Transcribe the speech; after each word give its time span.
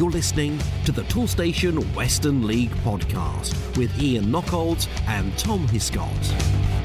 You're 0.00 0.10
listening 0.10 0.58
to 0.86 0.92
the 0.92 1.02
Toolstation 1.02 1.78
Western 1.94 2.46
League 2.46 2.70
podcast 2.76 3.76
with 3.76 4.00
Ian 4.00 4.30
Knockholds 4.30 4.88
and 5.06 5.36
Tom 5.36 5.68
Hiscott. 5.68 6.79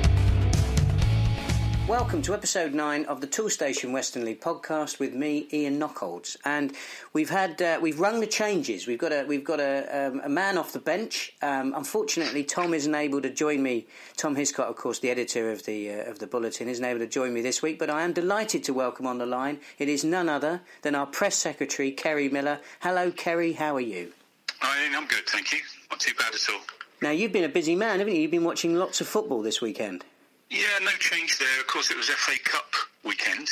Welcome 1.87 2.23
to 2.23 2.33
episode 2.33 2.73
nine 2.73 3.05
of 3.05 3.21
the 3.21 3.27
Toolstation 3.27 3.91
Western 3.91 4.25
League 4.25 4.41
podcast 4.41 4.97
with 4.97 5.13
me, 5.13 5.47
Ian 5.53 5.77
Knockholds, 5.77 6.35
and 6.43 6.73
we've 7.13 7.29
had 7.29 7.61
uh, 7.61 7.77
we've 7.79 7.99
rung 7.99 8.21
the 8.21 8.27
changes. 8.27 8.87
We've 8.87 8.97
got 8.97 9.11
a 9.11 9.23
we've 9.27 9.43
got 9.43 9.59
a, 9.59 10.07
um, 10.07 10.19
a 10.23 10.29
man 10.29 10.57
off 10.57 10.73
the 10.73 10.79
bench. 10.79 11.33
Um, 11.43 11.75
unfortunately, 11.75 12.43
Tom 12.43 12.73
isn't 12.73 12.95
able 12.95 13.21
to 13.21 13.29
join 13.29 13.61
me. 13.61 13.85
Tom 14.17 14.35
Hiscott, 14.35 14.67
of 14.67 14.77
course, 14.77 14.97
the 14.97 15.11
editor 15.11 15.51
of 15.51 15.63
the 15.65 15.91
uh, 15.91 16.09
of 16.09 16.17
the 16.17 16.25
bulletin, 16.25 16.69
isn't 16.69 16.83
able 16.83 17.01
to 17.01 17.07
join 17.07 17.31
me 17.35 17.41
this 17.41 17.61
week. 17.61 17.77
But 17.77 17.91
I 17.91 18.01
am 18.01 18.13
delighted 18.13 18.63
to 18.63 18.73
welcome 18.73 19.05
on 19.05 19.19
the 19.19 19.27
line. 19.27 19.59
It 19.77 19.87
is 19.87 20.03
none 20.03 20.27
other 20.27 20.61
than 20.81 20.95
our 20.95 21.05
press 21.05 21.35
secretary, 21.35 21.91
Kerry 21.91 22.29
Miller. 22.29 22.61
Hello, 22.79 23.11
Kerry. 23.11 23.53
How 23.53 23.75
are 23.75 23.79
you? 23.79 24.11
Hi, 24.59 24.85
Ian. 24.85 24.95
I'm 24.95 25.05
good, 25.05 25.27
thank 25.27 25.53
you. 25.53 25.59
Not 25.91 25.99
too 25.99 26.15
bad 26.17 26.33
at 26.33 26.49
all. 26.51 26.61
Now 27.03 27.11
you've 27.11 27.31
been 27.31 27.43
a 27.43 27.49
busy 27.49 27.75
man, 27.75 27.99
haven't 27.99 28.15
you? 28.15 28.21
You've 28.21 28.31
been 28.31 28.43
watching 28.43 28.73
lots 28.73 29.01
of 29.01 29.07
football 29.07 29.43
this 29.43 29.61
weekend. 29.61 30.03
Yeah, 30.49 30.79
no 30.81 30.91
change 30.99 31.37
there. 31.39 31.59
Of 31.59 31.67
course, 31.67 31.89
it 31.91 31.97
was 31.97 32.09
FA 32.09 32.37
Cup 32.43 32.71
weekend, 33.03 33.49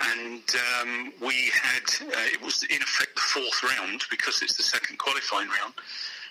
and 0.00 0.42
um, 0.80 1.12
we 1.20 1.50
had 1.52 1.82
uh, 2.02 2.32
it 2.32 2.42
was 2.42 2.64
in 2.64 2.82
effect 2.82 3.14
the 3.14 3.20
fourth 3.20 3.62
round 3.62 4.02
because 4.10 4.42
it's 4.42 4.56
the 4.56 4.62
second 4.62 4.98
qualifying 4.98 5.48
round, 5.48 5.74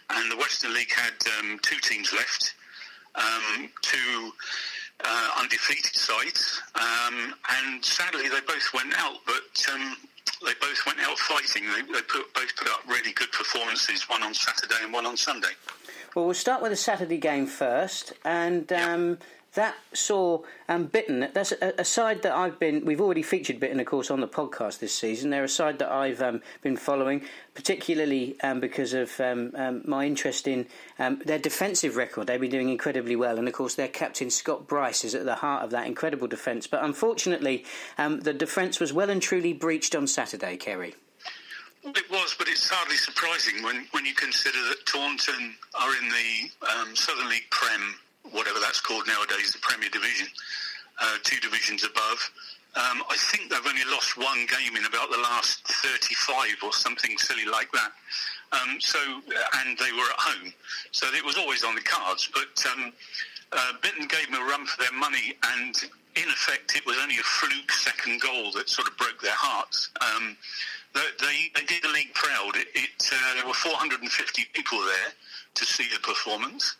and 0.09 0.31
the 0.31 0.37
Western 0.37 0.73
League 0.73 0.91
had 0.91 1.13
um, 1.39 1.59
two 1.61 1.77
teams 1.81 2.11
left, 2.13 2.55
um, 3.15 3.69
two 3.81 4.31
uh, 5.03 5.29
undefeated 5.39 5.95
sides, 5.95 6.61
um, 6.75 7.33
and 7.61 7.83
sadly 7.83 8.27
they 8.27 8.41
both 8.41 8.73
went 8.73 8.93
out, 8.97 9.17
but. 9.25 9.65
Um, 9.73 9.95
they 10.45 10.53
both 10.61 10.85
went 10.85 10.99
out 11.01 11.17
fighting. 11.17 11.63
They, 11.63 11.81
they 11.81 12.01
put, 12.01 12.33
both 12.33 12.55
put 12.55 12.69
up 12.69 12.81
really 12.87 13.11
good 13.11 13.31
performances, 13.31 14.07
one 14.07 14.23
on 14.23 14.33
Saturday 14.33 14.75
and 14.83 14.93
one 14.93 15.05
on 15.05 15.17
Sunday. 15.17 15.49
Well, 16.15 16.25
we'll 16.25 16.33
start 16.33 16.61
with 16.61 16.71
the 16.71 16.77
Saturday 16.77 17.17
game 17.17 17.45
first, 17.45 18.13
and 18.23 18.71
um, 18.71 19.17
that 19.53 19.75
saw 19.93 20.43
and 20.67 20.91
Bitton. 20.91 21.33
That's 21.33 21.51
a, 21.53 21.73
a, 21.79 21.85
side 21.85 22.21
that 22.21 22.33
I've 22.33 22.59
been. 22.59 22.85
We've 22.85 23.01
already 23.01 23.23
featured 23.23 23.59
Bitton, 23.59 23.79
of 23.79 23.87
course, 23.87 24.11
on 24.11 24.21
the 24.21 24.27
podcast 24.27 24.79
this 24.79 24.93
season. 24.93 25.31
They're 25.31 25.43
a 25.43 25.49
side 25.49 25.79
that 25.79 25.91
I've 25.91 26.21
um, 26.21 26.41
been 26.61 26.77
following, 26.77 27.23
particularly 27.55 28.39
um, 28.41 28.59
because 28.59 28.93
of 28.93 29.19
um, 29.19 29.51
um, 29.55 29.81
my 29.85 30.05
interest 30.05 30.47
in 30.47 30.67
um, 30.99 31.21
their 31.25 31.39
defensive 31.39 31.95
record. 31.95 32.27
They've 32.27 32.39
been 32.39 32.51
doing 32.51 32.69
incredibly 32.69 33.15
well, 33.15 33.39
and 33.39 33.47
of 33.47 33.53
course, 33.53 33.75
their 33.75 33.87
captain 33.87 34.29
Scott 34.29 34.67
Bryce 34.67 35.03
is 35.03 35.15
at 35.15 35.25
the 35.25 35.35
heart 35.35 35.63
of 35.63 35.71
that 35.71 35.87
incredible 35.87 36.27
defence. 36.27 36.67
But 36.67 36.83
unfortunately, 36.83 37.65
the 37.97 38.33
defence 38.33 38.79
was 38.79 38.93
well 38.93 39.09
and 39.09 39.21
truly 39.21 39.53
breached 39.53 39.95
on 39.95 40.05
Saturday, 40.05 40.57
Kerry. 40.57 40.95
It 41.83 42.11
was, 42.11 42.35
but 42.37 42.47
it's 42.47 42.69
hardly 42.69 42.97
surprising 42.97 43.63
when, 43.63 43.87
when 43.91 44.05
you 44.05 44.13
consider 44.13 44.57
that 44.65 44.85
Taunton 44.85 45.55
are 45.79 45.91
in 45.95 46.09
the 46.09 46.95
Southern 46.95 47.29
League 47.29 47.49
Prem 47.49 47.95
whatever 48.31 48.59
that's 48.59 48.81
called 48.81 49.07
nowadays, 49.07 49.51
the 49.51 49.59
Premier 49.59 49.89
Division, 49.89 50.27
uh, 51.01 51.17
two 51.23 51.39
divisions 51.39 51.83
above. 51.83 52.31
Um, 52.75 53.01
I 53.09 53.17
think 53.17 53.49
they've 53.49 53.65
only 53.65 53.83
lost 53.89 54.17
one 54.17 54.45
game 54.45 54.77
in 54.77 54.85
about 54.85 55.09
the 55.09 55.17
last 55.17 55.65
35 55.67 56.57
or 56.63 56.73
something 56.73 57.17
silly 57.17 57.45
like 57.45 57.71
that. 57.71 57.91
Um, 58.51 58.79
so, 58.79 58.99
and 59.57 59.77
they 59.77 59.91
were 59.91 60.09
at 60.09 60.19
home, 60.19 60.53
so 60.91 61.07
it 61.07 61.25
was 61.25 61.37
always 61.37 61.63
on 61.63 61.75
the 61.75 61.81
cards. 61.81 62.29
But 62.33 62.65
um, 62.71 62.93
uh, 63.51 63.73
Bitton 63.81 64.09
gave 64.09 64.31
them 64.31 64.41
a 64.41 64.45
run 64.45 64.65
for 64.65 64.81
their 64.81 64.93
money, 64.93 65.35
and 65.55 65.75
in 66.15 66.29
effect, 66.29 66.75
it 66.75 66.85
was 66.85 66.97
only 67.01 67.17
a 67.17 67.23
fluke 67.23 67.71
second 67.71 68.21
goal 68.21 68.51
that 68.53 68.69
sort 68.69 68.87
of 68.87 68.97
broke 68.97 69.21
their 69.21 69.37
hearts. 69.37 69.89
Um, 70.01 70.37
they, 70.93 71.51
they, 71.55 71.65
did 71.65 71.83
the 71.83 71.89
league 71.89 72.13
proud. 72.13 72.55
It, 72.55 72.67
it 72.73 73.09
uh, 73.11 73.33
there 73.35 73.45
were 73.45 73.53
450 73.53 74.45
people 74.53 74.79
there 74.79 75.13
to 75.55 75.65
see 75.65 75.87
the 75.93 75.99
performance 75.99 76.75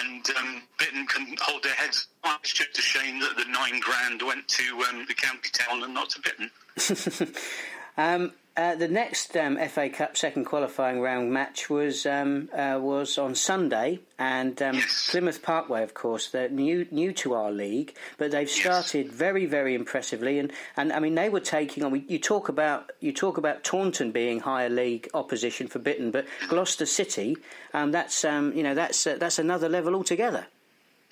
and 0.00 0.30
um, 0.36 0.62
Bitton 0.78 1.08
can 1.08 1.36
hold 1.40 1.62
their 1.62 1.74
heads. 1.74 2.08
It's 2.42 2.52
just 2.52 2.78
a 2.78 2.82
shame 2.82 3.20
that 3.20 3.36
the 3.36 3.44
nine 3.50 3.80
grand 3.80 4.22
went 4.22 4.48
to 4.48 4.62
um, 4.90 5.04
the 5.06 5.14
county 5.14 5.50
town 5.52 5.82
and 5.82 5.94
not 5.94 6.10
to 6.10 6.20
Bitton. 6.20 7.36
um, 7.96 8.32
uh, 8.54 8.74
the 8.74 8.88
next 8.88 9.34
um, 9.36 9.56
FA 9.68 9.88
Cup 9.88 10.14
second 10.16 10.44
qualifying 10.44 11.00
round 11.00 11.32
match 11.32 11.70
was 11.70 12.04
um, 12.04 12.50
uh, 12.52 12.78
was 12.80 13.16
on 13.16 13.34
Sunday, 13.34 14.00
and 14.18 14.60
um, 14.60 14.74
yes. 14.74 15.08
Plymouth 15.10 15.42
Parkway, 15.42 15.82
of 15.82 15.94
course, 15.94 16.28
they're 16.28 16.50
new 16.50 16.86
new 16.90 17.14
to 17.14 17.32
our 17.32 17.50
league, 17.50 17.94
but 18.18 18.30
they've 18.30 18.50
started 18.50 19.06
yes. 19.06 19.14
very 19.14 19.46
very 19.46 19.74
impressively, 19.74 20.38
and, 20.38 20.52
and 20.76 20.92
I 20.92 21.00
mean 21.00 21.14
they 21.14 21.30
were 21.30 21.40
taking 21.40 21.82
on. 21.82 22.04
You 22.06 22.18
talk 22.18 22.50
about 22.50 22.92
you 23.00 23.12
talk 23.12 23.38
about 23.38 23.64
Taunton 23.64 24.12
being 24.12 24.40
higher 24.40 24.68
league 24.68 25.08
opposition 25.14 25.66
for 25.66 25.78
Bitton, 25.78 26.12
but 26.12 26.26
Gloucester 26.48 26.86
City, 26.86 27.38
um, 27.72 27.90
that's 27.90 28.22
um, 28.22 28.52
you 28.52 28.62
know 28.62 28.74
that's 28.74 29.06
uh, 29.06 29.16
that's 29.18 29.38
another 29.38 29.70
level 29.70 29.94
altogether. 29.94 30.46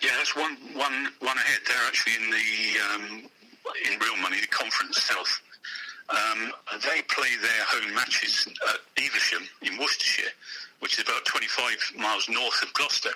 Yeah, 0.02 0.10
that's 0.18 0.36
one 0.36 0.58
one 0.74 1.08
one 1.20 1.36
ahead. 1.38 1.60
They're 1.66 1.86
actually 1.86 2.22
in 2.22 2.30
the 2.30 2.80
um, 2.94 3.30
in 3.90 3.98
real 3.98 4.16
money 4.18 4.40
the 4.40 4.46
Conference 4.46 5.02
South. 5.02 5.40
Um, 6.10 6.53
they 6.82 7.03
play 7.03 7.31
their 7.41 7.65
home 7.66 7.94
matches 7.94 8.48
at 8.69 8.81
Evesham 9.03 9.47
in 9.62 9.78
Worcestershire, 9.78 10.32
which 10.81 10.98
is 10.98 11.04
about 11.04 11.25
25 11.25 11.76
miles 11.98 12.28
north 12.28 12.60
of 12.62 12.72
Gloucester. 12.72 13.15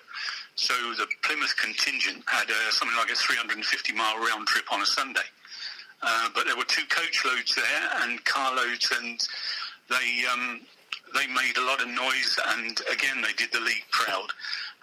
So 0.55 0.75
the 0.97 1.07
Plymouth 1.23 1.57
contingent 1.57 2.23
had 2.27 2.49
uh, 2.49 2.71
something 2.71 2.97
like 2.97 3.11
a 3.11 3.17
350 3.17 3.93
mile 3.95 4.19
round 4.19 4.47
trip 4.47 4.73
on 4.73 4.81
a 4.81 4.87
Sunday. 4.87 5.27
Uh, 6.03 6.29
but 6.35 6.47
there 6.47 6.57
were 6.57 6.65
two 6.65 6.87
coach 6.89 7.25
loads 7.25 7.55
there 7.55 7.91
and 8.03 8.23
car 8.25 8.55
loads, 8.55 8.93
and 9.03 9.19
they 9.91 10.25
um, 10.33 10.61
they 11.15 11.27
made 11.27 11.57
a 11.57 11.65
lot 11.65 11.81
of 11.81 11.89
noise. 11.89 12.39
And 12.49 12.81
again, 12.93 13.23
they 13.23 13.33
did 13.33 13.51
the 13.53 13.61
league 13.61 13.85
proud 13.91 14.31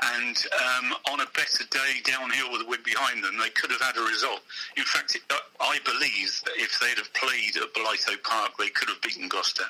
and 0.02 0.36
um, 0.60 0.94
on 1.12 1.22
a 1.22 1.26
better 1.34 1.64
day 1.70 2.02
downhill 2.04 2.52
with 2.52 2.62
the 2.62 2.68
wind 2.68 2.84
behind 2.84 3.24
them, 3.24 3.38
they 3.38 3.50
could 3.50 3.72
have 3.72 3.82
had 3.82 3.98
a 3.98 4.02
result. 4.02 4.42
In 4.76 4.84
fact, 4.84 5.16
it, 5.16 5.22
uh, 5.30 5.38
I 5.60 5.80
believe 5.86 6.42
that 6.46 6.56
if 6.58 6.80
they'd 6.80 6.98
have 6.98 7.14
played 7.14 7.58
at 7.58 7.74
Bolitho 7.74 8.22
Park, 8.24 8.52
they 8.58 8.70
could 8.70 8.90
have 8.90 9.02
beaten 9.02 9.28
Gloucester. 9.28 9.66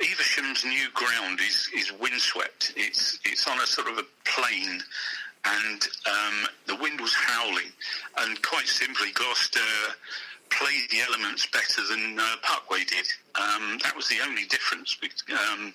Evesham's 0.00 0.64
new 0.64 0.88
ground 0.94 1.40
is, 1.40 1.68
is 1.74 1.92
windswept. 2.00 2.72
It's 2.76 3.18
it's 3.24 3.46
on 3.46 3.60
a 3.60 3.66
sort 3.66 3.88
of 3.88 3.98
a 3.98 4.04
plain, 4.24 4.82
and 5.44 5.88
um, 6.06 6.46
the 6.66 6.76
wind 6.76 7.00
was 7.00 7.14
howling. 7.14 7.70
And 8.18 8.42
quite 8.42 8.66
simply, 8.66 9.12
Gloucester 9.12 9.60
played 10.58 10.90
the 10.90 11.00
elements 11.00 11.46
better 11.46 11.82
than 11.88 12.18
uh, 12.18 12.36
Parkway 12.42 12.84
did. 12.84 13.06
Um, 13.34 13.78
that 13.82 13.94
was 13.96 14.08
the 14.08 14.18
only 14.24 14.44
difference. 14.44 14.96
Um, 15.30 15.74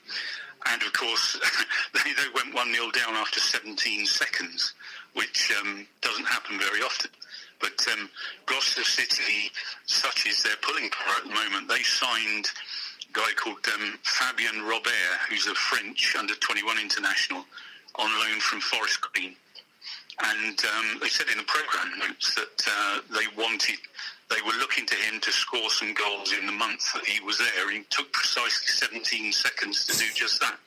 and 0.67 0.81
of 0.81 0.94
course, 0.94 1.40
they, 1.94 2.13
they 2.13 2.29
went 2.34 2.53
1 2.53 2.73
0 2.73 2.91
down 2.91 3.16
after 3.16 3.39
17 3.39 4.06
seconds, 4.06 4.73
which 5.13 5.51
um, 5.59 5.88
doesn't 6.01 6.25
happen 6.25 6.59
very 6.59 6.81
often. 6.81 7.12
But 7.59 7.85
um, 7.91 8.09
Gloucester 8.45 8.84
City, 8.84 9.51
such 9.85 10.25
is 10.25 10.44
their 10.44 10.56
pulling 10.62 10.89
power 10.89 11.16
at 11.18 11.23
the 11.23 11.34
moment, 11.34 11.68
they 11.68 11.84
signed 11.84 12.47
a 13.09 13.13
guy 13.13 13.31
called 13.35 13.59
um, 13.73 14.00
Fabien 14.03 14.63
Robert, 14.63 14.91
who's 15.29 15.47
a 15.47 15.56
French 15.56 16.16
under 16.18 16.35
21 16.35 16.79
international, 16.79 17.45
on 17.95 18.09
loan 18.19 18.39
from 18.39 18.62
Forest 18.62 19.01
Green. 19.01 19.35
And 20.22 20.59
um, 20.59 21.00
they 21.01 21.07
said 21.07 21.28
in 21.31 21.38
the 21.38 21.44
programme 21.45 22.00
notes 22.00 22.35
that 22.35 22.68
uh, 22.68 23.00
they 23.09 23.25
wanted 23.41 23.79
they 24.29 24.41
were 24.45 24.57
looking 24.59 24.85
to 24.85 24.95
him 24.95 25.19
to 25.22 25.31
score 25.31 25.69
some 25.69 25.94
goals 25.94 26.34
in 26.34 26.45
the 26.45 26.51
month 26.51 26.94
that 26.94 27.06
he 27.06 27.19
was 27.23 27.38
there. 27.38 27.72
He 27.72 27.84
took 27.90 28.12
precisely 28.13 28.67
17 28.67 29.31
seconds 29.31 29.85
to 29.85 29.97
do 29.97 30.06
just 30.13 30.40
that. 30.40 30.57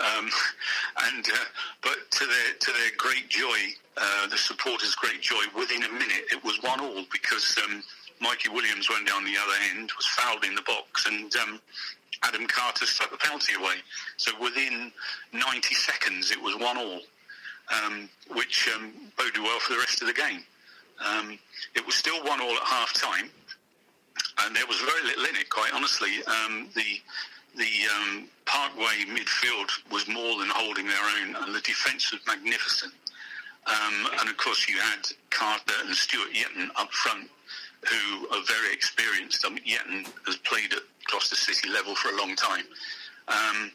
Um, 0.00 0.30
and 1.14 1.24
uh, 1.26 1.44
but 1.82 2.10
to 2.10 2.26
their 2.26 2.54
to 2.58 2.72
their 2.72 2.90
great 2.96 3.28
joy, 3.28 3.58
uh, 3.96 4.26
the 4.28 4.36
supporters' 4.36 4.94
great 4.94 5.20
joy, 5.20 5.42
within 5.56 5.84
a 5.84 5.92
minute 5.92 6.24
it 6.32 6.42
was 6.44 6.60
one 6.62 6.80
all 6.80 7.04
because 7.12 7.56
um, 7.64 7.82
Mikey 8.20 8.48
Williams 8.48 8.88
went 8.88 9.06
down 9.06 9.24
the 9.24 9.36
other 9.36 9.56
end, 9.74 9.90
was 9.96 10.06
fouled 10.06 10.44
in 10.44 10.54
the 10.54 10.62
box, 10.62 11.06
and 11.06 11.34
um, 11.36 11.60
Adam 12.22 12.46
Carter 12.46 12.86
struck 12.86 13.10
the 13.10 13.16
penalty 13.16 13.54
away. 13.54 13.76
So 14.16 14.32
within 14.40 14.92
90 15.32 15.74
seconds 15.74 16.30
it 16.30 16.40
was 16.40 16.56
one 16.56 16.78
all, 16.78 17.00
um, 17.84 18.08
which 18.34 18.68
um, 18.74 18.92
boded 19.16 19.42
well 19.42 19.58
for 19.60 19.74
the 19.74 19.78
rest 19.78 20.00
of 20.02 20.08
the 20.08 20.14
game. 20.14 20.42
Um, 21.04 21.38
it 21.74 21.84
was 21.84 21.94
still 21.94 22.22
one 22.24 22.40
all 22.40 22.54
at 22.54 22.62
half 22.62 22.92
time, 22.94 23.30
and 24.44 24.54
there 24.54 24.66
was 24.66 24.78
very 24.78 25.04
little 25.04 25.24
in 25.24 25.36
it, 25.36 25.48
quite 25.48 25.72
honestly. 25.74 26.22
Um, 26.26 26.68
the 26.74 27.00
the 27.56 27.72
um, 27.94 28.28
Parkway 28.46 29.04
midfield 29.08 29.70
was 29.90 30.08
more 30.08 30.38
than 30.38 30.48
holding 30.48 30.86
their 30.86 31.04
own, 31.20 31.36
and 31.36 31.54
the 31.54 31.60
defence 31.60 32.10
was 32.12 32.20
magnificent. 32.26 32.92
Um, 33.66 34.08
and 34.20 34.28
of 34.28 34.36
course, 34.38 34.68
you 34.68 34.78
had 34.78 35.06
Carter 35.30 35.74
and 35.84 35.94
Stuart 35.94 36.32
Yetton 36.32 36.68
up 36.76 36.90
front, 36.92 37.28
who 37.84 38.28
are 38.28 38.42
very 38.46 38.72
experienced. 38.72 39.44
I 39.46 39.50
mean, 39.50 39.64
Yetton 39.64 40.06
has 40.26 40.36
played 40.36 40.72
at 40.72 40.82
Gloucester 41.10 41.36
City 41.36 41.68
level 41.68 41.94
for 41.94 42.08
a 42.08 42.16
long 42.16 42.34
time. 42.36 42.64
Um, 43.28 43.70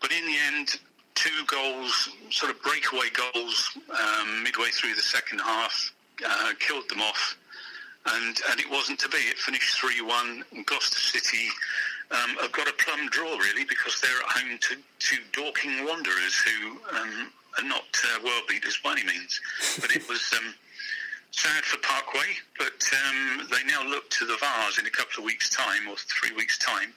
but 0.00 0.12
in 0.12 0.24
the 0.24 0.36
end, 0.46 0.76
two 1.14 1.44
goals, 1.46 2.08
sort 2.30 2.52
of 2.52 2.62
breakaway 2.62 3.08
goals, 3.10 3.76
um, 3.90 4.42
midway 4.42 4.68
through 4.68 4.94
the 4.94 5.02
second 5.02 5.40
half, 5.40 5.92
uh, 6.26 6.52
killed 6.58 6.88
them 6.88 7.00
off. 7.00 7.36
and 8.06 8.40
and 8.50 8.60
it 8.60 8.70
wasn't 8.70 8.98
to 9.00 9.08
be. 9.08 9.18
It 9.18 9.38
finished 9.38 9.78
three 9.78 10.00
one. 10.00 10.44
Gloucester 10.66 10.98
City 11.00 11.48
um, 12.10 12.36
have 12.40 12.52
got 12.52 12.68
a 12.68 12.72
plum 12.72 13.08
draw 13.10 13.36
really 13.36 13.64
because 13.64 14.00
they're 14.00 14.10
at 14.10 14.30
home 14.42 14.58
to 14.58 14.76
to 14.76 15.16
Dorking 15.32 15.84
Wanderers, 15.86 16.36
who 16.38 16.70
um, 16.96 17.32
are 17.58 17.64
not 17.64 17.86
uh, 18.04 18.18
world 18.24 18.44
beaters 18.48 18.78
by 18.82 18.92
any 18.92 19.04
means. 19.04 19.40
But 19.80 19.94
it 19.94 20.08
was. 20.08 20.32
Um, 20.36 20.54
sad 21.30 21.62
for 21.62 21.78
Parkway, 21.86 22.34
but 22.58 22.82
um, 23.06 23.46
they 23.50 23.62
now 23.64 23.86
look 23.86 24.08
to 24.10 24.24
the 24.24 24.36
Vase 24.40 24.78
in 24.78 24.86
a 24.86 24.90
couple 24.90 25.20
of 25.20 25.24
weeks' 25.24 25.50
time 25.50 25.86
or 25.88 25.94
three 25.96 26.34
weeks' 26.34 26.58
time 26.58 26.92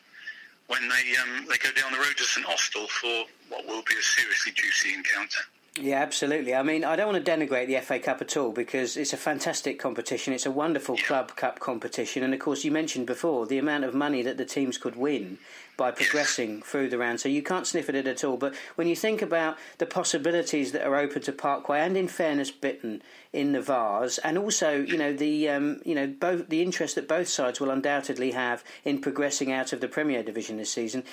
when 0.67 0.87
they 0.87 1.15
um, 1.21 1.45
they 1.49 1.57
go 1.57 1.69
down 1.73 1.91
the 1.91 1.97
road 1.99 2.15
to 2.17 2.23
St 2.23 2.45
Austell 2.47 2.87
for 2.87 3.25
what 3.49 3.67
will 3.67 3.83
be 3.83 3.93
a 3.99 4.01
seriously 4.01 4.53
juicy 4.55 4.93
encounter. 4.93 5.41
Yeah, 5.79 6.01
absolutely. 6.01 6.53
I 6.53 6.63
mean, 6.63 6.83
I 6.83 6.97
don't 6.97 7.13
want 7.13 7.23
to 7.23 7.31
denigrate 7.31 7.67
the 7.67 7.79
FA 7.79 7.97
Cup 7.97 8.21
at 8.21 8.35
all 8.35 8.51
because 8.51 8.97
it's 8.97 9.13
a 9.13 9.17
fantastic 9.17 9.79
competition. 9.79 10.33
It's 10.33 10.45
a 10.45 10.51
wonderful 10.51 10.97
yeah. 10.97 11.03
club 11.05 11.35
cup 11.37 11.61
competition, 11.61 12.23
and 12.23 12.33
of 12.33 12.41
course, 12.41 12.65
you 12.65 12.71
mentioned 12.71 13.07
before 13.07 13.45
the 13.45 13.57
amount 13.57 13.85
of 13.85 13.93
money 13.93 14.21
that 14.21 14.37
the 14.37 14.43
teams 14.43 14.77
could 14.77 14.97
win 14.97 15.37
by 15.77 15.89
progressing 15.89 16.61
through 16.61 16.89
the 16.89 16.97
round. 16.97 17.21
So 17.21 17.29
you 17.29 17.41
can't 17.41 17.65
sniff 17.65 17.87
at 17.87 17.95
it 17.95 18.05
at 18.05 18.25
all. 18.25 18.35
But 18.35 18.53
when 18.75 18.87
you 18.87 18.97
think 18.97 19.21
about 19.21 19.57
the 19.77 19.85
possibilities 19.85 20.73
that 20.73 20.85
are 20.85 20.97
open 20.97 21.21
to 21.21 21.31
Parkway, 21.31 21.79
and 21.79 21.95
in 21.95 22.09
fairness, 22.09 22.51
Bitton 22.51 22.99
in 23.31 23.53
the 23.53 23.61
Vase, 23.61 24.17
and 24.17 24.37
also 24.37 24.73
you 24.73 24.97
know 24.97 25.13
the 25.13 25.47
um, 25.47 25.81
you 25.85 25.95
know 25.95 26.05
both 26.05 26.49
the 26.49 26.61
interest 26.61 26.95
that 26.95 27.07
both 27.07 27.29
sides 27.29 27.61
will 27.61 27.71
undoubtedly 27.71 28.31
have 28.31 28.61
in 28.83 28.99
progressing 28.99 29.53
out 29.53 29.71
of 29.71 29.79
the 29.79 29.87
Premier 29.87 30.21
Division 30.21 30.57
this 30.57 30.73
season 30.73 31.05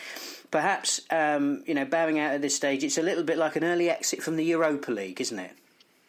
perhaps 0.51 1.01
um, 1.11 1.63
you 1.67 1.75
know 1.75 1.85
bowing 1.85 2.19
out 2.19 2.35
at 2.35 2.43
this 2.43 2.55
stage, 2.55 2.85
it's 2.85 2.99
a 2.99 3.03
little 3.03 3.25
bit 3.25 3.39
like 3.39 3.57
an 3.57 3.65
early 3.65 3.91
exit 3.91 4.23
from 4.23 4.37
the 4.37 4.45
Europa 4.45 4.91
League, 4.91 5.21
isn't 5.21 5.39
it? 5.39 5.53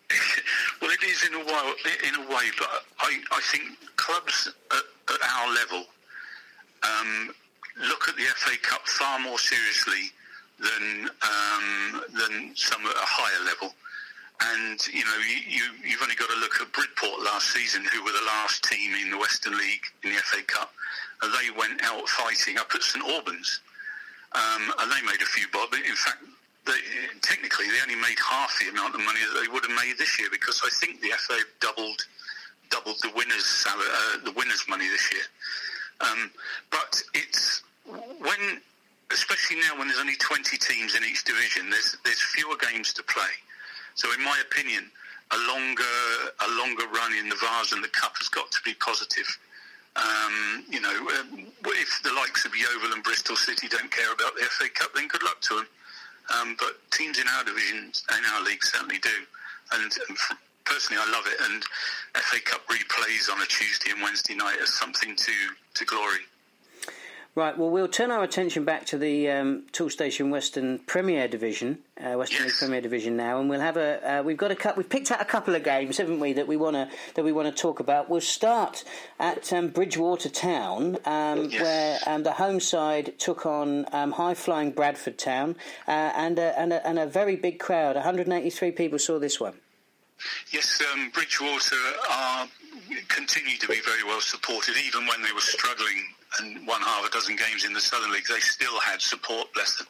well, 0.81 0.91
it 0.91 1.03
is 1.03 1.23
in 1.23 1.33
a 1.35 1.39
way, 1.39 1.73
in 2.07 2.15
a 2.15 2.27
way, 2.29 2.49
but 2.57 2.67
I, 2.99 3.19
I 3.31 3.41
think 3.51 3.63
clubs 3.95 4.49
at, 4.71 5.13
at 5.13 5.21
our 5.21 5.53
level 5.53 5.85
um, 6.83 7.31
look 7.87 8.09
at 8.09 8.15
the 8.15 8.23
FA 8.23 8.57
Cup 8.61 8.87
far 8.87 9.19
more 9.19 9.37
seriously 9.37 10.11
than 10.59 11.09
um, 11.21 12.03
than 12.13 12.51
some 12.55 12.85
at 12.85 12.95
a 12.95 13.07
higher 13.07 13.45
level. 13.45 13.73
And 14.41 14.79
you 14.87 15.03
know, 15.03 15.17
you, 15.47 15.61
you 15.83 15.91
have 15.91 16.01
only 16.03 16.15
got 16.15 16.29
to 16.29 16.39
look 16.39 16.61
at 16.61 16.71
Bridport 16.71 17.23
last 17.23 17.51
season, 17.51 17.83
who 17.93 18.03
were 18.03 18.11
the 18.11 18.25
last 18.25 18.63
team 18.63 18.93
in 18.95 19.11
the 19.11 19.17
Western 19.17 19.57
League 19.57 19.83
in 20.03 20.11
the 20.11 20.17
FA 20.17 20.41
Cup, 20.43 20.71
and 21.21 21.33
they 21.33 21.51
went 21.57 21.83
out 21.83 22.07
fighting 22.07 22.57
up 22.57 22.71
at 22.73 22.81
St 22.81 23.05
Albans 23.05 23.59
um, 24.33 24.73
and 24.79 24.91
they 24.91 25.01
made 25.05 25.21
a 25.21 25.29
few 25.29 25.47
bob. 25.51 25.73
In 25.73 25.95
fact, 25.95 26.23
they, 26.65 26.79
technically, 27.21 27.65
they 27.67 27.81
only 27.81 27.95
made 27.95 28.19
half 28.19 28.57
the 28.59 28.69
amount 28.69 28.93
of 28.93 29.01
money 29.01 29.19
that 29.25 29.39
they 29.41 29.51
would 29.51 29.63
have 29.63 29.75
made 29.75 29.97
this 29.97 30.19
year 30.19 30.29
because 30.31 30.61
I 30.63 30.69
think 30.69 31.01
the 31.01 31.09
FA 31.17 31.39
doubled 31.59 32.05
doubled 32.69 32.97
the 33.01 33.11
winners' 33.15 33.65
uh, 33.67 34.23
the 34.23 34.31
winners' 34.31 34.65
money 34.69 34.87
this 34.87 35.11
year. 35.11 35.23
Um, 36.01 36.31
but 36.71 37.01
it's 37.13 37.63
when, 38.19 38.61
especially 39.11 39.57
now, 39.57 39.77
when 39.77 39.87
there's 39.87 39.99
only 39.99 40.15
20 40.15 40.57
teams 40.57 40.95
in 40.95 41.03
each 41.03 41.23
division, 41.23 41.69
there's 41.69 41.97
there's 42.05 42.21
fewer 42.21 42.55
games 42.57 42.93
to 42.93 43.03
play. 43.03 43.33
So, 43.95 44.13
in 44.13 44.23
my 44.23 44.39
opinion, 44.41 44.91
a 45.31 45.37
longer 45.47 45.83
a 46.41 46.49
longer 46.57 46.87
run 46.93 47.13
in 47.13 47.29
the 47.29 47.35
Vase 47.35 47.71
and 47.71 47.83
the 47.83 47.89
Cup 47.89 48.17
has 48.17 48.27
got 48.27 48.51
to 48.51 48.59
be 48.63 48.73
positive. 48.75 49.27
Um, 49.95 50.65
you 50.69 50.79
know, 50.79 50.95
um, 51.19 51.47
if 51.65 52.01
the 52.03 52.13
likes 52.13 52.45
of 52.45 52.55
Yeovil 52.55 52.93
and 52.93 53.03
Bristol 53.03 53.35
City 53.35 53.67
don't 53.67 53.91
care 53.91 54.13
about 54.13 54.35
the 54.35 54.43
FA 54.43 54.69
Cup, 54.69 54.93
then 54.93 55.07
good 55.07 55.23
luck 55.23 55.41
to 55.41 55.55
them. 55.55 55.67
Um, 56.29 56.55
but 56.59 56.77
teams 56.91 57.19
in 57.19 57.27
our 57.27 57.43
division, 57.43 57.91
in 58.17 58.25
our 58.33 58.43
league, 58.43 58.63
certainly 58.63 58.99
do. 58.99 59.09
And, 59.73 59.91
and 60.07 60.17
personally, 60.65 61.01
I 61.03 61.11
love 61.11 61.25
it. 61.27 61.39
And 61.49 61.63
FA 62.23 62.39
Cup 62.41 62.67
replays 62.67 63.31
on 63.31 63.41
a 63.41 63.45
Tuesday 63.45 63.91
and 63.91 64.01
Wednesday 64.01 64.35
night 64.35 64.57
as 64.61 64.73
something 64.73 65.15
to, 65.15 65.33
to 65.75 65.85
glory. 65.85 66.21
Right, 67.35 67.55
well, 67.57 67.69
we'll 67.69 67.87
turn 67.87 68.09
our 68.09 68.23
attention 68.23 68.65
back 68.65 68.85
to 68.87 68.97
the 68.97 69.29
um, 69.29 69.63
Toolstation 69.71 70.31
Western 70.31 70.79
Premier 70.79 71.27
Division, 71.27 71.77
uh, 72.03 72.15
Western 72.17 72.47
yes. 72.47 72.57
Premier 72.57 72.81
Division 72.81 73.15
now, 73.15 73.39
and 73.39 73.47
we'll 73.47 73.59
have 73.59 73.77
a. 73.77 74.19
Uh, 74.19 74.23
we've 74.23 74.35
got 74.35 74.49
a 74.49 74.55
couple. 74.55 74.81
We've 74.81 74.89
picked 74.89 75.11
out 75.11 75.21
a 75.21 75.25
couple 75.25 75.53
of 75.53 75.63
games, 75.63 75.99
haven't 75.99 76.19
we? 76.19 76.33
That 76.33 76.47
we 76.47 76.57
want 76.57 76.75
to 76.75 76.89
that 77.13 77.23
we 77.23 77.31
want 77.31 77.47
to 77.47 77.61
talk 77.61 77.79
about. 77.79 78.09
We'll 78.09 78.19
start 78.19 78.83
at 79.19 79.53
um, 79.53 79.67
Bridgwater 79.67 80.27
Town, 80.27 80.97
um, 81.05 81.49
yes. 81.49 81.61
where 81.61 81.99
um, 82.07 82.23
the 82.23 82.33
home 82.33 82.59
side 82.59 83.17
took 83.19 83.45
on 83.45 83.85
um, 83.93 84.11
high 84.13 84.33
flying 84.33 84.71
Bradford 84.71 85.19
Town, 85.19 85.55
uh, 85.87 85.91
and 85.91 86.39
a, 86.39 86.59
and, 86.59 86.73
a, 86.73 86.85
and 86.85 86.97
a 86.97 87.05
very 87.05 87.35
big 87.35 87.59
crowd. 87.59 87.95
183 87.95 88.71
people 88.71 88.97
saw 88.97 89.19
this 89.19 89.39
one. 89.39 89.53
Yes, 90.51 90.81
um, 90.93 91.09
Bridgwater 91.11 91.75
are 92.09 92.47
continue 93.07 93.57
to 93.57 93.67
be 93.67 93.79
very 93.81 94.03
well 94.03 94.21
supported, 94.21 94.75
even 94.85 95.05
when 95.07 95.21
they 95.21 95.31
were 95.31 95.41
struggling 95.41 96.03
and 96.39 96.65
won 96.67 96.81
half 96.81 97.07
a 97.07 97.11
dozen 97.11 97.35
games 97.35 97.65
in 97.65 97.73
the 97.73 97.81
Southern 97.81 98.11
League. 98.11 98.27
They 98.27 98.39
still 98.39 98.79
had 98.79 99.01
support, 99.01 99.53
bless 99.53 99.77
them. 99.77 99.87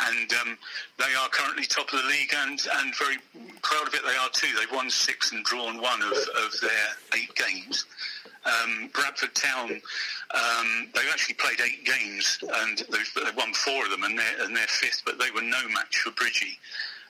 And 0.00 0.32
um, 0.34 0.58
they 0.98 1.14
are 1.14 1.28
currently 1.28 1.64
top 1.64 1.92
of 1.92 2.00
the 2.00 2.08
league 2.08 2.32
and, 2.34 2.60
and 2.78 2.96
very 2.96 3.18
proud 3.62 3.86
of 3.86 3.94
it 3.94 4.00
they 4.04 4.16
are 4.16 4.30
too. 4.30 4.48
They've 4.58 4.74
won 4.74 4.90
six 4.90 5.32
and 5.32 5.44
drawn 5.44 5.80
one 5.80 6.02
of, 6.02 6.12
of 6.12 6.60
their 6.60 6.88
eight 7.14 7.34
games. 7.34 7.84
Um, 8.44 8.90
Bradford 8.92 9.34
Town, 9.34 9.80
um, 10.34 10.88
they've 10.94 11.10
actually 11.12 11.36
played 11.36 11.60
eight 11.60 11.84
games 11.84 12.42
and 12.42 12.78
they've, 12.90 13.12
they've, 13.14 13.36
won 13.36 13.52
four 13.52 13.84
of 13.84 13.90
them 13.90 14.02
and 14.02 14.18
they're, 14.18 14.44
and 14.44 14.56
they're 14.56 14.66
fifth, 14.66 15.02
but 15.04 15.18
they 15.18 15.30
were 15.30 15.42
no 15.42 15.68
match 15.68 15.98
for 15.98 16.10
Bridgie. 16.10 16.58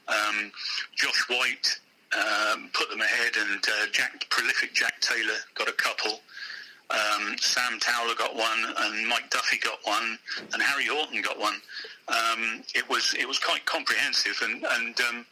Um, 0.08 0.52
Josh 0.94 1.28
White 1.30 1.78
um, 2.16 2.70
put 2.72 2.90
them 2.90 3.00
ahead, 3.00 3.32
and 3.36 3.64
uh, 3.64 3.86
Jack, 3.92 4.28
prolific 4.28 4.74
Jack 4.74 5.00
Taylor 5.00 5.38
got 5.54 5.68
a 5.68 5.72
couple. 5.72 6.20
Um, 6.90 7.36
Sam 7.40 7.78
Towler 7.80 8.14
got 8.14 8.34
one, 8.34 8.74
and 8.78 9.08
Mike 9.08 9.30
Duffy 9.30 9.58
got 9.58 9.78
one, 9.84 10.18
and 10.52 10.62
Harry 10.62 10.86
Horton 10.86 11.22
got 11.22 11.38
one. 11.38 11.54
Um, 12.08 12.62
it 12.74 12.88
was 12.88 13.14
it 13.18 13.26
was 13.26 13.38
quite 13.38 13.64
comprehensive, 13.64 14.38
and 14.42 14.64
and 14.64 15.00
um, 15.00 15.26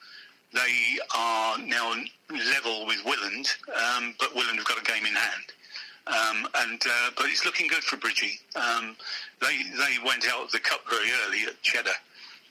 they 0.55 0.99
are 1.15 1.59
now 1.59 1.95
level 2.31 2.87
with 2.87 2.99
Willand, 3.05 3.49
um, 3.69 4.15
but 4.19 4.35
Willand 4.35 4.57
have 4.57 4.65
got 4.65 4.79
a 4.79 4.85
game 4.85 5.05
in 5.05 5.15
hand. 5.15 5.45
Um, 6.07 6.49
and 6.63 6.83
uh, 6.87 7.11
but 7.17 7.27
it's 7.27 7.45
looking 7.45 7.69
good 7.69 7.85
for 7.85 7.97
Bridgie. 7.97 8.41
They 9.41 9.63
they 9.77 9.97
went 10.05 10.27
out 10.29 10.45
of 10.45 10.51
the 10.53 10.59
cup 10.59 10.81
very 10.89 11.09
early 11.25 11.43
at 11.47 11.61
Cheddar, 11.63 11.97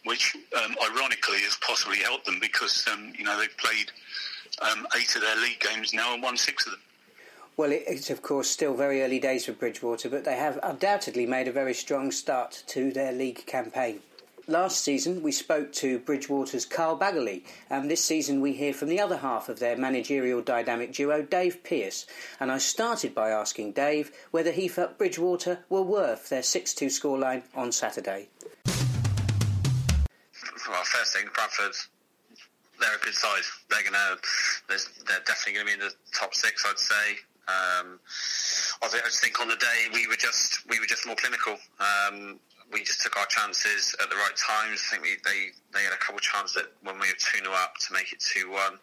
which 0.10 0.36
um, 0.58 0.76
ironically 0.84 1.38
has 1.42 1.56
possibly 1.62 2.00
helped 2.00 2.26
them 2.26 2.40
because 2.42 2.84
um, 2.92 3.14
you 3.16 3.24
know 3.24 3.40
they've 3.40 3.58
played 3.58 3.92
um, 4.60 4.88
eight 4.98 5.16
of 5.16 5.22
their 5.22 5.36
league 5.36 5.60
games 5.60 5.94
now 5.94 6.16
and 6.16 6.24
won 6.24 6.36
six 6.36 6.66
of 6.66 6.72
them. 6.72 6.82
Well, 7.56 7.70
it's 7.72 8.10
of 8.10 8.24
course 8.24 8.50
still 8.50 8.74
very 8.74 9.04
early 9.04 9.20
days 9.20 9.46
for 9.46 9.52
Bridgwater, 9.52 10.10
but 10.10 10.26
they 10.26 10.36
have 10.36 10.58
undoubtedly 10.64 11.28
made 11.28 11.48
a 11.48 11.52
very 11.52 11.76
strong 11.76 12.12
start 12.12 12.64
to 12.68 12.92
their 12.92 13.12
league 13.12 13.46
campaign. 13.46 14.00
Last 14.48 14.84
season, 14.84 15.22
we 15.22 15.32
spoke 15.32 15.72
to 15.74 16.00
Bridgwater's 16.00 16.66
Carl 16.66 16.98
Baggerly, 16.98 17.44
and 17.70 17.92
this 17.92 18.04
season 18.04 18.42
we 18.42 18.54
hear 18.54 18.74
from 18.74 18.88
the 18.88 19.00
other 19.00 19.18
half 19.18 19.48
of 19.48 19.60
their 19.60 19.78
managerial 19.78 20.42
dynamic 20.42 20.92
duo, 20.92 21.22
Dave 21.22 21.64
Pearce. 21.64 22.08
And 22.40 22.52
I 22.52 22.58
started 22.58 23.14
by 23.14 23.30
asking 23.30 23.74
Dave 23.74 24.12
whether 24.32 24.52
he 24.52 24.68
felt 24.68 24.98
Bridgwater 24.98 25.60
were 25.70 25.84
worth 25.84 26.30
their 26.30 26.42
6 26.42 26.74
2 26.74 26.88
scoreline 26.88 27.44
on 27.54 27.72
Saturday. 27.72 28.30
Well, 30.70 30.84
first 30.84 31.16
thing, 31.16 31.26
Bradford 31.34 31.74
they're 32.80 32.96
a 32.96 33.00
good 33.04 33.14
size. 33.14 33.52
They're 33.70 33.84
gonna, 33.84 34.16
they're 34.68 35.24
definitely 35.28 35.54
going 35.54 35.68
to 35.68 35.78
be 35.78 35.84
in 35.84 35.84
the 35.84 35.94
top 36.14 36.34
six, 36.34 36.64
I'd 36.66 36.80
say. 36.80 37.20
Um, 37.50 38.00
I, 38.82 38.88
just 38.88 39.22
think 39.22 39.42
on 39.42 39.48
the 39.48 39.58
day 39.58 39.90
we 39.94 40.08
were 40.08 40.16
just 40.16 40.68
we 40.70 40.80
were 40.80 40.86
just 40.86 41.06
more 41.06 41.16
clinical. 41.16 41.58
Um, 41.80 42.40
we 42.72 42.84
just 42.84 43.02
took 43.02 43.18
our 43.18 43.26
chances 43.26 43.96
at 44.02 44.10
the 44.10 44.16
right 44.16 44.38
times. 44.38 44.86
I 44.88 44.96
think 44.96 45.04
we, 45.04 45.18
they 45.26 45.50
they 45.74 45.84
had 45.84 45.94
a 45.94 45.98
couple 45.98 46.18
of 46.18 46.22
chances 46.22 46.54
that 46.56 46.72
when 46.84 46.96
we 46.96 47.10
were 47.10 47.18
two 47.18 47.44
0 47.44 47.52
up 47.52 47.74
to 47.88 47.94
make 47.94 48.14
it 48.14 48.22
two 48.22 48.52
one. 48.52 48.78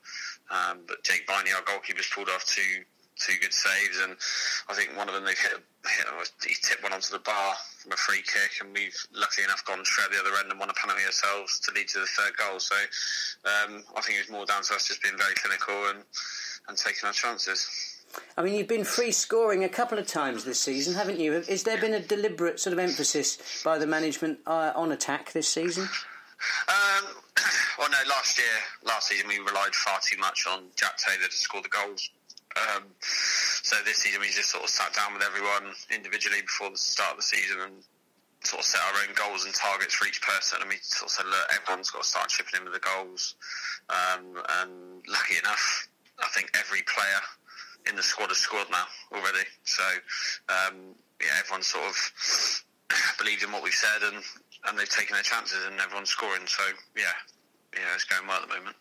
Um, 0.51 0.81
but 0.87 1.03
Jake 1.05 1.27
Biney, 1.27 1.55
our 1.55 1.63
goalkeeper's 1.63 2.11
pulled 2.13 2.29
off 2.29 2.45
two 2.45 2.83
two 3.19 3.35
good 3.41 3.53
saves, 3.53 3.99
and 4.03 4.17
I 4.69 4.75
think 4.75 4.97
one 4.97 5.09
of 5.09 5.15
them 5.15 5.25
they 5.25 5.35
hit, 5.35 5.53
hit 5.53 6.07
he 6.47 6.55
tipped 6.63 6.83
one 6.83 6.93
onto 6.93 7.13
the 7.13 7.21
bar 7.21 7.55
from 7.83 7.93
a 7.93 7.97
free 7.97 8.23
kick, 8.23 8.61
and 8.61 8.73
we've 8.73 8.97
luckily 9.13 9.45
enough 9.45 9.65
gone 9.65 9.85
straight 9.85 10.11
the 10.11 10.21
other 10.21 10.37
end 10.39 10.51
and 10.51 10.61
won 10.61 10.71
a 10.71 10.75
penalty 10.75 11.05
ourselves 11.05 11.61
to 11.61 11.73
lead 11.73 11.89
to 11.89 12.01
the 12.01 12.07
third 12.07 12.37
goal. 12.37 12.61
So 12.61 12.77
um, 13.45 13.85
I 13.97 14.01
think 14.03 14.19
it 14.19 14.29
was 14.29 14.31
more 14.31 14.47
down 14.47 14.63
to 14.63 14.75
us 14.75 14.89
just 14.89 15.03
being 15.03 15.17
very 15.17 15.35
clinical 15.35 15.91
and 15.91 16.05
and 16.69 16.77
taking 16.77 17.07
our 17.07 17.13
chances. 17.13 17.97
I 18.37 18.43
mean, 18.43 18.55
you've 18.55 18.69
been 18.69 18.85
free 18.85 19.13
scoring 19.13 19.65
a 19.65 19.69
couple 19.69 19.99
of 19.99 20.07
times 20.07 20.45
this 20.45 20.61
season, 20.61 20.95
haven't 20.95 21.21
you? 21.21 21.33
Has 21.33 21.63
there 21.65 21.81
been 21.81 21.95
a 21.95 22.01
deliberate 22.01 22.61
sort 22.61 22.73
of 22.73 22.79
emphasis 22.79 23.63
by 23.65 23.79
the 23.79 23.87
management 23.87 24.39
uh, 24.47 24.73
on 24.75 24.93
attack 24.93 25.33
this 25.33 25.49
season? 25.49 25.89
Um, 26.69 27.05
well, 27.79 27.91
no. 27.91 27.99
Last 28.09 28.39
year, 28.39 28.47
last 28.85 29.09
season, 29.09 29.29
we 29.29 29.39
relied 29.39 29.75
far 29.75 29.99
too 30.03 30.19
much 30.19 30.47
on 30.49 30.65
Jack 30.77 30.97
Taylor 30.99 31.29
to 31.29 31.37
score 31.37 31.63
the 31.63 31.69
goals. 31.69 32.11
Um, 32.57 32.85
so 33.01 33.77
this 33.85 33.99
season 33.99 34.21
we 34.21 34.29
just 34.29 34.51
sort 34.51 34.65
of 34.65 34.71
sat 34.71 34.95
down 34.95 35.13
with 35.15 35.23
everyone 35.23 35.75
individually 35.91 36.41
before 36.41 36.71
the 36.71 36.79
start 36.79 37.13
of 37.13 37.17
the 37.19 37.23
season 37.23 37.61
and 37.61 37.75
sort 38.45 38.61
of 38.61 38.67
set 38.67 38.81
our 38.81 39.03
own 39.03 39.15
goals 39.15 39.45
and 39.45 39.55
targets 39.55 39.95
for 39.95 40.07
each 40.07 40.23
person. 40.23 40.59
And 40.61 40.69
we 40.71 40.77
sort 40.81 41.11
of 41.11 41.15
said, 41.15 41.27
look, 41.27 41.47
everyone's 41.53 41.91
got 41.91 42.03
to 42.03 42.09
start 42.09 42.29
chipping 42.29 42.61
in 42.61 42.65
with 42.65 42.75
the 42.75 42.81
goals. 42.81 43.35
Um, 43.91 44.41
and 44.63 45.03
lucky 45.09 45.39
enough, 45.39 45.89
I 46.23 46.29
think 46.33 46.51
every 46.57 46.83
player 46.83 47.21
in 47.89 47.97
the 47.97 48.03
squad 48.03 48.29
has 48.29 48.39
scored 48.39 48.69
now 48.71 48.87
already. 49.13 49.47
So 49.65 49.85
um, 50.49 50.95
yeah, 51.21 51.37
everyone 51.39 51.63
sort 51.63 51.85
of 51.87 51.97
believed 53.19 53.43
in 53.43 53.53
what 53.53 53.63
we've 53.63 53.73
said, 53.75 54.03
and 54.03 54.23
and 54.67 54.79
they've 54.79 54.89
taken 54.89 55.15
their 55.15 55.23
chances, 55.23 55.65
and 55.67 55.79
everyone's 55.81 56.11
scoring. 56.11 56.47
So 56.47 56.63
yeah, 56.97 57.15
yeah, 57.75 57.95
it's 57.95 58.05
going 58.05 58.27
well 58.27 58.43
at 58.43 58.49
the 58.49 58.55
moment. 58.55 58.77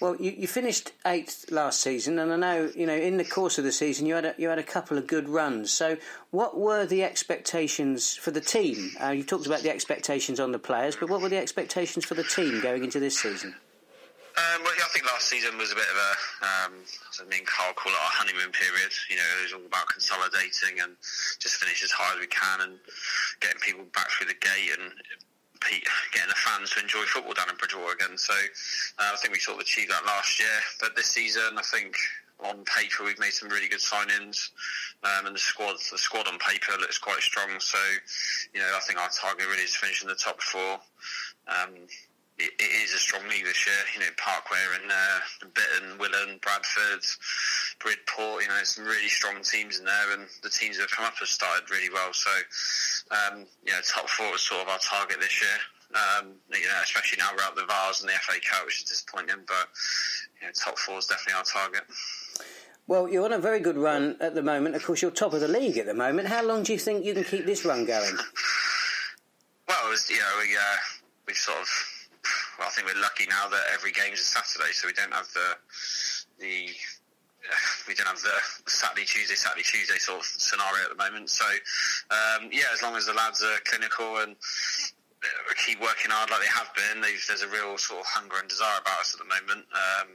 Well, 0.00 0.16
you, 0.16 0.34
you 0.36 0.46
finished 0.46 0.92
eighth 1.06 1.50
last 1.50 1.80
season, 1.80 2.18
and 2.18 2.32
I 2.32 2.36
know 2.36 2.70
you 2.74 2.86
know 2.86 2.94
in 2.94 3.16
the 3.16 3.24
course 3.24 3.58
of 3.58 3.64
the 3.64 3.72
season 3.72 4.06
you 4.06 4.14
had 4.14 4.24
a, 4.24 4.34
you 4.38 4.48
had 4.48 4.58
a 4.58 4.64
couple 4.64 4.98
of 4.98 5.06
good 5.06 5.28
runs. 5.28 5.70
So, 5.70 5.96
what 6.30 6.58
were 6.58 6.86
the 6.86 7.04
expectations 7.04 8.14
for 8.14 8.30
the 8.30 8.40
team? 8.40 8.92
Uh, 9.02 9.10
you 9.10 9.24
talked 9.24 9.46
about 9.46 9.60
the 9.60 9.70
expectations 9.70 10.40
on 10.40 10.52
the 10.52 10.58
players, 10.58 10.96
but 10.96 11.08
what 11.08 11.20
were 11.20 11.28
the 11.28 11.38
expectations 11.38 12.04
for 12.04 12.14
the 12.14 12.24
team 12.24 12.60
going 12.60 12.84
into 12.84 13.00
this 13.00 13.18
season? 13.18 13.54
Um, 14.34 14.66
well, 14.66 14.74
yeah, 14.74 14.82
I 14.82 14.90
think 14.90 15.06
last 15.06 15.30
season 15.30 15.56
was 15.58 15.70
a 15.70 15.78
bit 15.78 15.86
of 15.86 15.94
a, 15.94 16.10
um, 16.42 16.72
I 17.22 17.24
mean, 17.30 17.46
Carl 17.46 17.72
call 17.72 17.92
it 17.92 18.02
our 18.02 18.14
honeymoon 18.18 18.50
period. 18.50 18.90
You 19.06 19.14
know, 19.14 19.30
it 19.38 19.42
was 19.46 19.52
all 19.54 19.62
about 19.62 19.86
consolidating 19.86 20.82
and 20.82 20.98
just 21.38 21.62
finish 21.62 21.86
as 21.86 21.94
high 21.94 22.14
as 22.14 22.18
we 22.18 22.26
can 22.26 22.66
and 22.66 22.74
getting 23.38 23.62
people 23.62 23.86
back 23.94 24.10
through 24.10 24.26
the 24.26 24.40
gate 24.42 24.74
and 24.74 24.90
getting 26.12 26.28
the 26.28 26.34
fans 26.34 26.70
to 26.70 26.80
enjoy 26.80 27.02
football 27.04 27.34
down 27.34 27.48
in 27.50 27.56
Bridgwater 27.56 27.94
again. 27.94 28.18
So 28.18 28.34
uh, 28.98 29.10
I 29.12 29.16
think 29.16 29.32
we 29.32 29.40
sort 29.40 29.56
of 29.56 29.62
achieved 29.62 29.90
that 29.90 30.04
last 30.06 30.38
year. 30.38 30.58
But 30.80 30.96
this 30.96 31.06
season, 31.06 31.56
I 31.56 31.62
think 31.62 31.96
on 32.40 32.64
paper 32.64 33.04
we've 33.04 33.18
made 33.18 33.32
some 33.32 33.48
really 33.48 33.68
good 33.68 33.80
signings, 33.80 34.50
um, 35.02 35.26
and 35.26 35.34
the 35.34 35.40
squad 35.40 35.76
the 35.90 35.98
squad 35.98 36.28
on 36.28 36.38
paper 36.38 36.72
looks 36.80 36.98
quite 36.98 37.20
strong. 37.20 37.48
So 37.60 37.78
you 38.52 38.60
know, 38.60 38.70
I 38.74 38.80
think 38.80 38.98
our 38.98 39.08
target 39.08 39.46
really 39.46 39.62
is 39.62 39.76
finishing 39.76 40.08
the 40.08 40.14
top 40.14 40.40
four. 40.42 40.80
Um, 41.48 41.86
it, 42.38 42.52
it 42.58 42.72
is 42.82 42.92
a 42.92 42.98
strong 42.98 43.22
league 43.28 43.44
this 43.44 43.66
year. 43.66 43.76
You 43.94 44.00
know, 44.00 44.12
Parkway 44.16 44.58
and 44.80 44.90
uh, 44.90 45.48
Bitton, 45.54 45.98
Willand, 45.98 46.40
Bradford, 46.40 47.04
Bridport. 47.80 48.42
You 48.42 48.48
know, 48.48 48.60
some 48.64 48.84
really 48.84 49.08
strong 49.08 49.42
teams 49.42 49.78
in 49.78 49.84
there, 49.84 50.12
and 50.12 50.26
the 50.42 50.50
teams 50.50 50.76
that 50.76 50.82
have 50.82 50.90
come 50.90 51.06
up 51.06 51.14
have 51.18 51.28
started 51.28 51.70
really 51.70 51.90
well. 51.92 52.12
So, 52.12 52.30
um, 53.10 53.46
you 53.64 53.72
know, 53.72 53.80
top 53.86 54.08
four 54.08 54.34
is 54.34 54.42
sort 54.42 54.62
of 54.62 54.68
our 54.68 54.78
target 54.78 55.18
this 55.20 55.40
year. 55.40 55.58
Um, 55.94 56.32
you 56.52 56.66
know, 56.66 56.80
especially 56.82 57.18
now 57.18 57.30
we're 57.36 57.44
out 57.44 57.54
the 57.54 57.66
Vase 57.66 58.00
and 58.00 58.10
the 58.10 58.14
FA 58.14 58.40
Cup, 58.40 58.66
which 58.66 58.82
is 58.82 58.84
disappointing, 58.84 59.44
but 59.46 59.68
you 60.40 60.46
know, 60.46 60.52
top 60.52 60.76
four 60.78 60.98
is 60.98 61.06
definitely 61.06 61.34
our 61.34 61.44
target. 61.44 61.82
Well, 62.86 63.08
you're 63.08 63.24
on 63.24 63.32
a 63.32 63.38
very 63.38 63.60
good 63.60 63.76
run 63.78 64.16
at 64.20 64.34
the 64.34 64.42
moment. 64.42 64.74
Of 64.74 64.84
course, 64.84 65.00
you're 65.00 65.10
top 65.10 65.32
of 65.32 65.40
the 65.40 65.48
league 65.48 65.78
at 65.78 65.86
the 65.86 65.94
moment. 65.94 66.28
How 66.28 66.44
long 66.44 66.64
do 66.64 66.72
you 66.72 66.78
think 66.78 67.04
you 67.04 67.14
can 67.14 67.24
keep 67.24 67.46
this 67.46 67.64
run 67.64 67.84
going? 67.84 68.16
Well, 69.66 69.88
was, 69.88 70.10
you 70.10 70.18
know, 70.18 70.30
we 70.38 70.54
uh, 70.54 70.76
we 71.26 71.32
sort 71.32 71.56
of 71.56 71.93
well, 72.58 72.68
I 72.68 72.70
think 72.70 72.86
we're 72.86 73.00
lucky 73.00 73.26
now 73.28 73.48
that 73.48 73.62
every 73.72 73.92
game 73.92 74.12
is 74.12 74.20
a 74.20 74.24
Saturday, 74.24 74.72
so 74.72 74.86
we 74.86 74.92
don't 74.92 75.12
have 75.12 75.28
the 75.32 75.48
the 76.38 76.68
we 77.88 77.94
don't 77.94 78.08
have 78.08 78.20
the 78.20 78.70
Saturday, 78.70 79.04
Tuesday, 79.04 79.34
Saturday, 79.34 79.62
Tuesday 79.62 79.98
sort 79.98 80.20
of 80.20 80.26
scenario 80.26 80.84
at 80.84 80.90
the 80.90 81.00
moment. 81.02 81.30
So, 81.30 81.44
um, 82.10 82.48
yeah, 82.52 82.72
as 82.72 82.82
long 82.82 82.96
as 82.96 83.06
the 83.06 83.12
lads 83.12 83.42
are 83.42 83.58
clinical 83.64 84.24
and 84.24 84.32
uh, 84.32 85.54
keep 85.66 85.80
working 85.80 86.10
hard 86.10 86.30
like 86.30 86.40
they 86.40 86.52
have 86.52 86.72
been, 86.74 87.00
there's 87.02 87.42
a 87.42 87.48
real 87.48 87.76
sort 87.76 88.00
of 88.00 88.06
hunger 88.06 88.36
and 88.40 88.48
desire 88.48 88.80
about 88.80 89.00
us 89.00 89.14
at 89.14 89.20
the 89.20 89.28
moment. 89.28 89.66
Um, 89.72 90.08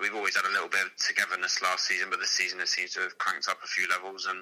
we've 0.00 0.14
always 0.14 0.36
had 0.36 0.44
a 0.44 0.52
little 0.52 0.68
bit 0.68 0.82
of 0.82 0.90
togetherness 0.98 1.62
last 1.62 1.86
season, 1.86 2.08
but 2.10 2.20
this 2.20 2.30
season 2.30 2.60
it 2.60 2.68
seems 2.68 2.92
to 2.94 3.00
have 3.00 3.18
cranked 3.18 3.48
up 3.48 3.58
a 3.62 3.66
few 3.66 3.88
levels. 3.88 4.26
And 4.26 4.38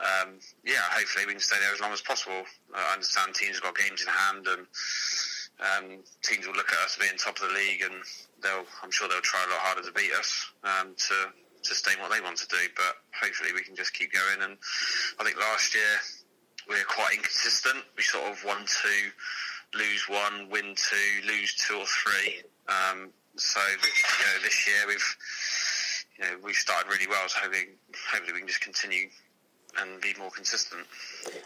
um, 0.00 0.40
yeah, 0.64 0.84
hopefully 0.92 1.26
we 1.26 1.32
can 1.32 1.40
stay 1.40 1.56
there 1.60 1.72
as 1.72 1.80
long 1.80 1.92
as 1.92 2.00
possible. 2.00 2.44
I 2.74 2.92
understand 2.92 3.34
teams 3.34 3.56
have 3.56 3.64
got 3.64 3.76
games 3.76 4.02
in 4.02 4.08
hand 4.08 4.46
and 4.46 4.66
um, 5.58 5.98
teams 6.22 6.46
will 6.46 6.54
look 6.54 6.70
at 6.70 6.78
us 6.84 6.96
being 6.96 7.16
top 7.18 7.36
of 7.36 7.48
the 7.48 7.54
league, 7.54 7.82
and 7.82 7.94
they'll 8.42 8.66
I'm 8.82 8.90
sure 8.90 9.08
they'll 9.08 9.20
try 9.20 9.42
a 9.42 9.50
lot 9.50 9.60
harder 9.60 9.82
to 9.82 9.92
beat 9.92 10.12
us 10.12 10.46
um, 10.62 10.94
to 10.94 11.14
sustain 11.62 11.98
what 12.00 12.12
they 12.12 12.20
want 12.20 12.38
to 12.38 12.48
do. 12.48 12.62
But 12.76 12.94
hopefully, 13.14 13.50
we 13.54 13.62
can 13.62 13.74
just 13.74 13.92
keep 13.92 14.12
going. 14.12 14.42
And 14.42 14.56
I 15.18 15.24
think 15.24 15.38
last 15.38 15.74
year 15.74 15.94
we 16.68 16.76
were 16.76 16.88
quite 16.88 17.14
inconsistent. 17.14 17.82
We 17.96 18.02
sort 18.02 18.30
of 18.30 18.44
won 18.44 18.64
two, 18.66 19.10
lose 19.74 20.06
one, 20.08 20.48
win 20.50 20.74
two, 20.76 21.10
lose 21.26 21.54
two 21.54 21.76
or 21.76 21.86
three. 21.86 22.42
Um, 22.68 23.10
so 23.36 23.60
you 23.60 24.24
know, 24.26 24.42
this 24.42 24.66
year 24.66 24.86
we've 24.86 25.16
you 26.18 26.24
know 26.24 26.34
we've 26.44 26.56
started 26.56 26.90
really 26.90 27.08
well. 27.08 27.28
So 27.28 27.40
hopefully, 27.40 27.74
hopefully 28.10 28.32
we 28.32 28.38
can 28.40 28.48
just 28.48 28.60
continue 28.60 29.10
and 29.80 30.00
be 30.00 30.14
more 30.18 30.30
consistent. 30.30 30.86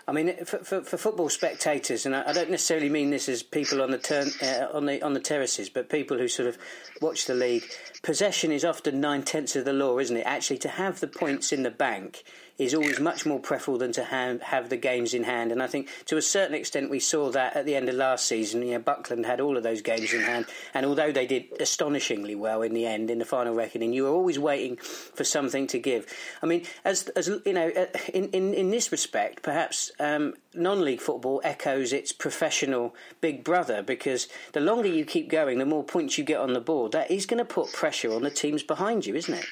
I 0.07 0.13
mean, 0.13 0.45
for, 0.45 0.59
for, 0.59 0.83
for 0.83 0.97
football 0.97 1.29
spectators, 1.29 2.07
and 2.07 2.15
I, 2.15 2.29
I, 2.29 2.33
don't 2.33 2.51
necessarily 2.51 2.89
mean 2.89 3.11
this 3.11 3.29
as 3.29 3.43
people 3.43 3.83
on 3.83 3.91
the 3.91 3.99
turn 3.99 4.29
uh, 4.43 4.69
on 4.73 4.87
the 4.87 5.03
on 5.03 5.15
the 5.15 5.21
terraces, 5.21 5.69
but 5.69 5.89
people 5.89 6.19
who 6.19 6.29
sort 6.29 6.49
of 6.49 6.59
watch 7.01 7.27
the 7.27 7.35
league. 7.35 7.65
Possession 8.03 8.51
is 8.51 8.65
often 8.65 9.01
nine 9.01 9.23
tenths 9.23 9.55
of 9.57 9.65
the 9.65 9.73
law, 9.73 9.99
isn't 9.99 10.17
it? 10.17 10.27
Actually, 10.27 10.59
to 10.59 10.69
have 10.69 11.01
the 11.01 11.07
points 11.07 11.53
in 11.53 11.63
the 11.63 11.71
bank 11.71 12.25
is 12.59 12.75
always 12.75 13.01
much 13.01 13.25
more 13.25 13.41
preferable 13.41 13.79
than 13.79 13.93
to 13.93 14.05
have, 14.05 14.41
have 14.43 14.69
the 14.69 14.77
games 14.77 15.15
in 15.15 15.25
hand. 15.25 15.53
And 15.53 15.63
I 15.63 15.67
think 15.67 15.89
to 16.07 16.17
a 16.17 16.23
certain 16.23 16.55
extent 16.55 16.91
we 16.91 17.01
saw 17.01 17.31
that 17.31 17.57
at 17.57 17.65
the 17.65 17.75
end 17.75 17.89
of 17.89 17.95
last 17.95 18.27
season. 18.27 18.63
You 18.63 18.73
know, 18.73 18.79
Buckland 18.79 19.27
had 19.27 19.41
all 19.41 19.57
of 19.57 19.63
those 19.63 19.83
games 19.83 20.13
in 20.13 20.21
hand, 20.21 20.47
and 20.75 20.85
although 20.87 21.13
they 21.13 21.27
did 21.27 21.45
astonishingly 21.61 22.35
well 22.35 22.63
in 22.63 22.75
the 22.75 22.87
end 22.87 23.11
in 23.11 23.19
the 23.19 23.25
final 23.25 23.55
reckoning, 23.55 23.93
you 23.93 24.05
were 24.05 24.11
always 24.11 24.39
waiting 24.39 24.77
for 24.77 25.25
something 25.25 25.67
to 25.69 25.79
give. 25.79 26.07
I 26.43 26.47
mean, 26.47 26.65
as 26.85 27.09
as 27.11 27.29
you 27.29 27.53
know, 27.53 27.69
uh, 27.69 27.87
in 28.13 28.29
in, 28.31 28.55
in 28.55 28.71
this 28.71 28.93
respect, 28.93 29.43
perhaps 29.43 29.72
um, 29.99 30.35
non-league 30.55 31.01
football 31.01 31.41
echoes 31.45 31.93
its 31.93 32.13
professional 32.13 32.95
big 33.21 33.45
brother 33.45 33.83
because 33.83 34.29
the 34.53 34.61
longer 34.61 34.89
you 34.89 35.05
keep 35.05 35.29
going, 35.29 35.59
the 35.59 35.67
more 35.67 35.85
points 35.85 36.19
you 36.19 36.25
get 36.25 36.41
on 36.41 36.53
the 36.53 36.61
board. 36.61 36.93
That 36.93 37.11
is 37.11 37.27
going 37.27 37.39
to 37.39 37.45
put 37.45 37.73
pressure 37.73 38.13
on 38.13 38.23
the 38.23 38.31
teams 38.31 38.63
behind 38.63 39.07
you, 39.07 39.15
isn't 39.15 39.35
it? 39.35 39.47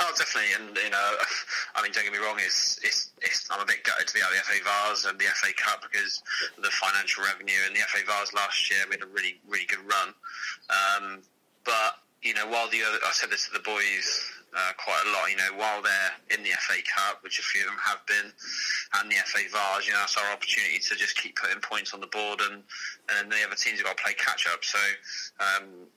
Oh, 0.00 0.12
definitely, 0.18 0.50
and 0.58 0.76
you 0.76 0.90
know, 0.90 1.12
I 1.76 1.82
mean, 1.82 1.92
don't 1.92 2.04
get 2.04 2.12
me 2.12 2.18
wrong. 2.18 2.36
It's, 2.38 2.80
it's, 2.82 3.12
it's 3.22 3.48
I'm 3.50 3.60
a 3.60 3.66
bit 3.66 3.84
gutted 3.84 4.08
to 4.08 4.14
be 4.14 4.20
out 4.20 4.30
of 4.30 4.36
the 4.36 4.42
FA 4.42 4.58
Vase 4.64 5.04
and 5.04 5.18
the 5.18 5.24
FA 5.24 5.52
Cup 5.56 5.82
because 5.82 6.22
the 6.60 6.70
financial 6.70 7.24
revenue 7.24 7.62
and 7.66 7.76
the 7.76 7.80
FA 7.80 8.04
Vase 8.06 8.34
last 8.34 8.70
year 8.70 8.80
had 8.90 9.02
a 9.02 9.06
really, 9.06 9.40
really 9.46 9.66
good 9.66 9.78
run. 9.86 10.14
Um, 10.68 11.22
but 11.64 12.02
you 12.22 12.34
know, 12.34 12.48
while 12.48 12.68
the 12.70 12.82
other, 12.82 12.98
I 13.06 13.12
said 13.12 13.30
this 13.30 13.46
to 13.46 13.52
the 13.52 13.60
boys 13.60 14.32
uh, 14.54 14.72
quite 14.78 15.02
a 15.06 15.10
lot. 15.10 15.30
You 15.30 15.36
know, 15.36 15.52
while 15.58 15.82
they're 15.82 16.14
in 16.30 16.42
the 16.42 16.50
FA 16.64 16.78
Cup, 16.86 17.22
which 17.22 17.38
a 17.38 17.42
few 17.42 17.62
of 17.62 17.68
them 17.68 17.80
have 17.82 18.00
been, 18.06 18.32
and 19.00 19.10
the 19.10 19.16
FA 19.26 19.42
Vase, 19.50 19.86
you 19.86 19.92
know, 19.92 20.00
that's 20.00 20.16
our 20.16 20.30
opportunity 20.32 20.78
to 20.78 20.94
just 20.94 21.16
keep 21.20 21.36
putting 21.36 21.60
points 21.60 21.92
on 21.92 22.00
the 22.00 22.08
board, 22.08 22.40
and 22.40 22.62
and 23.18 23.30
the 23.30 23.42
other 23.46 23.56
teams 23.56 23.78
have 23.78 23.86
got 23.86 23.96
to 23.96 24.02
play 24.02 24.14
catch 24.14 24.46
up. 24.46 24.64
So, 24.64 24.78
um, 25.40 25.90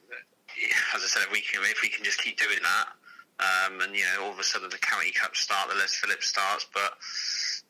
as 0.96 1.04
I 1.04 1.08
said, 1.08 1.24
if 1.24 1.32
we 1.32 1.42
can 1.42 1.62
if 1.64 1.82
we 1.82 1.90
can 1.90 2.04
just 2.04 2.22
keep 2.22 2.38
doing 2.38 2.60
that 2.62 2.88
um, 3.40 3.82
and 3.82 3.96
you 3.96 4.04
know, 4.04 4.26
all 4.26 4.32
of 4.32 4.40
a 4.40 4.44
sudden 4.44 4.70
the 4.70 4.78
county 4.78 5.12
cup 5.12 5.36
start, 5.36 5.70
the 5.70 5.76
Les 5.76 5.94
Phillips 5.96 6.28
starts, 6.28 6.66
but 6.74 6.98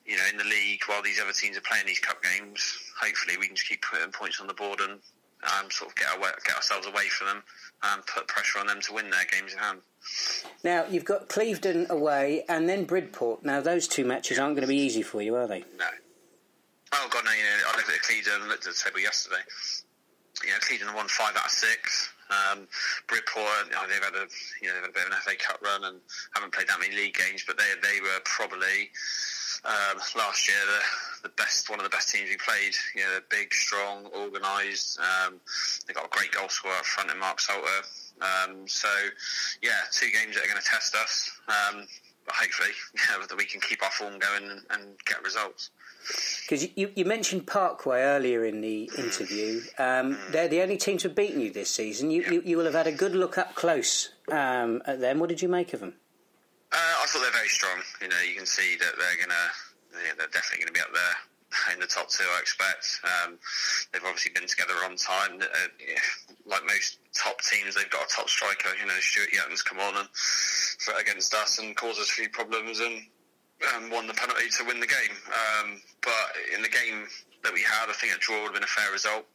you 0.05 0.15
know, 0.15 0.23
in 0.31 0.37
the 0.37 0.45
league, 0.45 0.81
while 0.87 1.01
these 1.01 1.19
other 1.19 1.33
teams 1.33 1.57
are 1.57 1.67
playing 1.67 1.85
these 1.85 1.99
cup 1.99 2.23
games, 2.23 2.77
hopefully 2.99 3.35
we 3.37 3.47
can 3.47 3.55
just 3.55 3.67
keep 3.67 3.81
putting 3.81 4.11
points 4.11 4.39
on 4.39 4.47
the 4.47 4.53
board 4.53 4.79
and 4.79 4.99
um, 5.43 5.69
sort 5.69 5.91
of 5.91 5.95
get, 5.97 6.07
our, 6.07 6.31
get 6.45 6.55
ourselves 6.55 6.87
away 6.87 7.07
from 7.09 7.27
them 7.27 7.43
and 7.83 8.05
put 8.07 8.27
pressure 8.27 8.59
on 8.59 8.67
them 8.67 8.79
to 8.81 8.93
win 8.93 9.09
their 9.09 9.25
games 9.29 9.51
in 9.51 9.59
hand. 9.59 9.79
Now 10.67 10.83
you've 10.83 11.05
got 11.05 11.29
Clevedon 11.29 11.87
away 11.89 12.43
and 12.49 12.67
then 12.67 12.83
Bridport. 12.83 13.41
Now 13.41 13.61
those 13.61 13.87
two 13.87 14.03
matches 14.03 14.37
aren't 14.37 14.55
going 14.55 14.67
to 14.67 14.67
be 14.67 14.75
easy 14.75 15.01
for 15.01 15.21
you, 15.21 15.33
are 15.37 15.47
they? 15.47 15.63
No. 15.79 15.87
Oh 16.91 17.07
god, 17.09 17.23
no! 17.23 17.31
You 17.31 17.43
know, 17.43 17.71
I 17.71 17.77
looked 17.77 17.89
at 17.89 18.01
Clevedon 18.01 18.41
and 18.41 18.49
looked 18.49 18.67
at 18.67 18.75
the 18.75 18.81
table 18.83 18.99
yesterday. 18.99 19.39
You 20.43 20.49
know, 20.49 20.59
Clevedon 20.59 20.93
won 20.93 21.07
five 21.07 21.37
out 21.37 21.45
of 21.45 21.51
six. 21.51 22.11
Um, 22.27 22.67
Bridport, 23.07 23.67
you 23.67 23.71
know, 23.71 23.87
they've 23.87 24.03
had 24.03 24.15
a 24.15 24.27
you 24.61 24.67
know 24.67 24.75
they've 24.75 24.83
had 24.83 24.89
a 24.89 24.93
bit 24.93 25.07
of 25.07 25.13
an 25.13 25.19
FA 25.23 25.35
Cup 25.39 25.61
run 25.63 25.85
and 25.85 26.01
haven't 26.35 26.51
played 26.51 26.67
that 26.67 26.81
many 26.81 26.93
league 26.93 27.15
games, 27.15 27.45
but 27.47 27.57
they 27.57 27.71
they 27.81 28.01
were 28.01 28.19
probably 28.25 28.91
um, 29.63 30.03
last 30.19 30.49
year 30.49 30.59
the 30.67 31.29
the 31.29 31.33
best 31.39 31.69
one 31.69 31.79
of 31.79 31.85
the 31.85 31.95
best 31.95 32.11
teams 32.11 32.27
we 32.29 32.35
played. 32.35 32.75
You 32.93 33.07
know, 33.07 33.11
they're 33.11 33.31
big, 33.31 33.53
strong, 33.53 34.11
organised. 34.11 34.99
Um, 34.99 35.39
they've 35.87 35.95
got 35.95 36.11
a 36.11 36.11
great 36.11 36.31
goal 36.31 36.49
scorer 36.49 36.75
up 36.75 36.83
front 36.83 37.09
in 37.09 37.17
Mark 37.19 37.39
Salter. 37.39 37.87
Um, 38.21 38.67
so 38.67 38.89
yeah, 39.61 39.81
two 39.91 40.09
games 40.11 40.35
that 40.35 40.43
are 40.43 40.47
going 40.47 40.61
to 40.61 40.67
test 40.67 40.95
us. 40.95 41.31
Um, 41.47 41.87
but 42.25 42.35
hopefully, 42.35 42.69
yeah, 42.95 43.25
that 43.25 43.37
we 43.37 43.45
can 43.45 43.61
keep 43.61 43.83
our 43.83 43.91
form 43.91 44.19
going 44.19 44.51
and, 44.51 44.61
and 44.71 44.97
get 45.05 45.23
results. 45.23 45.71
Because 46.41 46.67
you, 46.75 46.91
you 46.95 47.03
mentioned 47.03 47.47
Parkway 47.47 48.01
earlier 48.01 48.45
in 48.45 48.61
the 48.61 48.89
interview. 48.97 49.61
Um, 49.77 50.17
they're 50.31 50.47
the 50.47 50.61
only 50.61 50.77
team 50.77 50.97
to 50.99 51.09
have 51.09 51.15
beaten 51.15 51.41
you 51.41 51.51
this 51.51 51.69
season. 51.69 52.11
You, 52.11 52.23
you, 52.23 52.41
you, 52.45 52.57
will 52.57 52.65
have 52.65 52.73
had 52.73 52.87
a 52.87 52.93
good 52.93 53.13
look 53.13 53.37
up 53.37 53.55
close 53.55 54.09
um, 54.31 54.81
at 54.85 55.01
them. 55.01 55.19
What 55.19 55.27
did 55.27 55.41
you 55.41 55.49
make 55.49 55.73
of 55.73 55.81
them? 55.81 55.95
Uh, 56.71 56.77
I 56.77 57.05
thought 57.07 57.21
they're 57.21 57.31
very 57.31 57.49
strong. 57.49 57.79
You 58.01 58.07
know, 58.07 58.19
you 58.27 58.35
can 58.35 58.45
see 58.45 58.77
that 58.77 58.93
they're 58.97 59.27
gonna, 59.27 59.33
yeah, 59.93 60.13
they're 60.17 60.27
definitely 60.27 60.59
going 60.59 60.67
to 60.67 60.73
be 60.73 60.79
up 60.79 60.93
there 60.93 61.15
in 61.73 61.79
the 61.79 61.87
top 61.87 62.09
two. 62.09 62.23
I 62.23 62.39
expect. 62.39 62.99
Um, 63.03 63.39
they've 63.91 64.03
obviously 64.03 64.31
been 64.31 64.47
together 64.47 64.73
on 64.85 64.95
time. 64.95 65.39
Uh, 65.41 65.69
like 66.45 66.65
most 66.65 66.99
top 67.13 67.41
teams, 67.41 67.75
they've 67.75 67.89
got 67.89 68.05
a 68.05 68.09
top 68.13 68.29
striker. 68.29 68.69
You 68.79 68.87
know, 68.87 68.99
Stuart 68.99 69.29
Yetton's 69.33 69.61
come 69.61 69.79
on 69.79 69.97
and 69.97 70.07
fought 70.79 71.01
against 71.01 71.33
us 71.33 71.59
and 71.59 71.75
caused 71.75 71.99
us 71.99 72.09
a 72.09 72.13
few 72.13 72.29
problems 72.29 72.79
and 72.79 73.01
um, 73.75 73.89
won 73.89 74.07
the 74.07 74.13
penalty 74.13 74.49
to 74.57 74.65
win 74.65 74.79
the 74.79 74.87
game. 74.87 75.15
Um, 75.27 75.81
but 76.01 76.27
in 76.55 76.61
the 76.61 76.69
game 76.69 77.07
that 77.43 77.53
we 77.53 77.61
had, 77.61 77.89
I 77.89 77.93
think 77.93 78.15
a 78.15 78.19
draw 78.19 78.37
would 78.43 78.53
have 78.53 78.53
been 78.53 78.63
a 78.63 78.67
fair 78.67 78.91
result. 78.91 79.25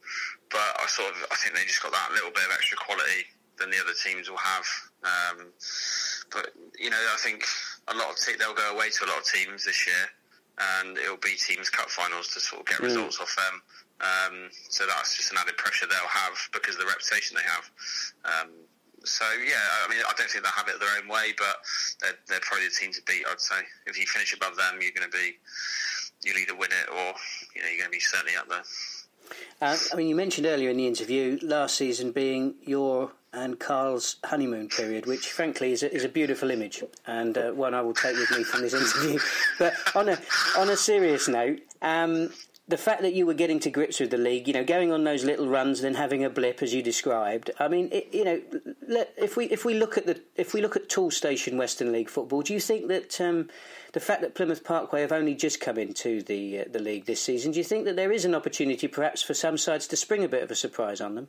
But 0.49 0.69
I 0.79 0.85
sort 0.87 1.09
of, 1.09 1.17
I 1.31 1.35
think 1.35 1.55
they 1.55 1.65
just 1.65 1.81
got 1.81 1.91
that 1.91 2.11
little 2.13 2.31
bit 2.31 2.45
of 2.45 2.53
extra 2.53 2.77
quality 2.77 3.25
than 3.59 3.69
the 3.69 3.79
other 3.81 3.93
teams 3.93 4.29
will 4.29 4.37
have. 4.37 4.65
Um, 5.03 5.47
but 6.31 6.49
you 6.79 6.89
know, 6.89 6.97
I 6.97 7.17
think 7.17 7.45
a 7.87 7.95
lot 7.95 8.11
of 8.11 8.17
te- 8.17 8.37
they'll 8.37 8.53
go 8.53 8.73
away 8.73 8.89
to 8.89 9.05
a 9.05 9.07
lot 9.07 9.19
of 9.19 9.25
teams 9.25 9.65
this 9.65 9.85
year, 9.85 10.05
and 10.59 10.97
it'll 10.97 11.17
be 11.17 11.35
teams 11.35 11.69
cup 11.69 11.89
finals 11.89 12.27
to 12.29 12.39
sort 12.39 12.61
of 12.61 12.67
get 12.67 12.77
mm. 12.77 12.85
results 12.85 13.19
off 13.19 13.35
them. 13.35 13.61
Um, 14.01 14.49
so 14.69 14.85
that's 14.85 15.15
just 15.15 15.31
an 15.31 15.37
added 15.39 15.57
pressure 15.57 15.87
they'll 15.87 16.09
have 16.09 16.37
because 16.51 16.75
of 16.75 16.81
the 16.81 16.87
reputation 16.87 17.37
they 17.37 17.47
have. 17.47 17.69
Um, 18.25 18.49
so 19.03 19.25
yeah, 19.45 19.59
I 19.85 19.89
mean, 19.89 19.99
I 19.99 20.13
don't 20.17 20.29
think 20.29 20.43
they'll 20.43 20.53
have 20.53 20.67
it 20.67 20.79
their 20.79 20.89
own 21.01 21.07
way, 21.09 21.33
but 21.37 21.57
they're, 22.01 22.17
they're 22.27 22.39
probably 22.41 22.67
the 22.67 22.73
team 22.73 22.91
to 22.93 23.01
beat. 23.05 23.25
I'd 23.29 23.39
say 23.39 23.55
if 23.87 23.97
you 23.99 24.05
finish 24.05 24.33
above 24.33 24.55
them, 24.55 24.79
you're 24.81 24.95
going 24.95 25.09
to 25.09 25.17
be 25.17 25.37
you'll 26.23 26.37
either 26.37 26.55
win 26.55 26.71
it 26.71 26.89
or 26.89 27.13
you 27.55 27.61
know 27.61 27.67
you're 27.67 27.79
going 27.79 27.91
to 27.91 27.95
be 27.95 27.99
certainly 27.99 28.35
up 28.35 28.47
there. 28.49 28.63
Uh, 29.61 29.77
I 29.91 29.95
mean, 29.95 30.07
you 30.07 30.15
mentioned 30.15 30.47
earlier 30.47 30.69
in 30.69 30.77
the 30.77 30.87
interview 30.87 31.39
last 31.41 31.75
season 31.75 32.11
being 32.11 32.55
your 32.61 33.11
and 33.33 33.59
Carl's 33.59 34.17
honeymoon 34.23 34.69
period, 34.69 35.05
which 35.05 35.31
frankly 35.31 35.71
is 35.71 35.83
a, 35.83 35.93
is 35.93 36.03
a 36.03 36.09
beautiful 36.09 36.51
image 36.51 36.83
and 37.07 37.37
uh, 37.37 37.51
one 37.51 37.73
I 37.73 37.81
will 37.81 37.93
take 37.93 38.15
with 38.15 38.31
me 38.31 38.43
from 38.43 38.61
this 38.61 38.73
interview. 38.73 39.19
but 39.59 39.73
on 39.95 40.09
a 40.09 40.17
on 40.57 40.69
a 40.69 40.77
serious 40.77 41.27
note, 41.27 41.59
um, 41.81 42.29
the 42.67 42.77
fact 42.77 43.01
that 43.01 43.13
you 43.13 43.25
were 43.25 43.33
getting 43.33 43.59
to 43.59 43.69
grips 43.69 43.99
with 43.99 44.09
the 44.09 44.17
league, 44.17 44.47
you 44.47 44.53
know, 44.53 44.63
going 44.63 44.91
on 44.91 45.03
those 45.03 45.25
little 45.25 45.47
runs, 45.47 45.81
then 45.81 45.95
having 45.95 46.23
a 46.23 46.29
blip 46.29 46.63
as 46.63 46.73
you 46.73 46.81
described. 46.81 47.51
I 47.59 47.67
mean, 47.67 47.89
it, 47.91 48.07
you 48.13 48.23
know, 48.23 48.41
let, 48.87 49.13
if 49.17 49.35
we 49.35 49.45
if 49.45 49.65
we 49.65 49.73
look 49.73 49.97
at 49.97 50.05
the 50.05 50.21
if 50.35 50.53
we 50.53 50.61
look 50.61 50.75
at 50.75 50.87
Toolstation 50.87 51.57
Western 51.57 51.91
League 51.91 52.09
football, 52.09 52.41
do 52.41 52.53
you 52.53 52.61
think 52.61 52.87
that 52.87 53.19
um, 53.19 53.49
the 53.91 53.99
fact 53.99 54.21
that 54.21 54.33
Plymouth 54.33 54.63
Parkway 54.63 55.01
have 55.01 55.11
only 55.11 55.35
just 55.35 55.59
come 55.59 55.77
into 55.77 56.21
the 56.21 56.61
uh, 56.61 56.63
the 56.71 56.79
league 56.79 57.05
this 57.05 57.21
season, 57.21 57.51
do 57.51 57.57
you 57.57 57.65
think 57.65 57.83
that 57.83 57.97
there 57.97 58.11
is 58.11 58.23
an 58.23 58.33
opportunity, 58.33 58.87
perhaps, 58.87 59.21
for 59.21 59.33
some 59.33 59.57
sides 59.57 59.85
to 59.87 59.97
spring 59.97 60.23
a 60.23 60.29
bit 60.29 60.43
of 60.43 60.49
a 60.49 60.55
surprise 60.55 61.01
on 61.01 61.15
them? 61.15 61.27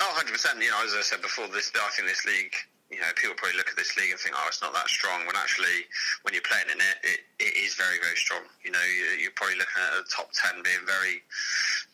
Oh, 0.00 0.12
100 0.14 0.32
percent. 0.32 0.62
You 0.62 0.70
know, 0.70 0.82
as 0.84 0.94
I 0.94 1.02
said 1.02 1.22
before, 1.22 1.48
this 1.48 1.70
I 1.74 1.90
think 1.94 2.08
this 2.08 2.24
league 2.26 2.54
you 2.94 3.00
know, 3.00 3.10
people 3.16 3.34
probably 3.34 3.58
look 3.58 3.66
at 3.66 3.76
this 3.76 3.96
league 3.98 4.14
and 4.14 4.20
think, 4.22 4.38
oh, 4.38 4.46
it's 4.46 4.62
not 4.62 4.70
that 4.70 4.86
strong. 4.86 5.26
When 5.26 5.34
actually, 5.34 5.88
when 6.22 6.30
you're 6.30 6.46
playing 6.46 6.70
in 6.70 6.78
it, 6.78 6.96
it, 7.02 7.20
it 7.42 7.54
is 7.58 7.74
very, 7.74 7.98
very 7.98 8.14
strong. 8.14 8.46
You 8.62 8.70
know, 8.70 8.84
you're 9.18 9.34
probably 9.34 9.58
looking 9.58 9.82
at 9.82 9.98
the 9.98 10.06
top 10.06 10.30
10 10.30 10.62
being 10.62 10.84
very, 10.86 11.18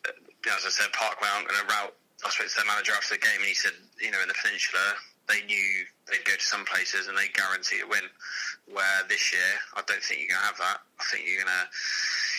uh, 0.05 0.53
as 0.53 0.67
I 0.67 0.71
said, 0.71 0.93
Parkway 0.93 1.25
aren't 1.31 1.49
going 1.49 1.57
to 1.57 1.69
route. 1.73 1.95
I 2.21 2.29
spoke 2.29 2.53
to 2.53 2.55
their 2.59 2.69
manager 2.69 2.93
after 2.93 3.17
the 3.17 3.23
game 3.23 3.41
and 3.41 3.49
he 3.49 3.57
said, 3.57 3.73
you 3.97 4.13
know, 4.13 4.21
in 4.21 4.29
the 4.29 4.37
Peninsula, 4.37 4.93
they 5.25 5.41
knew 5.49 5.69
they'd 6.05 6.21
go 6.21 6.37
to 6.37 6.45
some 6.45 6.69
places 6.69 7.09
and 7.09 7.17
they 7.17 7.33
guarantee 7.33 7.81
a 7.81 7.87
win. 7.89 8.05
Where 8.69 9.01
this 9.09 9.33
year, 9.33 9.51
I 9.73 9.81
don't 9.89 10.03
think 10.05 10.21
you're 10.21 10.37
going 10.37 10.45
to 10.45 10.49
have 10.53 10.61
that. 10.61 10.85
I 11.01 11.03
think 11.09 11.25
you're 11.25 11.41
going 11.41 11.49
to, 11.49 11.65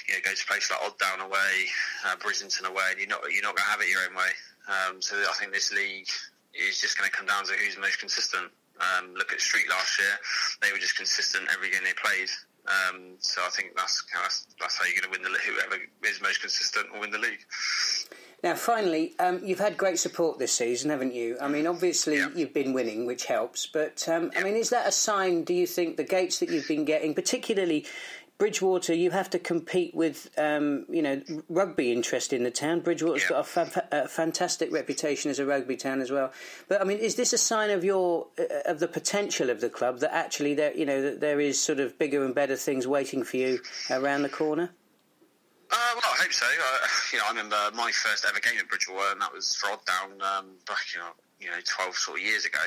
you 0.06 0.12
know, 0.14 0.22
go 0.22 0.32
to 0.32 0.44
places 0.46 0.70
like 0.70 0.80
Odd 0.86 0.96
Down 1.02 1.18
away, 1.18 1.66
uh, 2.06 2.14
Brislington 2.22 2.70
away, 2.70 2.94
and 2.94 2.98
you're 3.02 3.10
not 3.10 3.26
you're 3.28 3.42
not 3.42 3.58
going 3.58 3.66
to 3.66 3.72
have 3.74 3.82
it 3.82 3.90
your 3.90 4.06
own 4.06 4.14
way. 4.14 4.32
Um, 4.68 5.02
so 5.02 5.16
I 5.16 5.34
think 5.38 5.52
this 5.52 5.72
league 5.72 6.08
is 6.54 6.80
just 6.80 6.98
going 6.98 7.10
to 7.10 7.16
come 7.16 7.26
down 7.26 7.44
to 7.44 7.52
who's 7.54 7.78
most 7.78 7.98
consistent. 7.98 8.50
Um, 8.80 9.14
look 9.14 9.32
at 9.32 9.40
Street 9.40 9.68
last 9.68 9.98
year; 9.98 10.18
they 10.60 10.72
were 10.72 10.78
just 10.78 10.96
consistent 10.96 11.48
every 11.52 11.70
game 11.70 11.82
they 11.84 11.92
played. 11.92 12.28
Um, 12.66 13.14
so 13.18 13.42
I 13.44 13.50
think 13.50 13.76
that's, 13.76 14.04
that's 14.14 14.46
that's 14.60 14.78
how 14.78 14.84
you're 14.84 15.00
going 15.00 15.12
to 15.12 15.18
win 15.18 15.22
the 15.22 15.30
league. 15.30 15.42
whoever 15.42 15.82
is 16.04 16.20
most 16.22 16.40
consistent 16.40 16.92
will 16.92 17.00
win 17.00 17.10
the 17.10 17.18
league. 17.18 17.44
Now, 18.42 18.56
finally, 18.56 19.14
um, 19.20 19.40
you've 19.44 19.60
had 19.60 19.76
great 19.76 20.00
support 20.00 20.40
this 20.40 20.52
season, 20.52 20.90
haven't 20.90 21.14
you? 21.14 21.36
I 21.40 21.46
mean, 21.46 21.64
obviously 21.66 22.16
yeah. 22.16 22.28
you've 22.34 22.52
been 22.52 22.72
winning, 22.72 23.06
which 23.06 23.26
helps. 23.26 23.66
But 23.66 24.08
um, 24.08 24.30
yeah. 24.32 24.40
I 24.40 24.44
mean, 24.44 24.56
is 24.56 24.70
that 24.70 24.86
a 24.88 24.92
sign? 24.92 25.44
Do 25.44 25.54
you 25.54 25.66
think 25.66 25.96
the 25.96 26.04
gates 26.04 26.40
that 26.40 26.50
you've 26.50 26.66
been 26.66 26.84
getting, 26.84 27.14
particularly 27.14 27.86
Bridgwater, 28.38 28.92
you 28.92 29.10
have 29.12 29.30
to 29.30 29.38
compete 29.38 29.94
with, 29.94 30.28
um, 30.36 30.84
you 30.88 31.00
know, 31.00 31.22
rugby 31.48 31.92
interest 31.92 32.32
in 32.32 32.42
the 32.42 32.50
town. 32.50 32.80
Bridgwater's 32.80 33.22
yeah. 33.22 33.28
got 33.28 33.40
a, 33.40 33.44
fa- 33.44 33.88
a, 33.92 34.08
fantastic 34.08 34.72
reputation 34.72 35.30
as 35.30 35.38
a 35.38 35.46
rugby 35.46 35.76
town 35.76 36.00
as 36.00 36.10
well. 36.10 36.32
But 36.68 36.80
I 36.80 36.84
mean, 36.84 36.98
is 36.98 37.14
this 37.14 37.32
a 37.32 37.38
sign 37.38 37.70
of 37.70 37.84
your 37.84 38.26
uh, 38.38 38.70
of 38.70 38.80
the 38.80 38.88
potential 38.88 39.48
of 39.48 39.60
the 39.60 39.68
club 39.68 40.00
that 40.00 40.12
actually 40.12 40.54
there, 40.54 40.76
you 40.76 40.84
know, 40.84 41.00
that 41.02 41.20
there 41.20 41.40
is 41.40 41.60
sort 41.60 41.78
of 41.78 41.98
bigger 41.98 42.24
and 42.24 42.34
better 42.34 42.56
things 42.56 42.86
waiting 42.86 43.22
for 43.22 43.36
you 43.36 43.60
around 43.90 44.22
the 44.22 44.28
corner? 44.28 44.70
Uh, 45.70 45.76
well, 45.94 46.12
I 46.12 46.22
hope 46.22 46.32
so. 46.32 46.46
Uh, 46.46 46.86
you 47.12 47.18
know, 47.18 47.24
I 47.26 47.28
remember 47.28 47.56
my 47.74 47.90
first 47.92 48.26
ever 48.28 48.40
game 48.40 48.58
at 48.58 48.68
Bridgwater, 48.68 49.12
and 49.12 49.20
that 49.20 49.32
was 49.32 49.54
for 49.54 49.70
Odd 49.70 49.84
Down 49.86 50.10
um, 50.20 50.46
back, 50.66 50.84
you 50.94 51.00
know, 51.00 51.12
you 51.42 51.50
know, 51.50 51.58
12 51.66 51.96
sort 51.96 52.20
of 52.20 52.24
years 52.24 52.44
ago, 52.44 52.62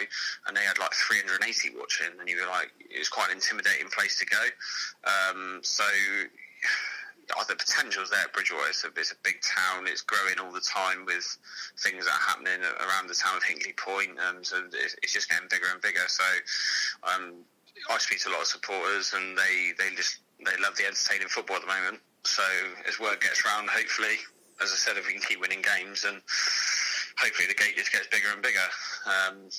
and 0.48 0.56
they 0.56 0.62
had 0.62 0.78
like 0.78 0.94
380 0.94 1.80
watching, 1.80 2.12
and 2.20 2.28
you 2.28 2.38
were 2.38 2.52
like, 2.52 2.72
it 2.80 3.00
was 3.00 3.10
quite 3.10 3.32
an 3.32 3.40
intimidating 3.40 3.88
place 3.88 4.20
to 4.20 4.26
go. 4.26 4.44
Um, 5.08 5.60
so 5.64 5.84
the 7.48 7.56
potential's 7.56 8.10
there 8.10 8.20
at 8.20 8.34
Bridgwater. 8.34 8.70
It's 8.70 8.84
a, 8.84 8.90
it's 8.98 9.12
a, 9.12 9.20
big 9.24 9.40
town. 9.42 9.88
It's 9.88 10.02
growing 10.02 10.38
all 10.40 10.52
the 10.52 10.62
time 10.62 11.06
with 11.06 11.26
things 11.80 12.06
that 12.06 12.14
are 12.14 12.26
happening 12.28 12.62
around 12.62 13.08
the 13.08 13.16
town 13.16 13.38
of 13.38 13.44
Hinkley 13.44 13.76
Point. 13.78 14.20
Um, 14.20 14.44
so 14.44 14.62
it's, 14.74 14.96
it's, 15.02 15.14
just 15.14 15.30
getting 15.30 15.48
bigger 15.50 15.66
and 15.72 15.82
bigger. 15.82 16.06
So 16.08 16.24
um, 17.04 17.34
I 17.90 17.98
speak 17.98 18.22
to 18.24 18.30
a 18.30 18.34
lot 18.34 18.42
of 18.42 18.48
supporters, 18.48 19.14
and 19.16 19.38
they, 19.38 19.72
they 19.78 19.96
just 19.96 20.20
they 20.44 20.56
love 20.62 20.76
the 20.76 20.86
entertaining 20.86 21.28
football 21.28 21.58
at 21.58 21.62
the 21.64 21.72
moment. 21.72 22.02
So 22.26 22.44
as 22.88 23.00
word 23.00 23.22
gets 23.22 23.46
around, 23.46 23.70
hopefully, 23.70 24.18
as 24.62 24.72
I 24.72 24.76
said, 24.76 24.98
if 24.98 25.08
we 25.08 25.14
can 25.14 25.22
keep 25.22 25.40
winning 25.40 25.62
games 25.62 26.06
and 26.06 26.22
hopefully 27.18 27.48
the 27.48 27.56
gate 27.56 27.78
just 27.78 27.92
gets 27.92 28.08
bigger 28.08 28.28
and 28.34 28.42
bigger. 28.42 28.68
Um, 29.06 29.50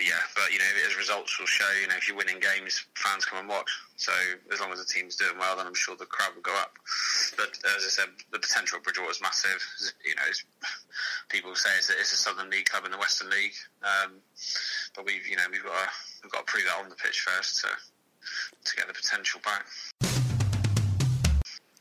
yeah, 0.00 0.18
but 0.34 0.52
you 0.52 0.58
know, 0.58 0.64
as 0.86 0.96
results 0.98 1.38
will 1.38 1.46
show, 1.46 1.70
you 1.80 1.86
know, 1.86 1.94
if 1.96 2.08
you're 2.08 2.16
winning 2.16 2.40
games, 2.40 2.84
fans 2.96 3.24
come 3.24 3.38
and 3.38 3.48
watch. 3.48 3.70
So 3.96 4.12
as 4.52 4.60
long 4.60 4.72
as 4.72 4.80
the 4.80 4.84
team's 4.84 5.14
doing 5.14 5.38
well, 5.38 5.56
then 5.56 5.66
I'm 5.66 5.74
sure 5.74 5.94
the 5.94 6.06
crowd 6.06 6.34
will 6.34 6.42
go 6.42 6.54
up. 6.56 6.72
But 7.36 7.54
as 7.76 7.84
I 7.86 7.88
said, 7.88 8.08
the 8.32 8.40
potential 8.40 8.78
of 8.78 8.84
Bridgwater 8.84 9.12
is 9.12 9.22
massive. 9.22 9.62
You 10.04 10.16
know, 10.16 10.22
people 11.28 11.54
say 11.54 11.70
it's 11.78 11.90
a, 11.90 11.92
it's 11.92 12.12
a 12.12 12.16
Southern 12.16 12.50
League 12.50 12.66
club 12.66 12.84
in 12.84 12.90
the 12.90 12.98
Western 12.98 13.30
League, 13.30 13.54
um, 13.82 14.14
but 14.96 15.06
we've 15.06 15.26
you 15.26 15.36
know 15.36 15.46
we've 15.50 15.62
got 15.62 15.70
to, 15.70 15.88
we've 16.24 16.32
got 16.32 16.46
to 16.46 16.50
prove 16.50 16.64
that 16.64 16.82
on 16.82 16.90
the 16.90 16.96
pitch 16.96 17.20
first 17.20 17.62
to 17.62 17.68
to 18.64 18.76
get 18.76 18.88
the 18.88 18.94
potential 18.94 19.40
back. 19.44 19.66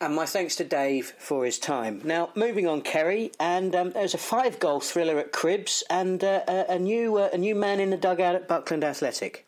And 0.01 0.15
my 0.15 0.25
thanks 0.25 0.55
to 0.57 0.63
Dave 0.63 1.13
for 1.17 1.45
his 1.45 1.57
time. 1.57 2.01
Now, 2.03 2.29
moving 2.35 2.67
on, 2.67 2.81
Kerry, 2.81 3.31
and 3.39 3.73
um, 3.75 3.91
there's 3.91 4.13
a 4.13 4.17
five-goal 4.17 4.81
thriller 4.81 5.17
at 5.17 5.31
Cribbs 5.31 5.81
and 5.89 6.21
uh, 6.23 6.41
a, 6.47 6.73
a, 6.73 6.79
new 6.79 7.17
uh, 7.17 7.29
a 7.31 7.37
new 7.37 7.55
man 7.55 7.79
in 7.79 7.89
the 7.89 7.97
dugout 7.97 8.35
at 8.35 8.47
Buckland 8.47 8.83
Athletic. 8.83 9.45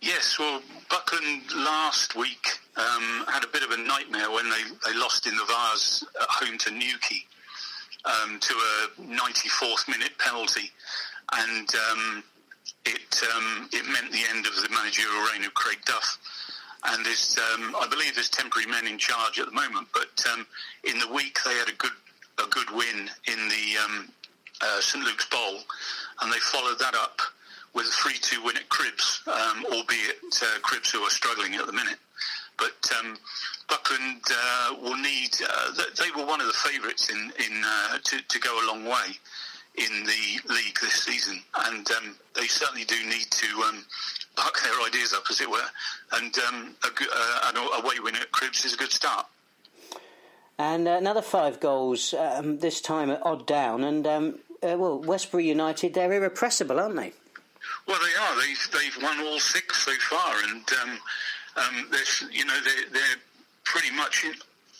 Yes, 0.00 0.38
well, 0.38 0.60
Buckland 0.90 1.42
last 1.54 2.16
week 2.16 2.58
um, 2.76 3.24
had 3.28 3.44
a 3.44 3.46
bit 3.46 3.62
of 3.62 3.70
a 3.70 3.76
nightmare 3.76 4.30
when 4.30 4.48
they, 4.50 4.62
they 4.86 4.98
lost 4.98 5.26
in 5.26 5.36
the 5.36 5.44
Vase 5.44 6.04
at 6.20 6.28
home 6.28 6.58
to 6.58 6.70
Newquay 6.70 7.24
um, 8.04 8.38
to 8.40 8.54
a 8.54 9.02
94th 9.02 9.88
minute 9.88 10.12
penalty, 10.18 10.70
and 11.32 11.68
um, 11.90 12.24
it 12.84 13.22
um, 13.34 13.68
it 13.72 13.86
meant 13.86 14.12
the 14.12 14.22
end 14.30 14.46
of 14.46 14.54
the 14.56 14.68
managerial 14.70 15.26
reign 15.32 15.44
of 15.44 15.54
Craig 15.54 15.78
Duff 15.86 16.18
and 16.86 17.04
there's, 17.04 17.38
um, 17.52 17.74
I 17.80 17.86
believe 17.88 18.14
there's 18.14 18.28
temporary 18.28 18.66
men 18.66 18.86
in 18.86 18.98
charge 18.98 19.38
at 19.38 19.46
the 19.46 19.52
moment. 19.52 19.88
But 19.92 20.24
um, 20.32 20.46
in 20.84 20.98
the 20.98 21.08
week 21.08 21.38
they 21.44 21.54
had 21.54 21.68
a 21.68 21.72
good 21.72 21.92
a 22.38 22.48
good 22.50 22.68
win 22.72 23.08
in 23.26 23.48
the 23.48 23.78
um, 23.84 24.08
uh, 24.60 24.80
St 24.80 25.04
Luke's 25.04 25.26
Bowl, 25.26 25.60
and 26.20 26.32
they 26.32 26.38
followed 26.38 26.78
that 26.80 26.94
up 26.94 27.20
with 27.74 27.86
a 27.86 27.90
three-two 27.90 28.42
win 28.42 28.56
at 28.56 28.68
Cribbs, 28.68 29.26
um, 29.28 29.64
albeit 29.72 30.18
uh, 30.42 30.58
Cribbs 30.60 30.90
who 30.90 31.00
are 31.00 31.10
struggling 31.10 31.54
at 31.54 31.66
the 31.66 31.72
minute. 31.72 31.98
But 32.58 32.90
um, 32.98 33.16
Buckland 33.68 34.22
uh, 34.30 34.74
will 34.82 34.96
need. 34.96 35.30
Uh, 35.48 35.72
they 35.98 36.10
were 36.16 36.26
one 36.26 36.40
of 36.40 36.46
the 36.46 36.52
favourites 36.52 37.10
in 37.10 37.32
in 37.38 37.62
uh, 37.64 37.98
to, 38.02 38.20
to 38.20 38.38
go 38.40 38.50
a 38.64 38.66
long 38.66 38.84
way 38.84 39.18
in 39.76 40.04
the 40.04 40.52
league 40.54 40.78
this 40.80 41.02
season, 41.02 41.40
and 41.66 41.90
um, 41.92 42.16
they 42.34 42.46
certainly 42.46 42.84
do 42.84 42.96
need 43.06 43.26
to 43.30 43.46
um, 43.62 43.84
buck 44.36 44.62
their 44.62 44.86
ideas 44.86 45.12
up, 45.12 45.24
as 45.30 45.40
it 45.40 45.50
were. 45.50 45.66
And 46.12 46.36
um, 46.48 46.76
a, 46.84 46.88
uh, 46.88 47.80
away 47.82 47.98
win 48.00 48.14
at 48.16 48.30
Cribbs 48.30 48.64
is 48.64 48.74
a 48.74 48.76
good 48.76 48.92
start. 48.92 49.26
And 50.58 50.86
uh, 50.86 50.92
another 50.92 51.22
five 51.22 51.58
goals 51.58 52.14
um, 52.14 52.58
this 52.58 52.80
time 52.80 53.10
at 53.10 53.24
Odd 53.26 53.46
Down, 53.46 53.82
and 53.82 54.06
um, 54.06 54.38
uh, 54.62 54.76
well, 54.78 55.00
Westbury 55.00 55.48
United 55.48 55.94
they're 55.94 56.12
irrepressible, 56.12 56.78
aren't 56.78 56.96
they? 56.96 57.12
Well, 57.88 57.98
they 57.98 58.14
are. 58.16 58.40
They've, 58.40 58.70
they've 58.72 59.02
won 59.02 59.18
all 59.26 59.40
six 59.40 59.84
so 59.84 59.92
far, 59.92 60.36
and 60.44 60.64
um, 60.82 60.98
um, 61.56 61.90
you 62.30 62.44
know 62.44 62.58
they're, 62.60 62.90
they're 62.92 63.16
pretty 63.64 63.90
much 63.90 64.24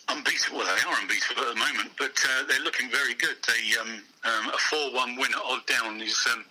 unbeatable. 0.09 0.59
Well, 0.59 0.67
they 0.67 0.83
are 0.89 1.01
unbeatable 1.01 1.43
at 1.43 1.55
the 1.55 1.61
moment, 1.61 1.91
but 1.99 2.15
uh, 2.25 2.45
they're 2.49 2.63
looking 2.63 2.91
very 2.91 3.15
good. 3.15 3.37
They 3.47 3.79
um, 3.81 4.03
um, 4.25 4.49
a 4.49 4.59
four-one 4.59 5.17
win 5.17 5.33
at 5.33 5.43
Odd 5.45 5.67
Down 5.67 6.01
is 6.01 6.27
um, 6.33 6.45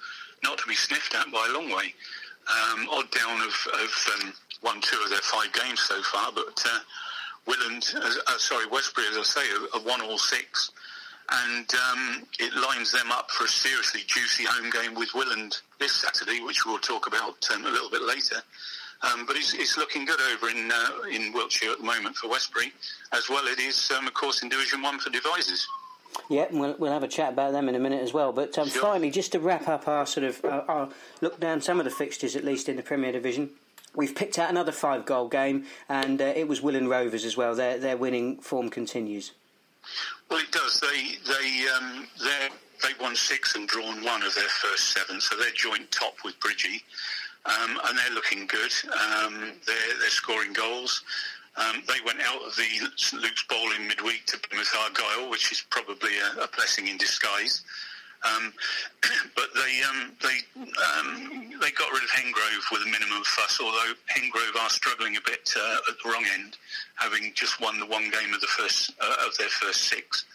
not 0.44 0.58
to 0.58 0.68
be 0.68 0.76
sniffed 0.76 1.16
at 1.16 1.32
by 1.32 1.48
a 1.50 1.54
long 1.54 1.70
way. 1.70 1.94
Um, 2.48 2.88
Odd 2.92 3.10
Down 3.12 3.40
have, 3.40 3.68
have 3.80 4.22
um, 4.22 4.34
won 4.64 4.82
two 4.82 5.00
of 5.04 5.10
their 5.10 5.20
five 5.20 5.52
games 5.54 5.80
so 5.82 6.02
far, 6.04 6.32
but 6.34 6.62
uh, 6.66 6.80
Willand, 7.48 7.96
uh, 7.96 8.38
sorry, 8.38 8.66
Westbury, 8.68 9.08
as 9.12 9.18
I 9.18 9.24
say, 9.24 9.48
have 9.74 9.86
won 9.86 10.02
all 10.02 10.18
six, 10.18 10.72
and 11.32 11.68
um, 11.76 12.24
it 12.40 12.54
lines 12.56 12.92
them 12.92 13.12
up 13.12 13.32
for 13.32 13.46
a 13.46 13.48
seriously 13.48 14.02
juicy 14.08 14.46
home 14.46 14.70
game 14.70 14.94
with 14.96 15.10
Willand 15.10 15.62
this 15.80 15.94
Saturday, 15.94 16.42
which 16.42 16.66
we'll 16.66 16.80
talk 16.80 17.08
about 17.08 17.36
a 17.54 17.58
little 17.60 17.90
bit 17.90 18.02
later. 18.02 18.38
Um, 19.04 19.26
but 19.26 19.36
it's, 19.36 19.54
it's, 19.54 19.78
looking 19.78 20.06
good 20.06 20.20
over 20.32 20.50
in 20.50 20.72
uh, 20.72 20.88
in 21.12 21.34
Wiltshire 21.34 21.72
at 21.72 21.80
the 21.80 21.84
moment 21.84 22.16
for 22.16 22.30
Westbury, 22.30 22.72
as 23.12 23.30
well 23.30 23.46
it 23.48 23.60
is, 23.60 23.92
um, 23.92 24.08
of 24.08 24.14
course, 24.14 24.44
in 24.44 24.50
Division 24.50 24.82
One 24.82 24.98
for 24.98 25.10
Devizes. 25.10 25.68
Yeah, 26.30 26.46
we'll, 26.52 26.76
we'll 26.78 26.94
have 26.94 27.04
a 27.04 27.08
chat 27.08 27.34
about 27.34 27.52
them 27.52 27.68
in 27.68 27.76
a 27.76 27.80
minute 27.80 28.02
as 28.02 28.14
well. 28.14 28.32
But 28.32 28.58
um, 28.58 28.70
sure. 28.70 28.82
finally, 28.82 29.12
just 29.12 29.34
to 29.34 29.40
wrap 29.40 29.68
up 29.68 29.88
our 29.88 30.06
sort 30.06 30.26
of 30.26 30.44
our, 30.46 30.62
our 30.70 30.90
look 31.22 31.40
down 31.40 31.62
some 31.62 31.80
of 31.80 31.86
the 31.86 31.92
fixtures, 31.92 32.36
at 32.36 32.46
least 32.46 32.70
in 32.70 32.76
the 32.78 32.84
Premier 32.84 33.12
Division. 33.12 33.50
we've 33.96 34.16
picked 34.16 34.40
out 34.40 34.50
another 34.50 34.72
five 34.72 35.06
goal 35.06 35.28
game, 35.28 35.66
and 35.90 36.22
uh, 36.22 36.26
it 36.36 36.48
was 36.48 36.62
Willand 36.62 36.90
Rovers 36.90 37.26
as 37.26 37.36
well. 37.36 37.56
Their 37.56 37.78
their 37.78 37.98
winning 37.98 38.38
form 38.38 38.70
continues. 38.70 39.32
Well, 40.30 40.40
it 40.40 40.52
does. 40.52 40.80
They 40.80 41.18
they 41.28 41.68
um, 41.76 42.08
they 42.84 42.90
won 43.02 43.16
six 43.16 43.56
and 43.56 43.68
drawn 43.68 44.04
one 44.04 44.24
of 44.24 44.36
their 44.36 44.50
first 44.50 44.92
seven, 44.92 45.20
so 45.22 45.36
they're 45.38 45.52
joint 45.52 45.90
top 45.92 46.16
with 46.24 46.40
Bridgie, 46.40 46.84
um, 47.46 47.80
and 47.86 47.98
they're 47.98 48.16
looking 48.16 48.48
good. 48.48 48.72
Um, 48.92 49.54
they're 49.66 49.98
they're 50.00 50.10
scoring 50.10 50.54
goals. 50.54 51.04
Um, 51.56 51.84
they 51.88 52.02
went 52.06 52.20
out 52.22 52.42
of 52.42 52.56
the 52.56 53.18
Luke's 53.18 53.44
Bowl 53.44 53.72
in 53.78 53.88
midweek 53.88 54.26
to 54.28 54.40
Plymouth 54.40 54.76
Argyle, 54.80 55.30
which 55.30 55.52
is 55.52 55.64
probably 55.70 56.18
a, 56.18 56.44
a 56.44 56.48
blessing 56.56 56.88
in 56.88 56.98
disguise. 56.98 57.64
Um, 58.24 58.54
but 59.36 59.50
they 59.54 59.82
um, 59.84 60.12
they 60.22 60.40
um, 60.64 61.60
they 61.62 61.72
got 61.72 61.92
rid 61.92 62.04
of 62.04 62.10
Hengrove 62.10 62.72
with 62.72 62.82
a 62.82 62.90
minimum 62.90 63.24
fuss. 63.24 63.60
Although 63.62 63.94
Hengrove 64.16 64.60
are 64.62 64.70
struggling 64.70 65.18
a 65.18 65.22
bit 65.22 65.54
uh, 65.56 65.78
at 65.90 65.96
the 66.02 66.10
wrong 66.10 66.26
end, 66.34 66.58
having 66.96 67.34
just 67.36 67.60
won 67.62 67.80
the 67.80 67.86
one 67.86 68.10
game 68.10 68.34
of 68.34 68.42
the 68.42 68.48
first 68.48 68.94
uh, 69.02 69.28
of 69.28 69.38
their 69.38 69.50
first 69.50 69.84
six. 69.84 70.26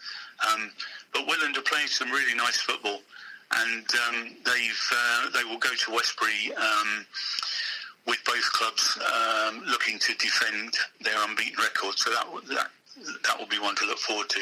Um, 0.47 0.71
but 1.13 1.27
Willand 1.27 1.57
are 1.57 1.61
playing 1.61 1.87
some 1.87 2.11
really 2.11 2.35
nice 2.35 2.57
football, 2.57 3.01
and 3.55 3.85
um, 4.07 4.35
they've 4.45 4.89
uh, 4.93 5.29
they 5.31 5.43
will 5.43 5.59
go 5.59 5.73
to 5.73 5.91
Westbury 5.91 6.53
um, 6.55 7.05
with 8.07 8.23
both 8.25 8.51
clubs 8.53 8.97
looking 9.67 9.99
to 9.99 10.13
defend 10.15 10.73
their 11.01 11.15
unbeaten 11.27 11.61
record. 11.61 11.97
So 11.97 12.11
that 12.11 12.25
that 12.49 12.69
that 13.23 13.39
will 13.39 13.47
be 13.47 13.59
one 13.59 13.75
to 13.75 13.85
look 13.85 13.99
forward 13.99 14.29
to. 14.29 14.41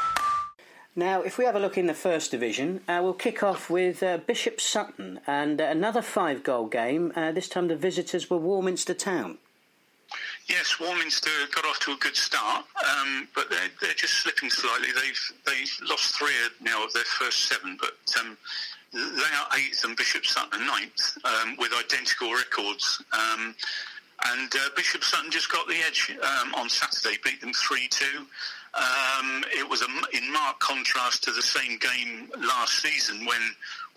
Now, 0.95 1.21
if 1.21 1.37
we 1.37 1.45
have 1.45 1.55
a 1.55 1.59
look 1.59 1.77
in 1.77 1.87
the 1.87 1.93
First 1.93 2.31
Division, 2.31 2.81
uh, 2.85 2.99
we'll 3.01 3.13
kick 3.13 3.43
off 3.43 3.69
with 3.69 4.03
uh, 4.03 4.17
Bishop 4.17 4.59
Sutton 4.59 5.21
and 5.25 5.61
uh, 5.61 5.63
another 5.63 6.01
five 6.01 6.43
goal 6.43 6.67
game. 6.67 7.13
Uh, 7.15 7.31
this 7.31 7.47
time 7.47 7.69
the 7.69 7.77
visitors 7.77 8.29
were 8.29 8.37
Warminster 8.37 8.93
Town. 8.93 9.37
Yes, 10.47 10.81
Warminster 10.81 11.29
got 11.55 11.63
off 11.65 11.79
to 11.81 11.93
a 11.93 11.95
good 11.95 12.17
start, 12.17 12.65
um, 12.85 13.29
but 13.33 13.49
they're, 13.49 13.69
they're, 13.79 13.93
just 13.93 14.15
slipping 14.15 14.49
slightly. 14.49 14.89
They've 14.93 15.31
they 15.45 15.63
lost 15.87 16.17
three 16.17 16.33
now 16.59 16.83
of 16.83 16.91
their 16.91 17.05
first 17.05 17.45
seven, 17.45 17.77
but 17.79 17.97
um, 18.19 18.37
they 18.91 18.99
are 18.99 19.57
eighth 19.57 19.85
and 19.85 19.95
Bishop 19.95 20.25
Sutton 20.25 20.65
ninth 20.65 21.17
um, 21.23 21.55
with 21.57 21.71
identical 21.71 22.33
records. 22.33 23.01
Um, 23.13 23.55
and 24.25 24.53
uh, 24.53 24.69
Bishop 24.75 25.05
Sutton 25.05 25.31
just 25.31 25.49
got 25.51 25.67
the 25.69 25.77
edge 25.87 26.15
um, 26.21 26.53
on 26.53 26.69
Saturday, 26.69 27.17
beat 27.23 27.39
them 27.39 27.53
3 27.53 27.87
2. 27.87 28.05
Um, 28.73 29.43
it 29.51 29.67
was 29.69 29.81
a, 29.81 29.87
in 30.15 30.31
marked 30.31 30.61
contrast 30.61 31.23
to 31.25 31.31
the 31.31 31.41
same 31.41 31.77
game 31.77 32.29
last 32.39 32.81
season 32.81 33.25
when 33.25 33.41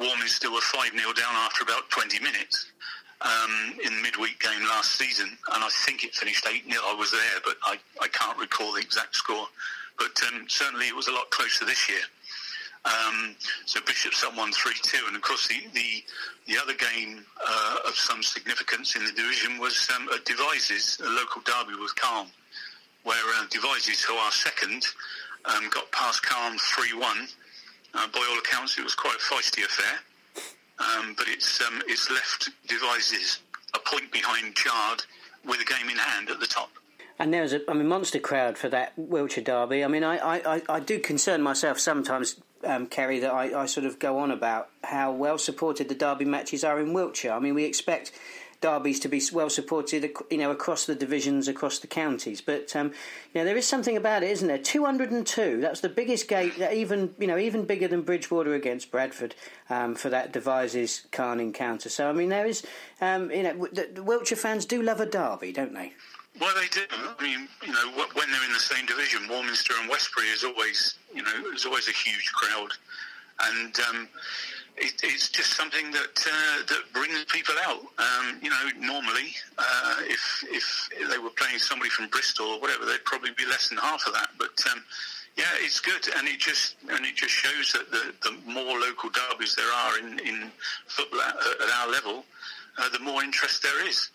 Warminster 0.00 0.50
were 0.50 0.60
5 0.60 0.90
0 0.90 1.12
down 1.12 1.34
after 1.34 1.62
about 1.62 1.88
20 1.90 2.18
minutes 2.18 2.72
um, 3.20 3.78
in 3.84 3.94
the 3.94 4.02
midweek 4.02 4.40
game 4.40 4.62
last 4.66 4.98
season. 4.98 5.28
And 5.54 5.62
I 5.62 5.68
think 5.86 6.02
it 6.02 6.14
finished 6.14 6.46
8 6.48 6.64
0. 6.68 6.82
I 6.84 6.94
was 6.94 7.12
there, 7.12 7.40
but 7.44 7.56
I, 7.64 7.78
I 8.02 8.08
can't 8.08 8.36
recall 8.38 8.72
the 8.72 8.80
exact 8.80 9.14
score. 9.14 9.46
But 9.96 10.20
um, 10.26 10.46
certainly 10.48 10.88
it 10.88 10.96
was 10.96 11.06
a 11.06 11.12
lot 11.12 11.30
closer 11.30 11.64
this 11.64 11.88
year. 11.88 12.02
Um, 12.84 13.36
so 13.64 13.80
Bishop 13.86 14.12
Sutton 14.12 14.36
won 14.36 14.52
3 14.52 14.72
2. 14.82 14.98
And 15.06 15.14
of 15.14 15.22
course, 15.22 15.46
the, 15.46 15.62
the, 15.72 16.02
the 16.48 16.60
other 16.60 16.74
game 16.74 17.24
uh, 17.46 17.76
of 17.86 17.94
some 17.94 18.24
significance 18.24 18.96
in 18.96 19.04
the 19.04 19.12
division 19.12 19.58
was 19.58 19.88
um, 19.94 20.08
at 20.12 20.24
Devizes, 20.24 21.00
a 21.00 21.08
local 21.10 21.42
derby 21.42 21.80
with 21.80 21.94
Calne 21.94 22.26
where 23.04 23.24
uh, 23.36 23.46
Devizes, 23.50 24.02
who 24.02 24.14
are 24.14 24.32
second, 24.32 24.86
um, 25.44 25.68
got 25.70 25.90
past 25.92 26.22
Calne 26.24 26.58
3 26.58 26.94
1. 26.94 27.28
Uh, 27.94 28.08
by 28.08 28.26
all 28.30 28.38
accounts, 28.38 28.76
it 28.78 28.82
was 28.82 28.94
quite 28.94 29.14
a 29.14 29.18
feisty 29.18 29.64
affair. 29.64 30.00
Um, 30.78 31.14
but 31.16 31.28
it's 31.28 31.60
um, 31.60 31.82
it's 31.86 32.10
left 32.10 32.50
Devizes 32.66 33.40
a 33.74 33.78
point 33.78 34.10
behind 34.10 34.54
Chard 34.56 35.04
with 35.44 35.60
a 35.60 35.64
game 35.64 35.88
in 35.88 35.96
hand 35.96 36.30
at 36.30 36.40
the 36.40 36.46
top. 36.46 36.70
And 37.18 37.32
there 37.32 37.42
was 37.42 37.52
a 37.52 37.60
I 37.70 37.74
mean, 37.74 37.86
monster 37.86 38.18
crowd 38.18 38.58
for 38.58 38.68
that 38.70 38.92
Wiltshire 38.96 39.44
derby. 39.44 39.84
I 39.84 39.88
mean, 39.88 40.02
I, 40.02 40.16
I, 40.44 40.62
I 40.68 40.80
do 40.80 40.98
concern 40.98 41.42
myself 41.42 41.78
sometimes, 41.78 42.40
um, 42.64 42.86
Kerry, 42.88 43.20
that 43.20 43.32
I, 43.32 43.62
I 43.62 43.66
sort 43.66 43.86
of 43.86 44.00
go 44.00 44.18
on 44.18 44.32
about 44.32 44.70
how 44.82 45.12
well 45.12 45.38
supported 45.38 45.88
the 45.88 45.94
derby 45.94 46.24
matches 46.24 46.64
are 46.64 46.80
in 46.80 46.92
Wiltshire. 46.92 47.32
I 47.32 47.38
mean, 47.38 47.54
we 47.54 47.64
expect 47.64 48.10
derbies 48.64 48.98
to 48.98 49.08
be 49.08 49.20
well 49.30 49.50
supported, 49.50 50.10
you 50.30 50.38
know, 50.38 50.50
across 50.50 50.86
the 50.86 50.94
divisions, 50.94 51.48
across 51.48 51.80
the 51.80 51.86
counties. 51.86 52.40
But 52.40 52.74
um, 52.74 52.92
you 53.32 53.40
know, 53.40 53.44
there 53.44 53.58
is 53.58 53.66
something 53.66 53.94
about 53.94 54.22
it, 54.22 54.30
isn't 54.30 54.48
there? 54.48 54.56
Two 54.56 54.86
hundred 54.86 55.10
and 55.10 55.26
two. 55.26 55.60
That's 55.60 55.80
the 55.80 55.90
biggest 55.90 56.28
gate, 56.28 56.54
even 56.72 57.14
you 57.18 57.26
know, 57.26 57.36
even 57.36 57.66
bigger 57.66 57.88
than 57.88 58.00
Bridgwater 58.00 58.54
against 58.54 58.90
Bradford 58.90 59.34
um, 59.68 59.94
for 59.94 60.08
that 60.08 60.32
Devizes 60.32 61.06
Calne 61.12 61.40
encounter. 61.40 61.90
So 61.90 62.08
I 62.08 62.14
mean, 62.14 62.30
there 62.30 62.46
is, 62.46 62.64
um, 63.02 63.30
you 63.30 63.42
know, 63.42 63.68
the, 63.70 63.90
the 63.92 64.02
Wiltshire 64.02 64.38
fans 64.38 64.64
do 64.64 64.80
love 64.80 65.00
a 65.00 65.06
derby, 65.06 65.52
don't 65.52 65.74
they? 65.74 65.92
Well, 66.40 66.54
they 66.54 66.68
do. 66.68 66.80
I 66.90 67.22
mean, 67.22 67.46
you 67.66 67.72
know, 67.72 68.06
when 68.14 68.30
they're 68.30 68.46
in 68.46 68.52
the 68.54 68.58
same 68.58 68.86
division, 68.86 69.28
Warminster 69.28 69.74
and 69.78 69.90
Westbury 69.90 70.28
is 70.28 70.42
always, 70.42 70.96
you 71.14 71.22
know, 71.22 71.36
there's 71.42 71.66
always 71.66 71.86
a 71.86 71.92
huge 71.92 72.32
crowd, 72.32 72.70
and 73.50 73.78
um, 73.88 74.08
it, 74.76 74.94
it's 75.02 75.28
just 75.28 75.52
something 75.52 75.90
that 75.92 76.26
uh, 76.26 76.62
that 76.66 76.92
brings 76.92 77.24
people 77.26 77.54
out. 77.64 77.80
Um, 77.98 78.38
you 78.42 78.50
know, 78.50 78.68
normally, 78.78 79.34
uh, 79.58 79.96
if 80.02 80.44
if 80.50 80.88
they 81.10 81.18
were 81.18 81.30
playing 81.30 81.58
somebody 81.58 81.90
from 81.90 82.08
Bristol 82.08 82.46
or 82.46 82.60
whatever, 82.60 82.84
they'd 82.84 83.04
probably 83.04 83.30
be 83.36 83.46
less 83.46 83.68
than 83.68 83.78
half 83.78 84.06
of 84.06 84.14
that. 84.14 84.30
But 84.38 84.58
um, 84.72 84.82
yeah, 85.36 85.44
it's 85.58 85.80
good, 85.80 86.08
and 86.16 86.26
it 86.26 86.38
just 86.38 86.76
and 86.90 87.04
it 87.04 87.14
just 87.14 87.32
shows 87.32 87.72
that 87.72 87.90
the, 87.90 88.14
the 88.22 88.36
more 88.50 88.78
local 88.78 89.10
derbies 89.10 89.54
there 89.54 89.72
are 89.72 89.98
in, 89.98 90.18
in 90.20 90.50
football 90.86 91.20
at, 91.20 91.36
at 91.36 91.70
our 91.80 91.90
level, 91.90 92.24
uh, 92.78 92.88
the 92.88 93.00
more 93.00 93.22
interest 93.22 93.62
there 93.62 93.86
is. 93.86 94.10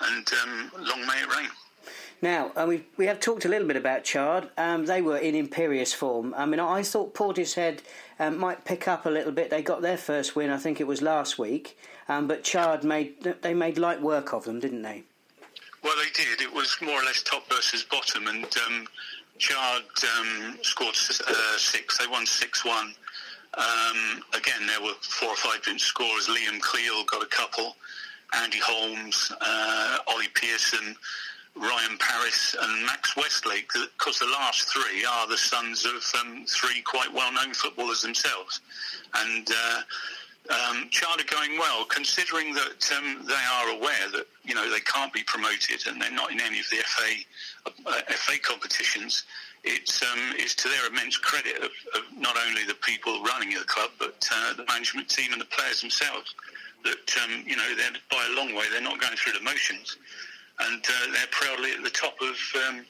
And 0.00 0.28
um, 0.42 0.72
long 0.80 1.06
may 1.06 1.22
it 1.22 1.36
rain. 1.36 1.48
Now, 2.22 2.52
uh, 2.56 2.66
we 2.68 2.84
we 2.96 3.06
have 3.06 3.18
talked 3.18 3.44
a 3.44 3.48
little 3.48 3.66
bit 3.66 3.76
about 3.76 4.04
Chard. 4.04 4.48
Um, 4.56 4.86
they 4.86 5.02
were 5.02 5.18
in 5.18 5.34
imperious 5.34 5.92
form. 5.92 6.34
I 6.36 6.46
mean, 6.46 6.60
I 6.60 6.84
thought 6.84 7.14
Portishead 7.14 7.80
um, 8.22 8.38
might 8.38 8.64
pick 8.64 8.88
up 8.88 9.06
a 9.06 9.10
little 9.10 9.32
bit. 9.32 9.50
They 9.50 9.62
got 9.62 9.82
their 9.82 9.96
first 9.96 10.36
win, 10.36 10.50
I 10.50 10.56
think 10.56 10.80
it 10.80 10.86
was 10.86 11.02
last 11.02 11.38
week, 11.38 11.78
um, 12.08 12.26
but 12.26 12.44
Chard 12.44 12.84
made 12.84 13.22
they 13.42 13.54
made 13.54 13.78
light 13.78 14.00
work 14.00 14.32
of 14.32 14.44
them, 14.44 14.60
didn't 14.60 14.82
they? 14.82 15.02
Well, 15.82 15.96
they 15.96 16.10
did. 16.14 16.40
It 16.40 16.52
was 16.52 16.76
more 16.80 17.00
or 17.00 17.04
less 17.04 17.22
top 17.22 17.48
versus 17.48 17.82
bottom, 17.84 18.28
and 18.28 18.46
um, 18.66 18.86
Chard 19.38 19.82
um, 20.18 20.58
scored 20.62 20.94
uh, 21.26 21.58
six. 21.58 21.98
They 21.98 22.06
won 22.06 22.24
six 22.26 22.64
one. 22.64 22.94
Um, 23.54 24.22
again, 24.34 24.66
there 24.66 24.80
were 24.80 24.94
four 25.02 25.30
or 25.30 25.36
five 25.36 25.58
different 25.58 25.80
scorers. 25.80 26.28
Liam 26.28 26.60
Cleal 26.60 27.04
got 27.04 27.22
a 27.22 27.26
couple. 27.26 27.76
Andy 28.34 28.58
Holmes, 28.58 29.30
uh, 29.40 29.98
Ollie 30.06 30.28
Pearson. 30.34 30.96
Ryan 31.56 31.98
Paris 31.98 32.56
and 32.60 32.86
Max 32.86 33.16
Westlake, 33.16 33.70
because 33.98 34.18
the 34.18 34.26
last 34.26 34.72
three 34.72 35.04
are 35.04 35.28
the 35.28 35.36
sons 35.36 35.84
of 35.84 36.02
um, 36.20 36.44
three 36.48 36.80
quite 36.82 37.12
well-known 37.12 37.52
footballers 37.52 38.02
themselves. 38.02 38.60
And 39.14 39.48
uh, 39.50 39.82
um, 40.50 40.90
going 41.30 41.58
well, 41.58 41.84
considering 41.84 42.54
that 42.54 42.90
um, 42.96 43.24
they 43.26 43.34
are 43.34 43.70
aware 43.70 44.08
that 44.12 44.26
you 44.44 44.54
know 44.54 44.70
they 44.70 44.80
can't 44.80 45.12
be 45.12 45.22
promoted 45.24 45.86
and 45.86 46.00
they're 46.00 46.10
not 46.10 46.32
in 46.32 46.40
any 46.40 46.58
of 46.58 46.66
the 46.70 46.76
FA 46.76 47.70
uh, 47.86 48.00
FA 48.08 48.38
competitions. 48.42 49.24
It's 49.64 50.02
um, 50.02 50.34
to 50.38 50.68
their 50.68 50.86
immense 50.86 51.16
credit 51.16 51.56
of, 51.58 51.70
of, 51.94 52.02
not 52.18 52.36
only 52.48 52.64
the 52.64 52.74
people 52.74 53.22
running 53.22 53.50
the 53.50 53.64
club 53.64 53.90
but 53.98 54.28
uh, 54.34 54.54
the 54.54 54.64
management 54.66 55.08
team 55.08 55.32
and 55.32 55.40
the 55.40 55.46
players 55.46 55.80
themselves 55.80 56.34
that 56.84 57.16
um, 57.22 57.44
you 57.46 57.56
know 57.56 57.74
they're 57.76 57.92
by 58.10 58.26
a 58.32 58.36
long 58.36 58.54
way 58.54 58.64
they're 58.72 58.82
not 58.82 59.00
going 59.00 59.16
through 59.16 59.32
the 59.32 59.44
motions 59.44 59.96
and 60.60 60.84
uh, 60.84 61.12
they're 61.12 61.26
proudly 61.30 61.72
at 61.72 61.82
the 61.82 61.90
top 61.90 62.14
of 62.20 62.36
um, 62.68 62.84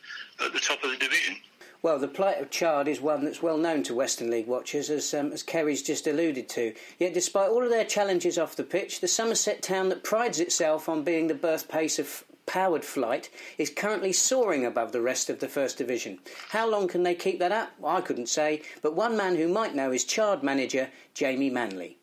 at 0.45 0.53
the 0.53 0.61
top 0.61 0.83
of 0.83 0.91
the 0.91 0.97
division. 0.97 1.37
Well, 1.83 1.99
the 1.99 2.07
plight 2.07 2.41
of 2.41 2.51
Chard 2.51 2.87
is 2.87 3.01
one 3.01 3.25
that's 3.25 3.43
well 3.43 3.59
known 3.59 3.83
to 3.85 3.95
Western 3.95 4.31
League 4.31 4.47
watchers, 4.47 4.89
as, 4.89 5.13
um, 5.15 5.33
as 5.33 5.43
Kerry's 5.43 5.83
just 5.83 6.07
alluded 6.07 6.49
to. 6.51 6.75
Yet, 7.01 7.13
despite 7.13 7.51
all 7.51 7.65
of 7.65 7.71
their 7.71 7.85
challenges 7.85 8.39
off 8.39 8.55
the 8.55 8.63
pitch, 8.63 9.01
the 9.01 9.09
Somerset 9.09 9.63
town 9.63 9.89
that 9.89 10.05
prides 10.05 10.39
itself 10.39 10.89
on 10.89 11.03
being 11.03 11.27
the 11.27 11.35
birthplace 11.35 11.99
of 11.99 12.23
powered 12.47 12.85
flight 12.85 13.31
is 13.59 13.69
currently 13.69 14.13
soaring 14.13 14.65
above 14.65 14.93
the 14.93 15.01
rest 15.01 15.29
of 15.29 15.41
the 15.41 15.49
First 15.49 15.77
Division. 15.77 16.21
How 16.51 16.69
long 16.69 16.87
can 16.87 17.03
they 17.03 17.17
keep 17.17 17.41
that 17.41 17.51
up? 17.51 17.73
I 17.85 18.01
couldn't 18.01 18.29
say, 18.29 18.63
but 18.81 18.95
one 18.95 19.17
man 19.17 19.35
who 19.35 19.49
might 19.49 19.75
know 19.75 19.91
is 19.91 20.05
Chard 20.05 20.45
manager 20.45 20.89
Jamie 21.15 21.51
Manley. 21.51 21.99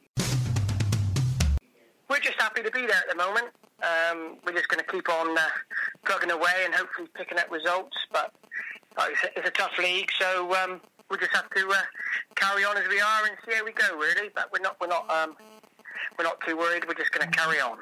We're 2.10 2.20
just 2.20 2.40
happy 2.40 2.64
to 2.64 2.72
be 2.72 2.82
there 2.82 2.98
at 2.98 3.10
the 3.10 3.16
moment 3.16 3.48
Um, 3.82 4.38
we're 4.46 4.54
just 4.54 4.68
going 4.68 4.84
to 4.84 4.92
keep 4.92 5.10
on 5.10 5.38
uh, 5.38 5.42
plugging 6.06 6.32
away 6.32 6.64
and 6.66 6.74
hopefully 6.74 7.08
picking 7.14 7.40
up 7.40 7.50
results. 7.52 7.98
But 8.12 8.34
like 8.98 9.12
it's, 9.12 9.24
a, 9.24 9.40
it's 9.40 9.48
a 9.48 9.52
tough 9.52 9.78
league, 9.78 10.10
so 10.20 10.54
um, 10.56 10.82
we 11.10 11.18
just 11.18 11.32
have 11.34 11.50
to 11.50 11.70
uh, 11.70 11.82
carry 12.36 12.66
on 12.66 12.78
as 12.78 12.88
we 12.88 13.00
are 13.00 13.26
and 13.26 13.38
see 13.48 13.56
how 13.56 13.64
we 13.64 13.72
go. 13.72 13.98
Really, 13.98 14.30
but 14.36 14.50
we're 14.52 14.60
not 14.60 14.78
we're 14.82 14.88
not 14.88 15.10
um, 15.10 15.36
we're 16.18 16.26
not 16.26 16.40
too 16.46 16.58
worried. 16.58 16.86
We're 16.88 16.94
just 16.96 17.12
going 17.12 17.30
to 17.30 17.38
carry 17.38 17.60
on. 17.60 17.78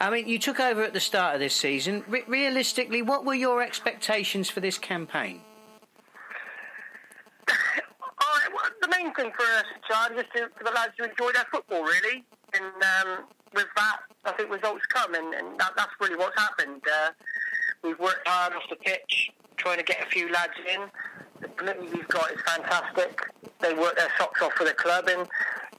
I 0.00 0.10
mean, 0.10 0.26
you 0.26 0.38
took 0.38 0.58
over 0.60 0.82
at 0.82 0.92
the 0.92 1.00
start 1.00 1.34
of 1.34 1.40
this 1.40 1.54
season. 1.54 2.04
Re- 2.08 2.24
realistically, 2.26 3.02
what 3.02 3.24
were 3.24 3.34
your 3.34 3.62
expectations 3.62 4.48
for 4.48 4.60
this 4.60 4.78
campaign? 4.78 5.42
well, 7.48 8.70
the 8.80 8.88
main 8.88 9.14
thing 9.14 9.30
for 9.36 9.42
us, 9.42 9.64
Charlie, 9.86 10.16
is 10.16 10.24
to, 10.34 10.48
for 10.56 10.64
the 10.64 10.70
lads 10.70 10.92
to 10.98 11.04
enjoy 11.08 11.32
their 11.32 11.46
football, 11.52 11.82
really. 11.82 12.24
And 12.52 12.64
um, 12.64 13.24
with 13.54 13.68
that, 13.76 13.98
I 14.24 14.32
think 14.32 14.50
results 14.50 14.84
come, 14.86 15.14
and, 15.14 15.34
and 15.34 15.58
that, 15.58 15.72
that's 15.76 15.92
really 16.00 16.16
what's 16.16 16.38
happened. 16.38 16.82
Uh, 16.84 17.10
we've 17.82 17.98
worked 17.98 18.26
hard 18.26 18.54
off 18.54 18.62
the 18.68 18.76
pitch, 18.76 19.30
trying 19.56 19.78
to 19.78 19.84
get 19.84 20.02
a 20.02 20.10
few 20.10 20.30
lads 20.32 20.54
in. 20.72 20.82
The 21.40 21.48
committee 21.48 21.88
we've 21.94 22.08
got 22.08 22.30
is 22.32 22.40
fantastic. 22.42 23.20
They 23.60 23.74
work 23.74 23.96
their 23.96 24.08
socks 24.18 24.42
off 24.42 24.52
for 24.54 24.64
the 24.64 24.72
club, 24.72 25.08
and, 25.08 25.28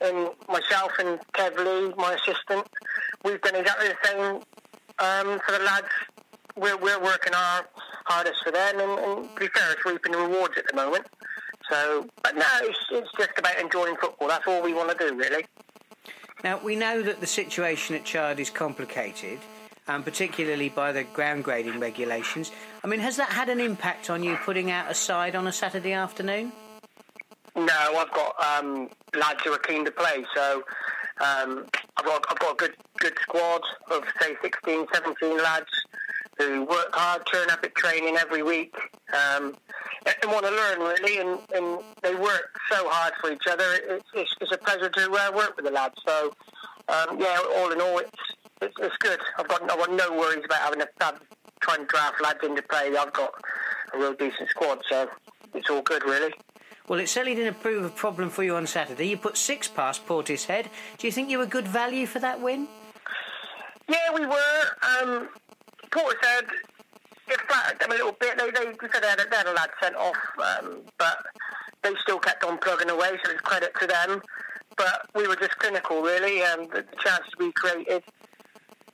and 0.02 0.30
myself 0.48 0.92
and 1.00 1.20
Kev 1.34 1.58
Lee, 1.58 1.94
my 1.98 2.14
assistant, 2.14 2.68
we've 3.24 3.42
done 3.42 3.56
exactly 3.56 3.90
the 3.90 4.08
same 4.08 4.36
um, 5.00 5.40
for 5.46 5.52
the 5.52 5.64
lads. 5.64 5.88
We're, 6.58 6.78
we're 6.78 7.02
working 7.02 7.34
our 7.34 7.66
hardest 8.06 8.44
for 8.44 8.52
them, 8.52 8.80
and, 8.80 9.00
and 9.00 9.36
to 9.36 9.40
be 9.40 9.48
fair, 9.48 9.72
it's 9.72 9.86
reaping 9.86 10.12
the 10.12 10.18
rewards 10.20 10.58
at 10.58 10.68
the 10.68 10.76
moment. 10.76 11.06
So, 11.70 12.08
but 12.24 12.36
no, 12.36 12.46
it's, 12.62 12.80
it's 12.92 13.10
just 13.18 13.38
about 13.38 13.58
enjoying 13.60 13.96
football. 13.96 14.28
That's 14.28 14.46
all 14.48 14.62
we 14.62 14.74
want 14.74 14.98
to 14.98 14.98
do, 14.98 15.16
really. 15.16 15.46
Now, 16.44 16.60
we 16.60 16.76
know 16.76 17.02
that 17.04 17.20
the 17.20 17.28
situation 17.28 17.96
at 17.96 18.04
Chard 18.04 18.40
is 18.40 18.50
complicated, 18.50 19.40
um, 19.88 20.04
particularly 20.04 20.70
by 20.70 20.92
the 20.92 21.04
ground 21.04 21.44
grading 21.44 21.80
regulations. 21.80 22.52
I 22.84 22.88
mean, 22.88 23.00
has 23.00 23.18
that 23.18 23.30
had 23.30 23.50
an 23.50 23.60
impact 23.60 24.10
on 24.10 24.24
you 24.24 24.36
putting 24.38 24.72
out 24.72 24.90
a 24.90 24.96
side 24.96 25.36
on 25.36 25.48
a 25.48 25.52
Saturday 25.52 25.94
afternoon? 25.94 26.52
No, 27.56 27.66
I've 27.68 28.12
got 28.12 28.36
um, 28.44 28.90
lads 29.14 29.42
who 29.44 29.54
are 29.54 29.60
keen 29.60 29.86
to 29.86 29.92
play, 29.92 30.26
so 30.34 30.64
um, 31.20 31.66
I've 31.98 32.06
got 32.06 32.24
I've 32.30 32.40
got 32.40 32.54
a 32.54 32.56
good 32.56 32.76
good 32.98 33.14
squad 33.22 33.62
of 33.92 34.04
say 34.22 34.36
16, 34.42 34.88
17 34.94 35.38
lads 35.38 35.68
who 36.42 36.64
work 36.66 36.90
hard, 36.94 37.26
turn 37.32 37.50
up 37.50 37.64
at 37.64 37.74
training 37.76 38.18
every 38.18 38.44
week, 38.44 38.76
um, 39.14 39.56
and 40.06 40.32
want 40.32 40.46
to 40.46 40.52
learn 40.52 40.80
really, 40.80 41.20
and, 41.20 41.40
and 41.54 41.80
they 42.02 42.16
work 42.16 42.58
so 42.70 42.88
hard 42.90 43.14
for 43.22 43.32
each 43.32 43.48
other. 43.50 43.66
It's, 43.74 44.06
it's, 44.14 44.36
it's 44.42 44.52
a 44.52 44.58
pleasure 44.58 44.90
to 44.90 45.12
uh, 45.12 45.32
work 45.36 45.56
with 45.56 45.66
the 45.66 45.72
lads. 45.72 45.96
So 46.06 46.32
um, 46.90 47.20
yeah, 47.20 47.38
all 47.58 47.72
in 47.72 47.82
all, 47.82 48.00
it's, 48.00 48.12
it's, 48.62 48.76
it's 48.80 48.98
good. 48.98 49.20
I've 49.38 49.48
got 49.48 49.62
I've 49.64 49.78
got 49.78 49.92
no 49.92 50.12
worries 50.12 50.44
about 50.46 50.60
having 50.60 50.80
to 50.80 50.88
have, 51.02 51.20
trying 51.60 51.80
to 51.80 51.86
draft 51.86 52.22
lads 52.22 52.40
into 52.44 52.62
play. 52.64 52.96
I've 52.98 53.14
got 53.14 53.34
a 53.94 53.98
real 53.98 54.14
decent 54.14 54.50
squad, 54.50 54.82
so 54.90 55.08
it's 55.54 55.70
all 55.70 55.82
good 55.82 56.04
really. 56.04 56.34
Well, 56.88 57.00
it 57.00 57.08
certainly 57.08 57.36
didn't 57.36 57.62
prove 57.62 57.86
a 57.86 57.90
problem 57.90 58.30
for 58.30 58.44
you 58.44 58.56
on 58.56 58.68
Saturday. 58.68 59.08
You 59.08 59.18
put 59.18 59.38
six 59.38 59.68
past 59.68 60.06
Portishead. 60.06 60.66
Do 60.98 61.08
you 61.08 61.14
think 61.14 61.30
you 61.30 61.38
were 61.38 61.46
good 61.46 61.68
value 61.68 62.06
for 62.06 62.20
that 62.20 62.42
win? 62.42 62.68
Yeah, 63.88 64.14
we 64.14 64.26
were. 64.26 64.64
Um, 65.02 65.30
Portishead, 65.92 66.48
it 67.28 67.42
flattered 67.48 67.80
them 67.80 67.92
a 67.92 67.96
little 67.96 68.14
bit. 68.14 68.38
They, 68.38 68.52
they, 68.52 68.72
said 68.92 69.04
they 69.04 69.08
had, 69.08 69.20
a, 69.20 69.30
they 69.30 69.38
had 69.38 69.48
a 69.48 69.54
lad 69.54 69.70
sent 69.82 69.96
off, 69.96 70.18
um, 70.40 70.82
but 70.98 71.26
they 71.84 71.94
still 72.02 72.20
kept 72.20 72.44
on 72.44 72.58
plugging 72.58 72.90
away, 72.90 73.18
so 73.24 73.32
it's 73.32 73.42
credit 73.42 73.74
to 73.80 73.88
them. 73.88 74.22
But 74.78 75.08
we 75.16 75.28
were 75.28 75.36
just 75.36 75.58
clinical, 75.60 76.02
really, 76.02 76.42
and 76.42 76.70
the, 76.72 76.86
the 76.90 76.98
chances 76.98 77.32
we 77.38 77.52
created 77.52 78.04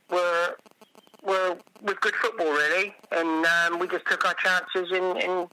were 0.10 0.56
were 1.24 1.58
with 1.82 2.00
good 2.00 2.16
football, 2.16 2.52
really, 2.52 2.96
and 3.12 3.46
um, 3.46 3.80
we 3.80 3.88
just 3.88 4.06
took 4.06 4.26
our 4.26 4.34
chances 4.36 4.92
and, 4.92 5.18
and, 5.18 5.48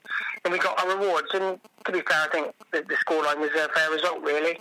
and 0.45 0.53
we 0.53 0.59
got 0.59 0.79
our 0.79 0.97
rewards. 0.97 1.29
And 1.35 1.59
to 1.85 1.93
be 1.93 2.01
fair, 2.03 2.23
I 2.23 2.29
think 2.31 2.55
the, 2.71 2.83
the 2.83 2.95
scoreline 2.95 3.41
was 3.41 3.51
a 3.51 3.69
fair 3.75 3.91
result, 3.91 4.23
really. 4.23 4.61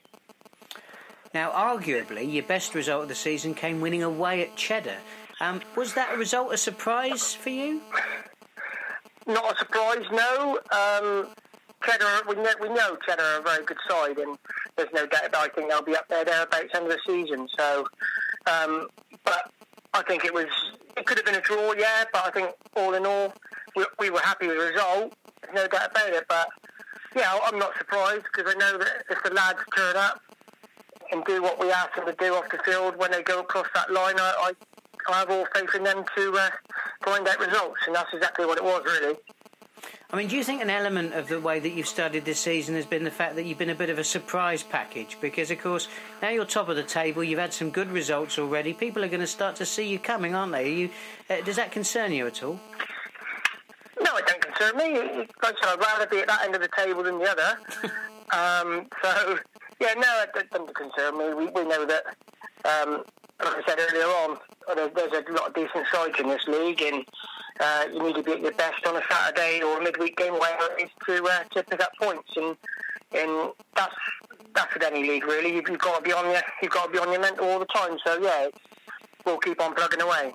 Now, 1.34 1.52
arguably, 1.52 2.32
your 2.32 2.44
best 2.44 2.74
result 2.74 3.04
of 3.04 3.10
the 3.10 3.16
season 3.16 3.54
came 3.54 3.82
winning 3.82 4.04
away 4.04 4.42
at 4.42 4.56
Cheddar. 4.56 4.98
Um, 5.40 5.62
was 5.76 5.94
that 5.94 6.14
a 6.14 6.18
result 6.18 6.54
a 6.54 6.58
surprise 6.58 7.34
for 7.34 7.50
you? 7.50 7.82
Not 9.28 9.56
a 9.56 9.58
surprise, 9.58 10.06
no. 10.12 10.60
Um, 10.72 11.28
Cheddar, 11.86 12.06
we 12.28 12.36
know, 12.36 12.54
we 12.62 12.70
know 12.70 12.98
Cheddar 13.08 13.22
are 13.22 13.40
a 13.40 13.44
very 13.44 13.66
good 13.66 13.78
side, 13.90 14.18
and 14.18 14.38
there's 14.78 14.90
no 14.94 15.06
doubt 15.06 15.32
that 15.32 15.36
I 15.36 15.48
think 15.50 15.70
they'll 15.70 15.82
be 15.82 15.96
up 15.96 16.08
there 16.08 16.24
thereabouts 16.24 16.70
end 16.74 16.86
of 16.86 16.92
the 16.92 17.00
season. 17.06 17.48
So, 17.58 17.86
um, 18.48 18.88
but 19.26 19.52
I 19.94 20.02
think 20.04 20.26
it 20.26 20.34
was 20.34 20.48
it 20.98 21.06
could 21.06 21.18
have 21.18 21.26
been 21.26 21.36
a 21.36 21.42
draw, 21.42 21.74
yeah. 21.74 22.06
But 22.12 22.28
I 22.28 22.32
think 22.32 22.50
all 22.76 22.94
in 22.94 23.06
all, 23.06 23.34
we, 23.76 23.86
we 24.00 24.10
were 24.10 24.20
happy 24.20 24.48
with 24.48 24.58
the 24.58 24.66
result. 24.72 25.14
There's 25.42 25.56
no 25.56 25.68
doubt 25.68 25.92
about 25.92 26.10
it. 26.10 26.26
But 26.28 26.48
yeah, 27.16 27.38
I'm 27.44 27.60
not 27.60 27.78
surprised 27.78 28.24
because 28.34 28.54
I 28.54 28.58
know 28.58 28.78
that 28.78 29.06
if 29.10 29.24
the 29.24 29.32
lads 29.32 29.60
turn 29.76 29.96
up 29.96 30.22
and 31.12 31.24
do 31.26 31.42
what 31.42 31.60
we 31.60 31.72
ask 31.72 31.96
them 31.96 32.06
to 32.06 32.16
do 32.18 32.36
off 32.36 32.50
the 32.50 32.60
field 32.66 32.96
when 32.98 33.12
they 33.12 33.24
go 33.24 33.40
across 33.40 33.68
that 33.76 33.92
line, 33.92 34.20
I, 34.20 34.34
I, 34.40 34.52
I 35.10 35.20
have 35.20 35.30
all 35.30 35.46
faith 35.54 35.76
in 35.76 35.84
them 35.84 36.04
to 36.16 36.38
uh, 36.38 36.50
find 37.04 37.28
out 37.28 37.40
results, 37.40 37.80
and 37.88 37.96
that's 37.96 38.14
exactly 38.14 38.46
what 38.46 38.58
it 38.58 38.64
was, 38.64 38.84
really. 38.86 39.18
I 40.14 40.16
mean, 40.16 40.28
do 40.28 40.38
you 40.38 40.44
think 40.44 40.62
an 40.62 40.70
element 40.70 41.16
of 41.16 41.28
the 41.28 41.40
way 41.40 41.60
that 41.60 41.70
you've 41.70 41.88
started 41.88 42.24
this 42.24 42.40
season 42.40 42.76
has 42.76 42.86
been 42.86 43.04
the 43.04 43.10
fact 43.10 43.36
that 43.36 43.46
you've 43.46 43.58
been 43.58 43.72
a 43.72 43.76
bit 43.76 43.90
of 43.90 43.98
a 43.98 44.04
surprise 44.04 44.62
package? 44.62 45.18
Because, 45.20 45.50
of 45.50 45.60
course, 45.60 45.88
now 46.22 46.30
you're 46.30 46.46
top 46.46 46.70
of 46.70 46.76
the 46.76 46.84
table, 46.84 47.24
you've 47.24 47.40
had 47.40 47.52
some 47.52 47.72
good 47.72 47.92
results 47.92 48.38
already. 48.38 48.74
People 48.74 49.04
are 49.04 49.08
going 49.08 49.22
to 49.22 49.28
start 49.28 49.56
to 49.56 49.66
see 49.66 49.88
you 49.88 49.98
coming, 49.98 50.36
aren't 50.36 50.52
they? 50.52 50.72
You, 50.72 50.90
uh, 51.32 51.42
does 51.42 51.56
that 51.56 51.72
concern 51.72 52.12
you 52.12 52.28
at 52.28 52.44
all? 52.44 52.60
No, 54.02 54.16
it 54.18 54.28
don't 54.28 54.42
concern 54.42 54.78
me. 54.78 55.00
Like 55.42 55.56
I 55.64 55.74
I'd 55.74 55.80
rather 55.80 56.06
be 56.06 56.20
at 56.20 56.28
that 56.28 56.44
end 56.44 56.54
of 56.54 56.62
the 56.62 56.70
table 56.78 57.02
than 57.02 57.18
the 57.18 57.32
other. 57.32 57.58
um, 58.32 58.86
so, 59.02 59.40
yeah, 59.82 59.96
no, 59.96 60.24
it 60.24 60.50
doesn't 60.52 60.76
concern 60.76 61.18
me. 61.18 61.34
We, 61.34 61.46
we 61.48 61.68
know 61.68 61.88
that, 61.88 62.04
um, 62.66 63.04
like 63.44 63.58
I 63.58 63.62
said 63.66 63.80
earlier 63.80 64.06
on, 64.06 64.38
there's, 64.68 65.12
a 65.12 65.32
lot 65.32 65.50
of 65.50 65.54
decent 65.54 65.86
sides 65.92 66.16
in 66.20 66.28
this 66.28 66.46
league, 66.48 66.82
and 66.82 67.06
uh, 67.60 67.86
you 67.92 68.04
need 68.04 68.16
to 68.16 68.24
be 68.24 68.34
at 68.34 68.42
your 68.42 68.52
best 68.54 68.86
on 68.86 68.96
a 68.96 69.02
Saturday 69.10 69.62
or 69.62 69.80
a 69.80 69.84
midweek 69.84 70.18
game, 70.18 70.34
where 70.34 70.58
it 70.78 70.84
is 70.84 70.90
to 71.06 71.24
uh, 71.26 71.44
to 71.54 71.64
pick 71.64 71.82
up 71.82 71.92
points, 72.02 72.30
and 72.36 72.56
and 73.14 73.52
that's 73.76 73.96
that's 74.56 74.74
with 74.74 74.84
any 74.84 75.08
league 75.08 75.26
really. 75.26 75.56
You've, 75.56 75.70
you've 75.70 75.80
got 75.80 75.98
to 75.98 76.04
be 76.04 76.14
on 76.14 76.26
your 76.26 76.42
you've 76.62 76.72
got 76.72 76.88
to 76.88 76.92
be 76.92 77.00
on 77.00 77.12
your 77.12 77.22
mental 77.22 77.48
all 77.48 77.60
the 77.60 77.66
time. 77.66 77.98
So 78.06 78.20
yeah, 78.22 78.48
we'll 79.26 79.38
keep 79.38 79.62
on 79.62 79.76
plugging 79.76 80.02
away. 80.02 80.34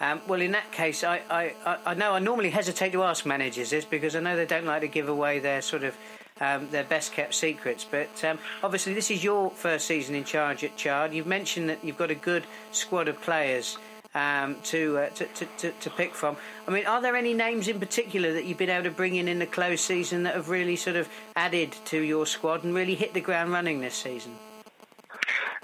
Um, 0.00 0.20
well, 0.28 0.40
in 0.40 0.52
that 0.52 0.70
case, 0.70 1.02
I, 1.02 1.22
I, 1.28 1.78
I 1.84 1.94
know 1.94 2.12
I 2.12 2.20
normally 2.20 2.50
hesitate 2.50 2.92
to 2.92 3.02
ask 3.02 3.26
managers 3.26 3.70
this 3.70 3.84
because 3.84 4.14
I 4.14 4.20
know 4.20 4.36
they 4.36 4.46
don't 4.46 4.64
like 4.64 4.82
to 4.82 4.88
give 4.88 5.08
away 5.08 5.40
their 5.40 5.60
sort 5.60 5.82
of 5.82 5.96
um, 6.40 6.68
their 6.70 6.84
best 6.84 7.12
kept 7.12 7.34
secrets. 7.34 7.84
But 7.88 8.24
um, 8.24 8.38
obviously, 8.62 8.94
this 8.94 9.10
is 9.10 9.22
your 9.22 9.50
first 9.50 9.86
season 9.86 10.14
in 10.14 10.24
charge 10.24 10.64
at 10.64 10.76
Chard. 10.76 11.12
You've 11.12 11.26
mentioned 11.26 11.68
that 11.68 11.84
you've 11.84 11.98
got 11.98 12.10
a 12.10 12.14
good 12.14 12.44
squad 12.72 13.08
of 13.08 13.20
players 13.20 13.78
um, 14.14 14.56
to, 14.64 14.98
uh, 14.98 15.08
to, 15.10 15.26
to, 15.58 15.70
to, 15.70 15.90
pick 15.90 16.14
from. 16.14 16.36
I 16.66 16.70
mean, 16.70 16.86
are 16.86 17.00
there 17.00 17.14
any 17.14 17.34
names 17.34 17.68
in 17.68 17.78
particular 17.78 18.32
that 18.32 18.44
you've 18.44 18.58
been 18.58 18.70
able 18.70 18.84
to 18.84 18.90
bring 18.90 19.16
in 19.16 19.28
in 19.28 19.38
the 19.38 19.46
close 19.46 19.80
season 19.80 20.22
that 20.24 20.34
have 20.34 20.48
really 20.48 20.76
sort 20.76 20.96
of 20.96 21.08
added 21.36 21.76
to 21.86 22.02
your 22.02 22.26
squad 22.26 22.64
and 22.64 22.74
really 22.74 22.94
hit 22.94 23.14
the 23.14 23.20
ground 23.20 23.52
running 23.52 23.80
this 23.80 23.94
season? 23.94 24.34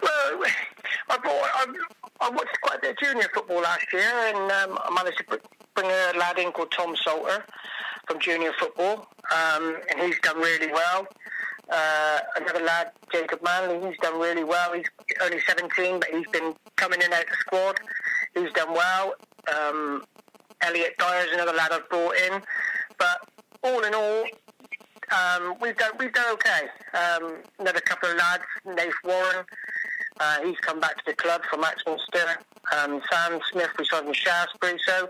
Well, 0.02 0.10
I, 1.10 1.18
brought, 1.18 1.50
I, 1.54 1.66
I 2.20 2.30
watched 2.30 2.60
quite 2.60 2.78
a 2.78 2.80
bit 2.80 2.90
of 2.90 2.98
junior 2.98 3.28
football 3.32 3.62
last 3.62 3.86
year, 3.92 4.02
and 4.02 4.36
um, 4.36 4.78
I 4.82 4.94
managed 4.94 5.18
to 5.18 5.40
bring 5.74 5.90
a 5.90 6.18
lad 6.18 6.38
in 6.38 6.52
called 6.52 6.70
Tom 6.70 6.94
Salter 6.96 7.44
from 8.06 8.18
junior 8.20 8.52
football, 8.58 9.06
um, 9.34 9.76
and 9.90 10.00
he's 10.00 10.18
done 10.20 10.38
really 10.38 10.72
well. 10.72 11.06
Uh, 11.70 12.18
another 12.36 12.62
lad, 12.64 12.90
Jacob 13.10 13.40
Manley, 13.42 13.88
he's 13.88 13.98
done 13.98 14.20
really 14.20 14.44
well. 14.44 14.72
He's 14.74 14.86
only 15.22 15.40
17, 15.46 16.00
but 16.00 16.08
he's 16.10 16.26
been 16.28 16.54
coming 16.76 17.00
in 17.00 17.12
out 17.12 17.24
the 17.26 17.36
squad. 17.38 17.80
He's 18.34 18.52
done 18.52 18.72
well. 18.72 19.14
Um, 19.54 20.04
Elliot 20.62 20.94
Dyer's 20.98 21.30
another 21.32 21.52
lad 21.52 21.72
I've 21.72 21.88
brought 21.88 22.16
in. 22.16 22.42
But 22.98 23.28
all 23.62 23.82
in 23.84 23.94
all, 23.94 24.24
um, 25.12 25.54
we've 25.60 25.76
done 25.76 25.92
we've 25.98 26.12
done 26.12 26.32
okay. 26.34 26.68
Um, 26.94 27.36
another 27.58 27.80
couple 27.80 28.10
of 28.10 28.16
lads, 28.16 28.44
Nath 28.64 28.92
Warren, 29.04 29.44
uh, 30.20 30.40
he's 30.44 30.58
come 30.60 30.80
back 30.80 30.96
to 30.98 31.02
the 31.06 31.14
club 31.14 31.42
from 31.50 31.64
Axminster. 31.64 32.38
Um, 32.76 33.00
Sam 33.10 33.40
Smith, 33.50 33.70
we 33.78 33.84
saw 33.84 34.02
from 34.02 34.12
Shaftesbury. 34.12 34.78
So, 34.86 35.08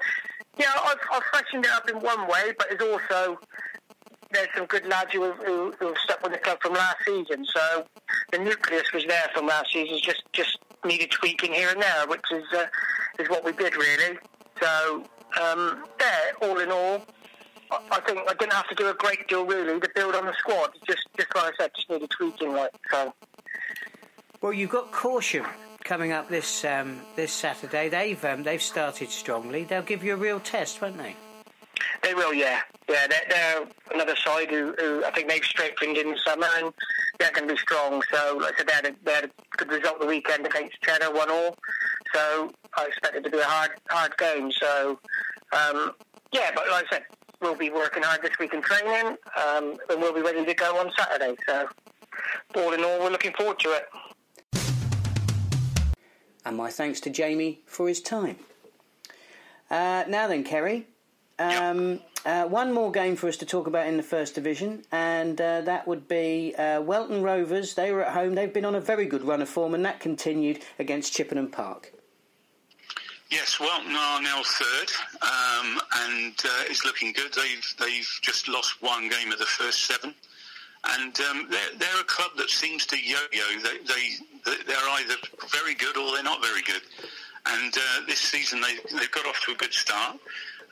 yeah, 0.59 0.73
I've, 0.85 0.99
I've 1.13 1.23
freshened 1.25 1.65
it 1.65 1.71
up 1.71 1.89
in 1.89 1.97
one 1.97 2.29
way, 2.29 2.53
but 2.59 2.69
there's 2.71 2.93
also 2.93 3.39
there's 4.33 4.49
some 4.57 4.67
good 4.67 4.87
lads 4.87 5.13
who 5.13 5.23
have, 5.23 5.37
who, 5.39 5.73
who 5.79 5.95
stuck 6.03 6.23
with 6.23 6.33
the 6.33 6.39
club 6.39 6.59
from 6.61 6.75
last 6.75 6.97
season. 7.07 7.47
So 7.55 7.87
the 8.33 8.39
nucleus 8.39 8.93
was 8.93 9.05
there 9.07 9.31
from 9.33 9.47
last 9.47 9.73
season. 9.73 9.99
Just 10.03 10.23
just 10.33 10.59
needed 10.85 11.11
tweaking 11.11 11.53
here 11.53 11.71
and 11.71 11.81
there, 11.81 12.07
which 12.09 12.25
is 12.33 12.45
uh, 12.53 12.67
is 13.19 13.29
what 13.29 13.45
we 13.45 13.53
did 13.53 13.77
really. 13.77 14.19
So 14.61 15.05
um, 15.41 15.85
yeah, 16.01 16.33
all 16.43 16.59
in 16.59 16.71
all, 16.71 17.05
I, 17.71 17.81
I 17.91 18.01
think 18.01 18.21
I 18.29 18.35
didn't 18.35 18.53
have 18.53 18.69
to 18.69 18.75
do 18.75 18.89
a 18.89 18.95
great 18.95 19.27
deal 19.29 19.47
really 19.47 19.79
to 19.79 19.91
build 19.95 20.15
on 20.15 20.27
the 20.27 20.35
squad. 20.35 20.71
Just 20.87 21.03
just 21.17 21.35
like 21.35 21.55
I 21.55 21.57
said, 21.59 21.71
just 21.75 21.91
needed 21.91 22.11
tweaking, 22.11 22.53
like 22.53 22.71
so. 22.91 23.13
Well, 24.45 24.53
you've 24.53 24.69
got 24.69 24.93
Caution 24.93 25.47
coming 25.85 26.13
up 26.13 26.29
this 26.29 26.67
um, 26.67 27.01
this 27.17 27.33
Saturday. 27.33 27.89
They've 27.89 28.23
um, 28.27 28.43
they've 28.43 28.61
started 28.61 29.09
strongly. 29.09 29.65
They'll 29.65 29.81
give 29.81 30.05
you 30.05 30.13
a 30.13 30.19
real 30.19 30.39
test, 30.39 30.83
won't 30.83 30.99
they? 30.99 31.17
They 32.03 32.13
will, 32.13 32.35
yeah. 32.35 32.61
Yeah, 32.87 33.07
they're, 33.07 33.23
they're 33.31 33.67
another 33.95 34.15
side 34.17 34.51
who, 34.51 34.75
who 34.79 35.03
I 35.03 35.13
think 35.13 35.31
they've 35.31 35.43
strengthened 35.43 35.97
in 35.97 36.11
the 36.11 36.19
summer 36.23 36.47
and 36.59 36.75
they're 37.19 37.33
going 37.33 37.49
to 37.49 37.55
be 37.55 37.59
strong. 37.59 38.03
So, 38.13 38.37
like 38.43 38.53
I 38.53 38.57
said, 38.59 38.67
they 38.67 38.73
had, 38.75 38.85
a, 38.85 38.95
they 39.03 39.13
had 39.15 39.25
a 39.25 39.31
good 39.57 39.71
result 39.71 39.99
the 39.99 40.07
weekend 40.07 40.45
against 40.45 40.79
Cheddar, 40.83 41.11
one 41.15 41.31
all. 41.31 41.57
So, 42.13 42.51
I 42.77 42.85
expect 42.85 43.17
it 43.17 43.25
to 43.25 43.31
be 43.31 43.39
a 43.39 43.45
hard 43.45 43.71
hard 43.89 44.15
game. 44.19 44.53
So, 44.53 45.01
um, 45.53 45.93
yeah, 46.35 46.51
but 46.55 46.69
like 46.69 46.85
I 46.85 46.89
said, 46.91 47.05
we'll 47.41 47.57
be 47.57 47.71
working 47.71 48.03
hard 48.03 48.21
this 48.21 48.39
week 48.39 48.53
in 48.53 48.61
training 48.61 49.17
um, 49.43 49.79
and 49.89 50.03
we'll 50.03 50.13
be 50.13 50.21
ready 50.21 50.45
to 50.45 50.53
go 50.53 50.77
on 50.77 50.93
Saturday. 50.99 51.35
So, 51.49 51.67
all 52.57 52.75
in 52.75 52.85
all, 52.85 53.01
we're 53.01 53.09
looking 53.09 53.33
forward 53.33 53.59
to 53.61 53.71
it. 53.71 53.85
And 56.45 56.57
my 56.57 56.71
thanks 56.71 57.01
to 57.01 57.11
Jamie 57.11 57.61
for 57.67 57.89
his 57.89 58.01
time. 58.01 58.37
Uh, 59.71 60.05
now 60.09 60.29
then, 60.29 60.45
Kerry, 60.45 60.87
um, 61.39 62.01
uh, 62.25 62.45
one 62.45 62.73
more 62.73 62.93
game 62.93 63.17
for 63.17 63.29
us 63.29 63.37
to 63.39 63.47
talk 63.47 63.67
about 63.67 63.87
in 63.87 63.97
the 63.97 64.03
First 64.03 64.35
Division, 64.35 64.83
and 64.93 65.41
uh, 65.41 65.63
that 65.63 65.87
would 65.89 66.07
be 66.07 66.55
uh, 66.57 66.81
Welton 66.81 67.23
Rovers. 67.23 67.75
They 67.75 67.93
were 67.93 68.05
at 68.05 68.13
home. 68.13 68.35
They've 68.35 68.53
been 68.53 68.65
on 68.65 68.75
a 68.75 68.81
very 68.81 69.07
good 69.07 69.25
run 69.25 69.43
of 69.43 69.49
form, 69.49 69.75
and 69.75 69.85
that 69.85 70.01
continued 70.01 70.61
against 70.79 71.13
Chippenham 71.13 71.49
Park. 71.49 71.93
Yes, 73.31 73.59
Welton 73.59 73.97
are 73.97 74.23
now 74.23 74.43
third, 74.45 74.93
um, 75.23 75.81
and 76.05 76.35
uh, 76.45 76.65
it's 76.69 76.85
looking 76.85 77.13
good. 77.13 77.33
They've 77.33 77.75
they've 77.81 78.19
just 78.23 78.49
lost 78.49 78.81
one 78.81 79.09
game 79.09 79.33
of 79.33 79.39
the 79.39 79.47
first 79.47 79.87
seven, 79.87 80.15
and 80.85 81.19
um, 81.21 81.49
they're, 81.51 81.79
they're 81.79 82.01
a 82.01 82.05
club 82.05 82.33
that 82.37 82.51
seems 82.51 82.87
to 82.87 82.97
yo-yo. 82.97 83.61
They, 83.63 83.79
they 83.79 84.11
they're 84.45 84.91
either 84.91 85.15
very 85.51 85.75
good 85.75 85.97
or 85.97 86.13
they're 86.13 86.23
not 86.23 86.43
very 86.43 86.63
good. 86.63 86.83
And 87.47 87.75
uh, 87.77 88.07
this 88.07 88.21
season 88.21 88.61
they 88.61 88.77
they've 88.97 89.11
got 89.11 89.27
off 89.27 89.41
to 89.45 89.53
a 89.53 89.55
good 89.55 89.73
start, 89.73 90.19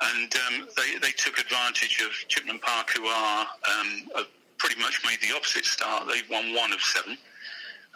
and 0.00 0.34
um, 0.34 0.68
they 0.76 0.98
they 0.98 1.12
took 1.12 1.38
advantage 1.38 2.00
of 2.00 2.12
Chippenham 2.28 2.58
Park, 2.60 2.90
who 2.90 3.06
are 3.06 3.46
um, 3.78 4.24
pretty 4.58 4.80
much 4.80 5.02
made 5.04 5.20
the 5.20 5.34
opposite 5.34 5.64
start. 5.64 6.08
They've 6.08 6.28
won 6.30 6.54
one 6.54 6.72
of 6.72 6.80
seven, 6.80 7.18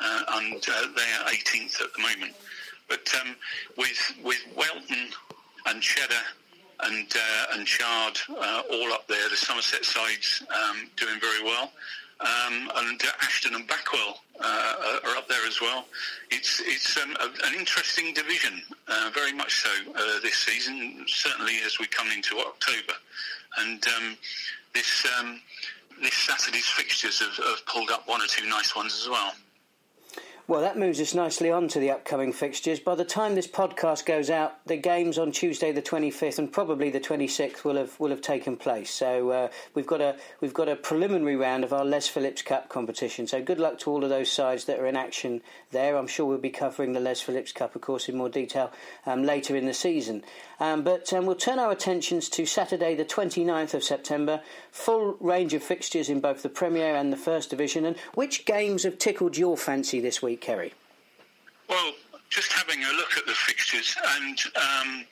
uh, 0.00 0.22
and 0.34 0.56
uh, 0.56 0.88
they're 0.94 1.24
18th 1.28 1.80
at 1.80 1.92
the 1.94 2.02
moment. 2.02 2.34
But 2.88 3.08
um, 3.20 3.36
with 3.76 4.14
with 4.22 4.42
Welton 4.56 5.08
and 5.66 5.80
Cheddar 5.80 6.22
and 6.80 7.10
uh, 7.14 7.54
and 7.54 7.66
Chard 7.66 8.18
uh, 8.28 8.62
all 8.70 8.92
up 8.92 9.06
there, 9.08 9.28
the 9.28 9.36
Somerset 9.36 9.84
sides 9.84 10.42
um, 10.50 10.90
doing 10.96 11.18
very 11.20 11.42
well. 11.42 11.72
Um, 12.18 12.70
and 12.76 13.00
uh, 13.02 13.08
Ashton 13.20 13.54
and 13.54 13.68
Backwell 13.68 14.14
uh, 14.40 15.00
are 15.04 15.16
up 15.16 15.28
there 15.28 15.46
as 15.46 15.60
well. 15.60 15.84
It's 16.30 16.62
it's 16.64 16.96
um, 16.96 17.14
a, 17.20 17.26
an 17.46 17.54
interesting 17.54 18.14
division, 18.14 18.62
uh, 18.88 19.10
very 19.12 19.34
much 19.34 19.62
so 19.62 19.70
uh, 19.94 20.20
this 20.22 20.36
season. 20.36 21.04
Certainly 21.06 21.56
as 21.66 21.78
we 21.78 21.86
come 21.86 22.10
into 22.10 22.38
October, 22.38 22.94
and 23.58 23.86
um, 23.88 24.16
this 24.72 25.06
um, 25.18 25.40
this 26.02 26.14
Saturday's 26.14 26.66
fixtures 26.68 27.20
have, 27.20 27.36
have 27.36 27.66
pulled 27.66 27.90
up 27.90 28.08
one 28.08 28.22
or 28.22 28.26
two 28.26 28.48
nice 28.48 28.74
ones 28.74 28.98
as 29.02 29.08
well. 29.10 29.32
Well, 30.48 30.60
that 30.60 30.78
moves 30.78 31.00
us 31.00 31.12
nicely 31.12 31.50
on 31.50 31.66
to 31.68 31.80
the 31.80 31.90
upcoming 31.90 32.32
fixtures. 32.32 32.78
By 32.78 32.94
the 32.94 33.04
time 33.04 33.34
this 33.34 33.48
podcast 33.48 34.06
goes 34.06 34.30
out, 34.30 34.64
the 34.64 34.76
games 34.76 35.18
on 35.18 35.32
Tuesday 35.32 35.72
the 35.72 35.82
25th 35.82 36.38
and 36.38 36.52
probably 36.52 36.88
the 36.88 37.00
26th 37.00 37.64
will 37.64 37.74
have 37.74 37.98
will 37.98 38.10
have 38.10 38.20
taken 38.20 38.56
place. 38.56 38.92
So 38.92 39.30
uh, 39.30 39.48
we've 39.74 39.88
got 39.88 40.00
a 40.00 40.14
we've 40.40 40.54
got 40.54 40.68
a 40.68 40.76
preliminary 40.76 41.34
round 41.34 41.64
of 41.64 41.72
our 41.72 41.84
Les 41.84 42.06
Phillips 42.06 42.42
Cup 42.42 42.68
competition. 42.68 43.26
So 43.26 43.42
good 43.42 43.58
luck 43.58 43.80
to 43.80 43.90
all 43.90 44.04
of 44.04 44.10
those 44.10 44.30
sides 44.30 44.66
that 44.66 44.78
are 44.78 44.86
in 44.86 44.94
action 44.94 45.42
there. 45.72 45.96
I'm 45.96 46.06
sure 46.06 46.26
we'll 46.26 46.38
be 46.38 46.50
covering 46.50 46.92
the 46.92 47.00
Les 47.00 47.20
Phillips 47.20 47.50
Cup, 47.50 47.74
of 47.74 47.80
course, 47.80 48.08
in 48.08 48.16
more 48.16 48.28
detail 48.28 48.70
um, 49.04 49.24
later 49.24 49.56
in 49.56 49.66
the 49.66 49.74
season. 49.74 50.22
Um, 50.58 50.82
but 50.82 51.12
um, 51.12 51.26
we'll 51.26 51.36
turn 51.36 51.58
our 51.58 51.70
attentions 51.70 52.28
to 52.30 52.46
Saturday 52.46 52.94
the 52.94 53.04
29th 53.04 53.74
of 53.74 53.84
September. 53.84 54.40
Full 54.72 55.16
range 55.20 55.52
of 55.54 55.62
fixtures 55.62 56.08
in 56.08 56.20
both 56.20 56.42
the 56.42 56.48
Premier 56.48 56.96
and 56.96 57.12
the 57.12 57.16
First 57.16 57.50
Division. 57.50 57.84
And 57.84 57.96
which 58.14 58.46
games 58.46 58.84
have 58.84 58.98
tickled 58.98 59.36
your 59.36 59.56
fancy 59.56 60.00
this 60.00 60.22
week? 60.22 60.40
Kerry? 60.40 60.72
Well, 61.68 61.92
just 62.30 62.52
having 62.52 62.82
a 62.82 62.92
look 62.92 63.16
at 63.16 63.26
the 63.26 63.32
fixtures, 63.32 63.96
and 64.18 64.38
um, 64.56 65.04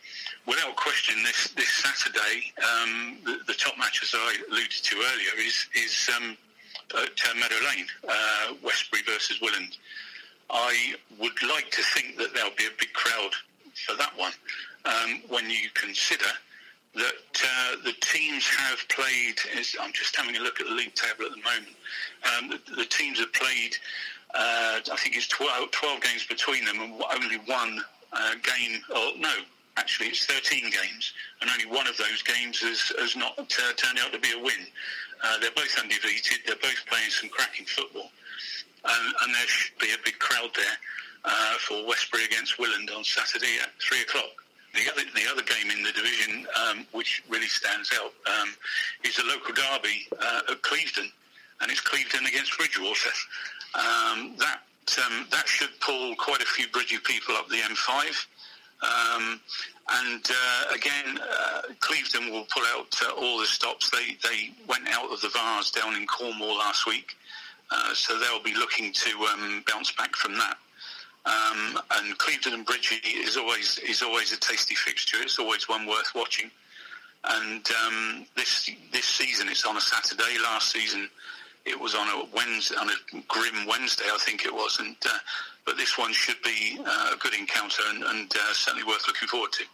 without 0.46 0.76
question, 0.76 1.22
this 1.22 1.48
this 1.56 1.68
Saturday, 1.68 2.52
um, 2.58 3.18
the, 3.24 3.38
the, 3.46 3.54
top 3.54 3.78
match, 3.78 4.00
as 4.02 4.14
I 4.14 4.36
alluded 4.50 4.70
to 4.70 4.96
earlier, 4.96 5.46
is 5.46 5.66
is 5.74 6.10
um, 6.16 6.36
at 6.96 7.20
uh, 7.30 7.34
Meadow 7.38 7.56
Lane, 7.66 7.86
uh, 8.08 8.54
Westbury 8.62 9.02
versus 9.06 9.38
Willand. 9.40 9.78
I 10.50 10.94
would 11.18 11.42
like 11.42 11.70
to 11.70 11.82
think 11.82 12.16
that 12.18 12.34
there'll 12.34 12.56
be 12.56 12.66
a 12.66 12.76
big 12.78 12.92
crowd 12.92 13.32
for 13.86 13.94
that 13.96 14.16
one. 14.16 14.32
Um, 14.84 15.22
when 15.28 15.48
you 15.48 15.70
consider 15.74 16.26
that 16.94 17.42
uh, 17.42 17.76
the 17.84 17.94
teams 18.00 18.46
have 18.46 18.78
played, 18.88 19.36
I'm 19.80 19.92
just 19.92 20.14
having 20.14 20.36
a 20.36 20.40
look 20.40 20.60
at 20.60 20.66
the 20.66 20.74
league 20.74 20.94
table 20.94 21.24
at 21.24 21.30
the 21.32 21.42
moment. 21.42 21.76
Um, 22.24 22.50
the, 22.50 22.76
the, 22.76 22.84
teams 22.84 23.18
have 23.18 23.32
played 23.32 23.76
uh, 24.34 24.80
I 24.90 24.96
think 24.96 25.16
it's 25.16 25.28
12, 25.28 25.70
12, 25.70 26.00
games 26.02 26.26
between 26.26 26.64
them, 26.64 26.80
and 26.80 27.00
only 27.14 27.36
one 27.46 27.80
uh, 28.12 28.34
game, 28.42 28.80
or 28.90 29.16
no, 29.16 29.32
actually 29.76 30.08
it's 30.08 30.26
13 30.26 30.64
games, 30.64 31.12
and 31.40 31.50
only 31.50 31.66
one 31.66 31.86
of 31.86 31.96
those 31.96 32.20
games 32.22 32.58
has, 32.60 32.80
has 32.98 33.14
not 33.14 33.38
uh, 33.38 33.72
turned 33.76 33.98
out 34.00 34.12
to 34.12 34.18
be 34.18 34.32
a 34.32 34.38
win. 34.38 34.66
Uh, 35.22 35.38
they're 35.38 35.54
both 35.54 35.78
undefeated, 35.78 36.38
they're 36.46 36.56
both 36.56 36.84
playing 36.86 37.10
some 37.10 37.30
cracking 37.30 37.64
football, 37.66 38.10
um, 38.84 39.12
and 39.22 39.34
there 39.34 39.46
should 39.46 39.78
be 39.78 39.92
a 39.92 40.04
big 40.04 40.18
crowd 40.18 40.50
there 40.56 40.76
uh, 41.24 41.54
for 41.58 41.86
Westbury 41.86 42.24
against 42.24 42.58
Willand 42.58 42.90
on 42.94 43.04
Saturday 43.04 43.58
at 43.62 43.70
3 43.80 44.00
o'clock. 44.02 44.43
The 44.74 44.90
other, 44.90 45.02
the 45.14 45.30
other 45.30 45.42
game 45.42 45.70
in 45.70 45.82
the 45.82 45.92
division, 45.92 46.46
um, 46.66 46.86
which 46.92 47.22
really 47.28 47.46
stands 47.46 47.90
out, 47.94 48.12
um, 48.26 48.54
is 49.04 49.16
the 49.16 49.22
local 49.22 49.54
derby 49.54 50.08
uh, 50.20 50.40
at 50.50 50.62
Clevedon, 50.62 51.10
and 51.60 51.70
it's 51.70 51.80
Clevedon 51.80 52.26
against 52.26 52.56
Bridgwater. 52.58 53.10
Um, 53.74 54.34
that 54.38 54.62
um, 55.06 55.26
that 55.30 55.46
should 55.48 55.70
pull 55.80 56.14
quite 56.16 56.42
a 56.42 56.44
few 56.44 56.68
Bridgie 56.68 56.98
people 56.98 57.34
up 57.36 57.48
the 57.48 57.56
M5. 57.56 58.26
Um, 58.82 59.40
and 59.88 60.24
uh, 60.28 60.74
again, 60.74 61.18
uh, 61.18 61.62
Clevedon 61.80 62.30
will 62.30 62.46
pull 62.52 62.64
out 62.76 62.94
uh, 63.02 63.12
all 63.12 63.38
the 63.38 63.46
stops. 63.46 63.90
They 63.90 64.16
they 64.22 64.50
went 64.68 64.88
out 64.88 65.12
of 65.12 65.20
the 65.20 65.28
Vase 65.28 65.70
down 65.70 65.94
in 65.94 66.06
Cornwall 66.06 66.58
last 66.58 66.86
week, 66.86 67.16
uh, 67.70 67.94
so 67.94 68.18
they'll 68.18 68.42
be 68.42 68.54
looking 68.54 68.92
to 68.92 69.10
um, 69.32 69.64
bounce 69.66 69.92
back 69.92 70.16
from 70.16 70.34
that. 70.38 70.56
Um, 71.26 71.78
and 71.92 72.18
Clevedon 72.18 72.52
and 72.52 72.66
Bridgie 72.66 73.00
is 73.06 73.36
always 73.36 73.78
is 73.78 74.02
always 74.02 74.32
a 74.32 74.38
tasty 74.38 74.74
fixture. 74.74 75.18
It's 75.20 75.38
always 75.38 75.68
one 75.68 75.86
worth 75.86 76.12
watching. 76.14 76.50
And 77.24 77.66
um, 77.86 78.26
this 78.36 78.70
this 78.92 79.06
season, 79.06 79.48
it's 79.48 79.64
on 79.64 79.76
a 79.76 79.80
Saturday. 79.80 80.38
Last 80.42 80.70
season, 80.70 81.08
it 81.64 81.78
was 81.78 81.94
on 81.94 82.06
a 82.08 82.24
Wednesday, 82.34 82.76
on 82.76 82.90
a 82.90 83.20
grim 83.28 83.66
Wednesday, 83.66 84.04
I 84.12 84.18
think 84.18 84.44
it 84.44 84.52
was. 84.52 84.78
And 84.80 84.96
uh, 85.06 85.18
but 85.64 85.78
this 85.78 85.96
one 85.96 86.12
should 86.12 86.40
be 86.42 86.78
uh, 86.84 87.10
a 87.14 87.16
good 87.16 87.34
encounter 87.34 87.82
and, 87.88 88.02
and 88.02 88.30
uh, 88.30 88.52
certainly 88.52 88.86
worth 88.86 89.06
looking 89.06 89.28
forward 89.28 89.52
to. 89.52 89.64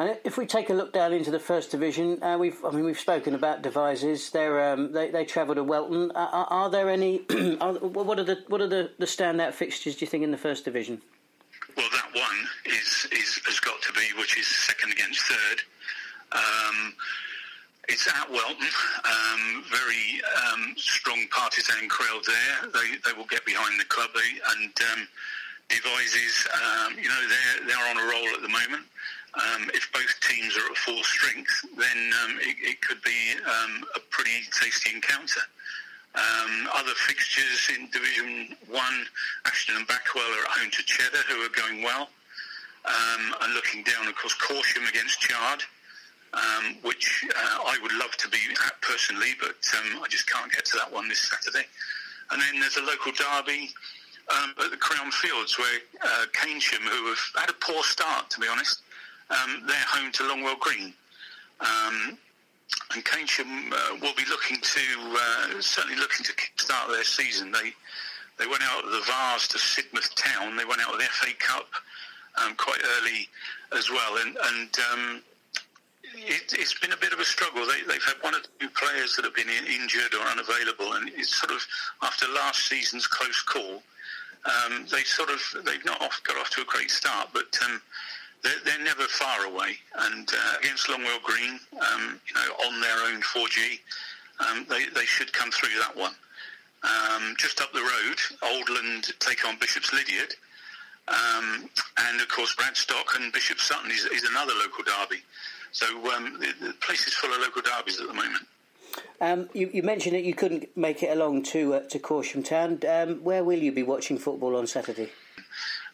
And 0.00 0.16
if 0.24 0.38
we 0.38 0.46
take 0.46 0.70
a 0.70 0.72
look 0.72 0.94
down 0.94 1.12
into 1.12 1.30
the 1.30 1.38
first 1.38 1.70
division, 1.70 2.22
uh, 2.22 2.38
we've 2.38 2.64
I 2.64 2.70
mean 2.70 2.84
we've 2.84 2.98
spoken 2.98 3.34
about. 3.34 3.62
They're 3.62 4.72
um, 4.72 4.92
they 4.92 5.10
they 5.10 5.26
travel 5.26 5.54
to 5.54 5.62
Welton. 5.62 6.10
Are, 6.12 6.46
are 6.48 6.70
there 6.70 6.88
any? 6.88 7.20
are, 7.60 7.74
what 7.74 8.18
are 8.18 8.24
the 8.24 8.42
what 8.48 8.62
are 8.62 8.66
the, 8.66 8.92
the 8.98 9.04
standout 9.04 9.52
fixtures? 9.52 9.96
Do 9.96 10.06
you 10.06 10.10
think 10.10 10.24
in 10.24 10.30
the 10.30 10.38
first 10.38 10.64
division? 10.64 11.02
Well, 11.76 11.86
that 11.92 12.18
one 12.18 12.48
is 12.64 13.08
is 13.12 13.42
has 13.44 13.60
got 13.60 13.82
to 13.82 13.92
be 13.92 14.06
which 14.18 14.38
is 14.38 14.46
second 14.46 14.90
against 14.92 15.20
third. 15.20 15.60
Um, 16.32 16.94
it's 17.86 18.08
at 18.08 18.30
Welton. 18.30 18.68
Um, 19.04 19.64
very 19.70 20.22
um, 20.48 20.72
strong 20.78 21.26
partisan 21.30 21.90
crowd 21.90 22.22
there. 22.26 22.70
They 22.72 22.96
they 23.04 23.12
will 23.18 23.26
get 23.26 23.44
behind 23.44 23.78
the 23.78 23.84
club. 23.84 24.08
They, 24.14 24.40
and 24.56 24.72
um, 24.94 25.08
Devizes, 25.68 26.48
um, 26.54 26.96
you 26.96 27.08
know, 27.08 27.28
they're 27.28 27.66
they're 27.66 27.88
on 27.90 27.98
a 27.98 28.10
roll 28.10 28.28
at 28.34 28.40
the 28.40 28.48
moment. 28.48 28.86
Um, 29.34 29.70
if 29.74 29.90
both 29.92 30.10
teams 30.20 30.56
are 30.56 30.66
at 30.70 30.76
full 30.76 31.02
strength, 31.04 31.64
then 31.78 32.10
um, 32.24 32.38
it, 32.40 32.56
it, 32.60 32.80
could 32.82 33.00
be 33.02 33.34
um, 33.46 33.84
a 33.94 34.00
pretty 34.10 34.42
tasty 34.60 34.94
encounter. 34.94 35.40
other 36.74 36.94
fixtures 37.06 37.70
in 37.76 37.88
Division 37.90 38.56
One, 38.68 39.06
Ashton 39.46 39.76
and 39.76 39.86
Backwell 39.86 40.26
are 40.34 40.44
at 40.44 40.58
home 40.58 40.70
to 40.70 40.82
Cheddar, 40.82 41.22
who 41.28 41.42
are 41.42 41.54
going 41.54 41.82
well. 41.82 42.10
and 43.42 43.54
looking 43.54 43.84
down, 43.84 44.08
of 44.08 44.16
course, 44.16 44.34
Corsham 44.34 44.88
against 44.88 45.20
Chard 45.20 45.62
um, 46.32 46.76
which 46.82 47.26
uh, 47.28 47.58
I 47.66 47.78
would 47.82 47.92
love 47.92 48.12
to 48.18 48.28
be 48.28 48.38
at 48.66 48.80
personally, 48.82 49.34
but 49.40 49.58
um, 49.78 50.02
I 50.02 50.08
just 50.08 50.28
can't 50.28 50.50
get 50.52 50.64
to 50.66 50.76
that 50.78 50.92
one 50.92 51.08
this 51.08 51.28
Saturday. 51.30 51.66
And 52.30 52.40
then 52.40 52.60
there's 52.60 52.76
a 52.76 52.82
local 52.82 53.12
derby 53.12 53.70
um, 54.30 54.54
at 54.64 54.70
the 54.70 54.76
Crown 54.76 55.10
Fields 55.10 55.58
where 55.58 55.78
uh, 56.02 56.26
Keynsham, 56.32 56.82
who 56.86 57.08
have 57.08 57.18
had 57.36 57.50
a 57.50 57.54
poor 57.54 57.82
start, 57.82 58.30
to 58.30 58.40
be 58.40 58.46
honest, 58.46 58.82
um, 59.30 59.62
they're 59.66 59.76
home 59.88 60.12
to 60.12 60.22
Longwell 60.24 60.58
Green. 60.58 60.92
Um, 61.60 62.18
and 62.94 63.04
Keynsham 63.04 63.72
uh, 63.72 63.96
will 64.00 64.14
be 64.14 64.24
looking 64.28 64.58
to, 64.60 64.80
uh, 64.98 65.60
certainly 65.60 65.98
looking 65.98 66.24
to 66.24 66.32
start 66.56 66.90
their 66.90 67.04
season. 67.04 67.52
They 67.52 67.72
They 68.38 68.46
went 68.46 68.62
out 68.62 68.84
of 68.84 68.90
the 68.90 69.00
Vase 69.00 69.48
to 69.48 69.58
Sidmouth 69.58 70.14
Town. 70.14 70.56
They 70.56 70.64
went 70.64 70.80
out 70.80 70.94
of 70.94 70.98
the 70.98 71.06
FA 71.06 71.32
Cup 71.38 71.68
um, 72.42 72.54
quite 72.56 72.80
early 72.98 73.28
as 73.76 73.90
well, 73.90 74.16
and 74.18 74.36
and 74.36 74.78
um, 74.92 75.22
it, 76.14 76.50
has 76.58 76.74
been 76.74 76.92
a 76.92 76.96
bit 76.96 77.12
of 77.12 77.20
a 77.20 77.24
struggle. 77.24 77.66
They, 77.66 77.94
have 77.94 78.02
had 78.02 78.16
one 78.22 78.34
or 78.34 78.40
two 78.58 78.68
players 78.70 79.14
that 79.16 79.24
have 79.24 79.34
been 79.34 79.48
injured 79.48 80.14
or 80.14 80.26
unavailable, 80.26 80.94
and 80.94 81.10
it's 81.10 81.34
sort 81.34 81.52
of 81.52 81.64
after 82.02 82.26
last 82.28 82.68
season's 82.68 83.06
close 83.06 83.42
call, 83.42 83.82
um, 84.46 84.86
they 84.90 85.02
sort 85.02 85.30
of 85.30 85.40
they've 85.64 85.84
not 85.84 86.00
off, 86.00 86.20
got 86.24 86.36
off 86.38 86.50
to 86.50 86.62
a 86.62 86.66
great 86.66 86.90
start, 86.90 87.28
but. 87.32 87.56
Um, 87.64 87.80
they're, 88.42 88.52
they're, 88.64 88.84
never 88.84 89.02
far 89.04 89.44
away, 89.44 89.76
and 90.00 90.28
uh, 90.32 90.58
against 90.60 90.88
Longwell 90.88 91.22
Green, 91.22 91.60
um, 91.80 92.20
you 92.26 92.34
know, 92.34 92.66
on 92.66 92.80
their 92.80 93.12
own 93.12 93.20
4G, 93.22 93.78
um, 94.40 94.66
they, 94.68 94.86
they 94.86 95.04
should 95.04 95.32
come 95.32 95.50
through 95.50 95.78
that 95.78 95.96
one. 95.96 96.12
Um, 96.82 97.34
just 97.38 97.60
up 97.60 97.72
the 97.72 97.80
road, 97.80 98.16
Oldland 98.42 99.18
take 99.18 99.46
on 99.46 99.58
Bishop's 99.58 99.92
Lydeard, 99.92 100.34
um, 101.08 101.68
and 101.98 102.20
of 102.20 102.28
course 102.28 102.54
Radstock 102.56 103.20
and 103.20 103.32
Bishop 103.32 103.58
Sutton 103.58 103.90
is, 103.90 104.04
is 104.06 104.24
another 104.24 104.52
local 104.54 104.84
derby. 104.84 105.22
So 105.72 105.86
um, 106.12 106.38
the, 106.40 106.66
the, 106.66 106.72
place 106.74 107.06
is 107.06 107.14
full 107.14 107.32
of 107.32 107.40
local 107.40 107.62
derbies 107.62 108.00
at 108.00 108.08
the 108.08 108.14
moment. 108.14 108.46
Um, 109.20 109.48
you, 109.52 109.70
you, 109.72 109.82
mentioned 109.82 110.16
that 110.16 110.24
you 110.24 110.34
couldn't 110.34 110.76
make 110.76 111.02
it 111.02 111.10
along 111.10 111.44
to 111.44 111.74
uh, 111.74 111.80
to 111.90 111.98
Corsham 111.98 112.44
Town. 112.44 112.80
Um, 112.88 113.22
where 113.22 113.44
will 113.44 113.58
you 113.58 113.70
be 113.70 113.82
watching 113.82 114.18
football 114.18 114.56
on 114.56 114.66
Saturday? 114.66 115.10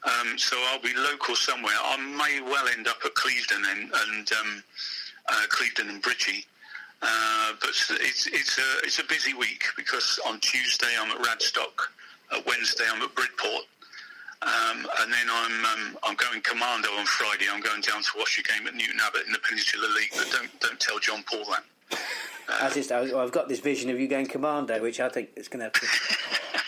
Um, 0.07 0.39
so 0.39 0.57
I'll 0.69 0.81
be 0.81 0.95
local 0.95 1.35
somewhere. 1.35 1.75
I 1.75 1.97
may 1.97 2.41
well 2.41 2.69
end 2.69 2.87
up 2.87 2.99
at 3.05 3.15
Clevedon 3.15 3.65
and, 3.71 3.91
and 3.93 4.33
um, 4.33 4.63
uh, 5.29 5.43
Clevedon 5.49 5.89
and 5.91 6.01
Bridgie. 6.01 6.47
Uh, 7.03 7.53
but 7.61 7.71
it's 7.71 8.27
it's 8.27 8.59
a 8.59 8.79
it's 8.83 8.99
a 8.99 9.05
busy 9.05 9.35
week 9.35 9.65
because 9.77 10.19
on 10.27 10.41
Tuesday 10.41 10.89
I'm 10.99 11.11
at 11.11 11.19
Radstock, 11.19 11.93
at 12.33 12.47
Wednesday 12.47 12.85
I'm 12.91 13.03
at 13.03 13.15
Bridport, 13.15 13.65
um, 14.43 14.89
and 15.01 15.13
then 15.13 15.27
I'm 15.31 15.65
um, 15.67 15.99
I'm 16.05 16.17
going 16.17 16.41
commando 16.41 16.89
on 16.93 17.05
Friday. 17.05 17.47
I'm 17.53 17.61
going 17.61 17.83
down 17.83 18.03
to 18.03 18.11
watch 18.17 18.39
a 18.39 18.43
game 18.43 18.67
at 18.67 18.75
Newton 18.75 18.99
Abbot 19.03 19.27
in 19.27 19.33
the 19.33 19.39
Peninsula 19.41 19.87
League. 19.95 20.11
But 20.17 20.29
don't 20.33 20.61
don't 20.61 20.81
tell 20.81 20.99
John 20.99 21.23
Paul 21.31 21.45
that. 21.51 21.99
Uh, 22.49 23.19
I've 23.19 23.33
got 23.33 23.49
this 23.49 23.61
vision 23.61 23.91
of 23.91 24.01
you 24.01 24.09
going 24.09 24.27
commando, 24.27 24.81
which 24.81 25.01
I 25.01 25.09
think 25.09 25.31
is 25.37 25.49
going 25.49 25.71
to. 25.71 25.87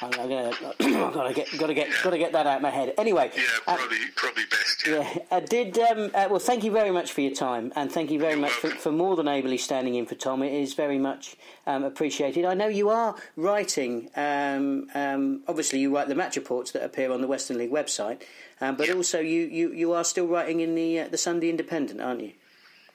I'm 0.00 0.10
gonna, 0.10 0.50
I've 0.80 1.14
got 1.14 1.28
to 1.28 1.34
get, 1.34 1.58
got 1.58 1.66
to 1.66 1.74
get, 1.74 1.88
yeah. 1.88 1.94
got 2.04 2.10
to 2.10 2.18
get 2.18 2.32
that 2.32 2.46
out 2.46 2.56
of 2.56 2.62
my 2.62 2.70
head. 2.70 2.94
Anyway, 2.98 3.30
yeah, 3.34 3.42
uh, 3.66 3.76
probably, 3.76 3.96
uh, 3.96 4.00
probably 4.14 4.44
best. 4.50 4.86
Yeah. 4.86 5.12
yeah. 5.14 5.22
Uh, 5.30 5.40
did 5.40 5.78
um, 5.78 6.10
uh, 6.14 6.28
well. 6.30 6.38
Thank 6.38 6.62
you 6.62 6.70
very 6.70 6.90
much 6.90 7.12
for 7.12 7.20
your 7.20 7.34
time, 7.34 7.72
and 7.74 7.90
thank 7.90 8.10
you 8.10 8.18
very 8.18 8.32
You're 8.32 8.42
much 8.42 8.52
for, 8.52 8.70
for, 8.70 8.92
more 8.92 9.16
than 9.16 9.26
ably 9.26 9.58
standing 9.58 9.96
in 9.96 10.06
for 10.06 10.14
Tom. 10.14 10.42
It 10.42 10.52
is 10.52 10.74
very 10.74 10.98
much 10.98 11.36
um, 11.66 11.82
appreciated. 11.82 12.44
I 12.44 12.54
know 12.54 12.68
you 12.68 12.90
are 12.90 13.16
writing. 13.36 14.08
Um, 14.14 14.88
um 14.94 15.42
obviously, 15.48 15.80
you 15.80 15.94
write 15.94 16.08
the 16.08 16.14
match 16.14 16.36
reports 16.36 16.70
that 16.72 16.84
appear 16.84 17.10
on 17.10 17.20
the 17.20 17.26
Western 17.26 17.58
League 17.58 17.72
website, 17.72 18.22
um, 18.60 18.76
but 18.76 18.90
also 18.90 19.18
you, 19.18 19.42
you, 19.46 19.72
you 19.72 19.92
are 19.92 20.04
still 20.04 20.26
writing 20.26 20.60
in 20.60 20.74
the 20.74 21.00
uh, 21.00 21.08
the 21.08 21.18
Sunday 21.18 21.50
Independent, 21.50 22.00
aren't 22.00 22.22
you? 22.22 22.32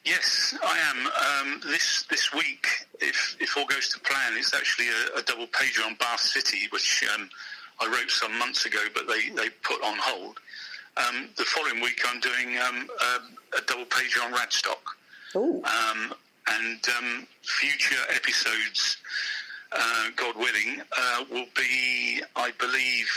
Yes, 0.05 0.53
I 0.61 0.79
am. 0.79 1.07
Um, 1.07 1.61
this 1.65 2.03
this 2.09 2.33
week, 2.33 2.67
if 2.99 3.37
if 3.39 3.55
all 3.55 3.65
goes 3.65 3.87
to 3.89 3.99
plan, 4.01 4.33
it's 4.35 4.53
actually 4.53 4.87
a, 4.89 5.19
a 5.19 5.21
double 5.21 5.47
pager 5.47 5.85
on 5.85 5.95
Bath 5.95 6.19
City, 6.19 6.67
which 6.71 7.05
um, 7.15 7.29
I 7.79 7.87
wrote 7.87 8.11
some 8.11 8.37
months 8.37 8.65
ago, 8.65 8.79
but 8.93 9.07
they, 9.07 9.29
they 9.29 9.49
put 9.63 9.81
on 9.81 9.97
hold. 9.97 10.39
Um, 10.97 11.29
the 11.37 11.45
following 11.45 11.81
week, 11.81 12.01
I'm 12.07 12.19
doing 12.19 12.57
um, 12.59 12.89
a, 13.01 13.57
a, 13.57 13.61
double 13.65 13.85
pager 13.85 14.23
on 14.23 14.33
Radstock. 14.33 14.83
Um, 15.63 16.13
and 16.47 16.79
um, 16.97 17.27
future 17.41 18.01
episodes, 18.13 18.97
uh, 19.71 20.07
God 20.15 20.35
willing, 20.35 20.81
uh, 20.95 21.23
will 21.31 21.47
be, 21.55 22.21
I 22.35 22.51
believe, 22.59 23.09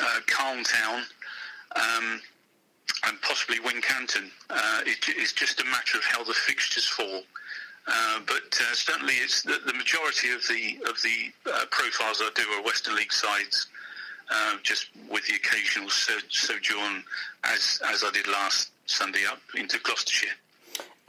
uh, 0.00 0.20
Calne 0.28 0.62
Town 0.64 1.02
and 3.06 3.20
possibly 3.22 3.58
Wincanton. 3.58 4.30
Uh, 4.48 4.80
it, 4.86 4.98
it's 5.08 5.32
just 5.32 5.60
a 5.60 5.64
matter 5.64 5.98
of 5.98 6.04
how 6.04 6.24
the 6.24 6.34
fixtures 6.34 6.86
fall. 6.86 7.22
Uh, 7.86 8.20
but 8.26 8.60
uh, 8.60 8.74
certainly, 8.74 9.14
it's 9.14 9.42
the, 9.42 9.58
the, 9.66 9.72
majority 9.72 10.30
of 10.30 10.46
the 10.48 10.78
of 10.88 11.00
the 11.02 11.32
uh, 11.50 11.64
profiles 11.70 12.20
I 12.20 12.30
do 12.34 12.42
are 12.42 12.62
Western 12.62 12.94
League 12.94 13.12
sides, 13.12 13.68
uh, 14.30 14.56
just 14.62 14.88
with 15.10 15.26
the 15.26 15.34
occasional 15.34 15.88
sojourn, 15.88 17.02
as 17.44 17.80
as 17.88 18.04
I 18.04 18.10
did 18.12 18.28
last 18.28 18.70
Sunday 18.86 19.24
up 19.28 19.40
into 19.54 19.78
Gloucestershire. 19.78 20.36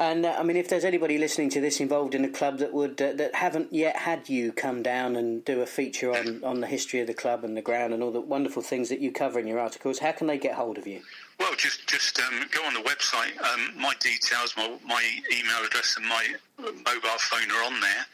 And 0.01 0.25
uh, 0.25 0.35
I 0.35 0.41
mean, 0.41 0.57
if 0.57 0.67
there's 0.67 0.83
anybody 0.83 1.19
listening 1.19 1.51
to 1.51 1.61
this 1.61 1.79
involved 1.79 2.15
in 2.15 2.25
a 2.25 2.29
club 2.29 2.57
that 2.57 2.73
would 2.73 2.99
uh, 2.99 3.13
that 3.13 3.35
haven't 3.35 3.71
yet 3.71 3.97
had 3.97 4.29
you 4.29 4.51
come 4.51 4.81
down 4.81 5.15
and 5.15 5.45
do 5.45 5.61
a 5.61 5.67
feature 5.67 6.11
on, 6.11 6.43
on 6.43 6.59
the 6.59 6.65
history 6.65 7.01
of 7.01 7.05
the 7.05 7.13
club 7.13 7.43
and 7.43 7.55
the 7.55 7.61
ground 7.61 7.93
and 7.93 8.01
all 8.01 8.09
the 8.09 8.19
wonderful 8.19 8.63
things 8.63 8.89
that 8.89 8.99
you 8.99 9.11
cover 9.11 9.39
in 9.39 9.45
your 9.45 9.59
articles, 9.59 9.99
how 9.99 10.11
can 10.11 10.25
they 10.25 10.39
get 10.39 10.55
hold 10.55 10.79
of 10.79 10.87
you? 10.87 11.01
Well, 11.39 11.53
just 11.55 11.87
just 11.87 12.19
um, 12.19 12.47
go 12.49 12.65
on 12.65 12.73
the 12.73 12.79
website. 12.79 13.39
Um, 13.43 13.79
my 13.79 13.93
details, 13.99 14.55
my, 14.57 14.75
my 14.87 15.03
email 15.31 15.63
address, 15.63 15.95
and 15.95 16.07
my 16.07 16.33
mobile 16.57 17.19
phone 17.19 17.51
are 17.51 17.63
on 17.63 17.79
there. 17.79 18.05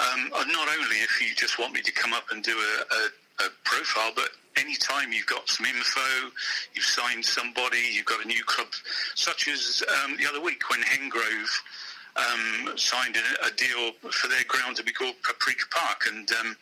Um, 0.00 0.28
not 0.52 0.68
only 0.68 0.96
if 0.96 1.22
you 1.22 1.34
just 1.34 1.58
want 1.58 1.72
me 1.72 1.80
to 1.80 1.92
come 1.92 2.12
up 2.12 2.24
and 2.32 2.42
do 2.42 2.52
a, 2.52 2.94
a, 2.96 3.08
a 3.40 3.48
profile, 3.64 4.12
but 4.14 4.30
anytime 4.56 5.12
you've 5.12 5.26
got 5.26 5.48
some 5.48 5.66
info, 5.66 6.30
you've 6.74 6.84
signed 6.84 7.24
somebody, 7.24 7.82
you've 7.92 8.06
got 8.06 8.24
a 8.24 8.28
new 8.28 8.44
club, 8.44 8.68
such 9.14 9.48
as 9.48 9.82
um, 10.04 10.16
the 10.16 10.26
other 10.26 10.40
week 10.40 10.62
when 10.70 10.80
Hengrove 10.82 11.50
um, 12.16 12.76
signed 12.76 13.16
a, 13.16 13.46
a, 13.46 13.50
deal 13.56 13.92
for 14.10 14.28
their 14.28 14.44
ground 14.46 14.76
to 14.76 14.84
be 14.84 14.92
called 14.92 15.14
Paprika 15.22 15.64
Park, 15.70 16.04
and 16.12 16.30
um, 16.40 16.56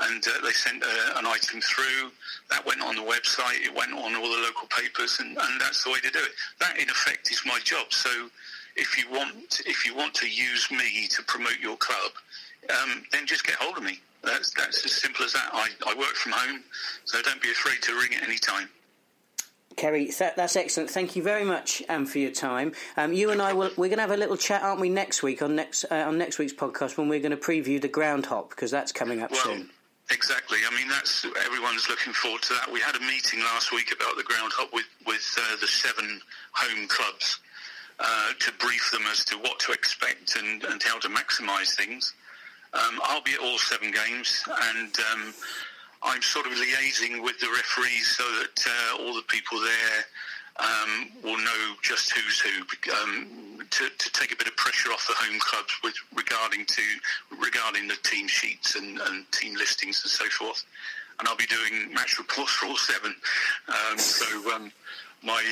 and 0.00 0.22
uh, 0.26 0.30
they 0.42 0.50
sent 0.50 0.82
uh, 0.82 1.14
an 1.16 1.26
item 1.26 1.60
through 1.60 2.10
that 2.50 2.64
went 2.66 2.82
on 2.82 2.96
the 2.96 3.02
website, 3.02 3.62
it 3.62 3.74
went 3.74 3.92
on 3.92 4.14
all 4.14 4.22
the 4.22 4.42
local 4.42 4.68
papers, 4.68 5.18
and, 5.20 5.36
and 5.38 5.60
that's 5.60 5.84
the 5.84 5.90
way 5.90 6.00
to 6.00 6.10
do 6.10 6.18
it. 6.18 6.32
That 6.58 6.78
in 6.78 6.88
effect 6.88 7.30
is 7.30 7.42
my 7.46 7.58
job. 7.64 7.86
So 7.90 8.10
if 8.76 8.98
you 8.98 9.10
want 9.10 9.62
if 9.66 9.86
you 9.86 9.94
want 9.96 10.14
to 10.14 10.28
use 10.28 10.70
me 10.70 11.06
to 11.08 11.22
promote 11.22 11.58
your 11.62 11.76
club, 11.76 12.12
um, 12.68 13.02
then 13.12 13.26
just 13.26 13.46
get 13.46 13.56
hold 13.56 13.78
of 13.78 13.82
me. 13.82 14.00
That's 14.22 14.52
that's 14.54 14.84
as 14.84 14.92
simple 14.92 15.24
as 15.24 15.32
that. 15.32 15.48
I, 15.52 15.68
I 15.86 15.94
work 15.94 16.14
from 16.14 16.32
home, 16.32 16.62
so 17.04 17.20
don't 17.22 17.40
be 17.40 17.50
afraid 17.50 17.80
to 17.82 17.94
ring 17.94 18.14
at 18.14 18.22
any 18.22 18.38
time. 18.38 18.68
Kerry, 19.76 20.10
that's 20.18 20.56
excellent. 20.56 20.90
Thank 20.90 21.16
you 21.16 21.22
very 21.22 21.44
much 21.44 21.82
um, 21.88 22.04
for 22.04 22.18
your 22.18 22.32
time. 22.32 22.72
Um, 22.96 23.12
you 23.12 23.30
and 23.30 23.40
I 23.40 23.54
will, 23.54 23.70
we're 23.76 23.88
going 23.88 23.96
to 23.96 24.02
have 24.02 24.10
a 24.10 24.16
little 24.16 24.36
chat, 24.36 24.62
aren't 24.62 24.80
we, 24.80 24.90
next 24.90 25.22
week 25.22 25.40
on 25.40 25.56
next 25.56 25.84
uh, 25.90 25.94
on 26.06 26.18
next 26.18 26.38
week's 26.38 26.52
podcast 26.52 26.98
when 26.98 27.08
we're 27.08 27.20
going 27.20 27.30
to 27.30 27.36
preview 27.36 27.80
the 27.80 27.88
ground 27.88 28.26
hop 28.26 28.50
because 28.50 28.70
that's 28.70 28.92
coming 28.92 29.22
up 29.22 29.30
well, 29.30 29.40
soon. 29.40 29.70
Exactly. 30.10 30.58
I 30.70 30.76
mean, 30.76 30.88
that's 30.88 31.24
everyone's 31.46 31.88
looking 31.88 32.12
forward 32.12 32.42
to 32.42 32.54
that. 32.54 32.70
We 32.70 32.80
had 32.80 32.96
a 32.96 33.00
meeting 33.00 33.40
last 33.40 33.72
week 33.72 33.92
about 33.92 34.16
the 34.16 34.24
ground 34.24 34.52
hop 34.54 34.72
with 34.72 34.86
with 35.06 35.38
uh, 35.40 35.56
the 35.60 35.68
seven 35.68 36.20
home 36.52 36.88
clubs 36.88 37.38
uh, 38.00 38.32
to 38.38 38.52
brief 38.58 38.90
them 38.90 39.02
as 39.10 39.24
to 39.26 39.36
what 39.36 39.60
to 39.60 39.72
expect 39.72 40.36
and, 40.36 40.64
and 40.64 40.82
how 40.82 40.98
to 40.98 41.08
maximise 41.08 41.76
things. 41.76 42.12
Um, 42.72 43.00
I'll 43.02 43.22
be 43.22 43.32
at 43.32 43.40
all 43.40 43.58
seven 43.58 43.90
games, 43.90 44.44
and 44.48 44.94
um, 45.12 45.34
I'm 46.02 46.22
sort 46.22 46.46
of 46.46 46.52
liaising 46.52 47.22
with 47.22 47.38
the 47.40 47.48
referees 47.48 48.16
so 48.16 48.24
that 48.38 48.66
uh, 48.66 49.02
all 49.02 49.14
the 49.14 49.22
people 49.22 49.60
there 49.60 50.04
um, 50.60 51.10
will 51.22 51.38
know 51.38 51.74
just 51.82 52.12
who's 52.12 52.40
who 52.40 52.62
um, 53.02 53.58
to, 53.70 53.88
to, 53.88 54.12
take 54.12 54.32
a 54.32 54.36
bit 54.36 54.46
of 54.46 54.56
pressure 54.56 54.90
off 54.90 55.06
the 55.08 55.14
home 55.14 55.38
clubs 55.40 55.72
with 55.82 55.94
regarding 56.14 56.64
to 56.66 56.82
regarding 57.40 57.88
the 57.88 57.96
team 58.02 58.28
sheets 58.28 58.76
and, 58.76 59.00
and 59.00 59.30
team 59.32 59.54
listings 59.56 60.00
and 60.02 60.10
so 60.10 60.24
forth. 60.26 60.64
And 61.18 61.28
I'll 61.28 61.36
be 61.36 61.46
doing 61.46 61.92
match 61.92 62.18
reports 62.18 62.52
for 62.52 62.66
all 62.66 62.76
seven. 62.76 63.14
Um, 63.68 63.98
so 63.98 64.54
um, 64.54 64.72
my 65.22 65.42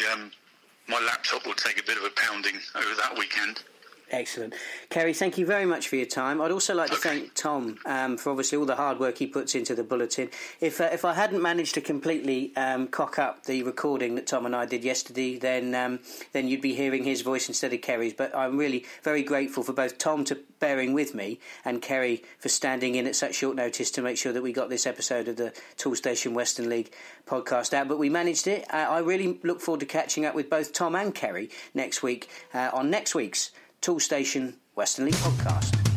my 0.88 1.00
laptop 1.00 1.46
will 1.46 1.54
take 1.54 1.78
a 1.78 1.84
bit 1.84 1.98
of 1.98 2.04
a 2.04 2.10
pounding 2.10 2.56
over 2.74 2.94
that 2.96 3.16
weekend. 3.18 3.62
Excellent. 4.10 4.54
Kerry, 4.88 5.12
thank 5.12 5.36
you 5.36 5.44
very 5.44 5.66
much 5.66 5.88
for 5.88 5.96
your 5.96 6.06
time. 6.06 6.40
I'd 6.40 6.50
also 6.50 6.74
like 6.74 6.90
to 6.90 6.96
thank 6.96 7.34
Tom 7.34 7.78
um, 7.84 8.16
for 8.16 8.30
obviously 8.30 8.56
all 8.56 8.64
the 8.64 8.76
hard 8.76 8.98
work 8.98 9.18
he 9.18 9.26
puts 9.26 9.54
into 9.54 9.74
the 9.74 9.84
bulletin. 9.84 10.30
If 10.60 10.80
uh, 10.80 10.88
if 10.92 11.04
I 11.04 11.12
hadn't 11.12 11.42
managed 11.42 11.74
to 11.74 11.82
completely 11.82 12.56
um, 12.56 12.86
cock 12.86 13.18
up 13.18 13.44
the 13.44 13.62
recording 13.64 14.14
that 14.14 14.26
Tom 14.26 14.46
and 14.46 14.56
I 14.56 14.64
did 14.64 14.82
yesterday, 14.82 15.36
then 15.36 15.74
um, 15.74 16.00
then 16.32 16.48
you'd 16.48 16.62
be 16.62 16.74
hearing 16.74 17.04
his 17.04 17.20
voice 17.20 17.48
instead 17.48 17.74
of 17.74 17.82
Kerry's. 17.82 18.14
But 18.14 18.34
I'm 18.34 18.56
really 18.56 18.86
very 19.02 19.22
grateful 19.22 19.62
for 19.62 19.74
both 19.74 19.98
Tom 19.98 20.24
to 20.24 20.38
bearing 20.58 20.94
with 20.94 21.14
me 21.14 21.38
and 21.64 21.82
Kerry 21.82 22.22
for 22.38 22.48
standing 22.48 22.94
in 22.94 23.06
at 23.06 23.14
such 23.14 23.34
short 23.34 23.56
notice 23.56 23.90
to 23.90 24.02
make 24.02 24.16
sure 24.16 24.32
that 24.32 24.42
we 24.42 24.52
got 24.52 24.70
this 24.70 24.86
episode 24.86 25.28
of 25.28 25.36
the 25.36 25.52
Toolstation 25.76 26.32
Western 26.32 26.70
League 26.70 26.92
podcast 27.26 27.74
out. 27.74 27.88
But 27.88 27.98
we 27.98 28.08
managed 28.08 28.46
it. 28.46 28.64
Uh, 28.72 28.86
I 28.88 29.00
really 29.00 29.38
look 29.42 29.60
forward 29.60 29.80
to 29.80 29.86
catching 29.86 30.24
up 30.24 30.34
with 30.34 30.48
both 30.48 30.72
Tom 30.72 30.94
and 30.94 31.14
Kerry 31.14 31.50
next 31.74 32.02
week 32.02 32.30
uh, 32.54 32.70
on 32.72 32.88
next 32.88 33.14
week's 33.14 33.50
Toolstation 33.80 34.54
Western 34.74 35.06
League 35.06 35.14
podcast. 35.16 35.87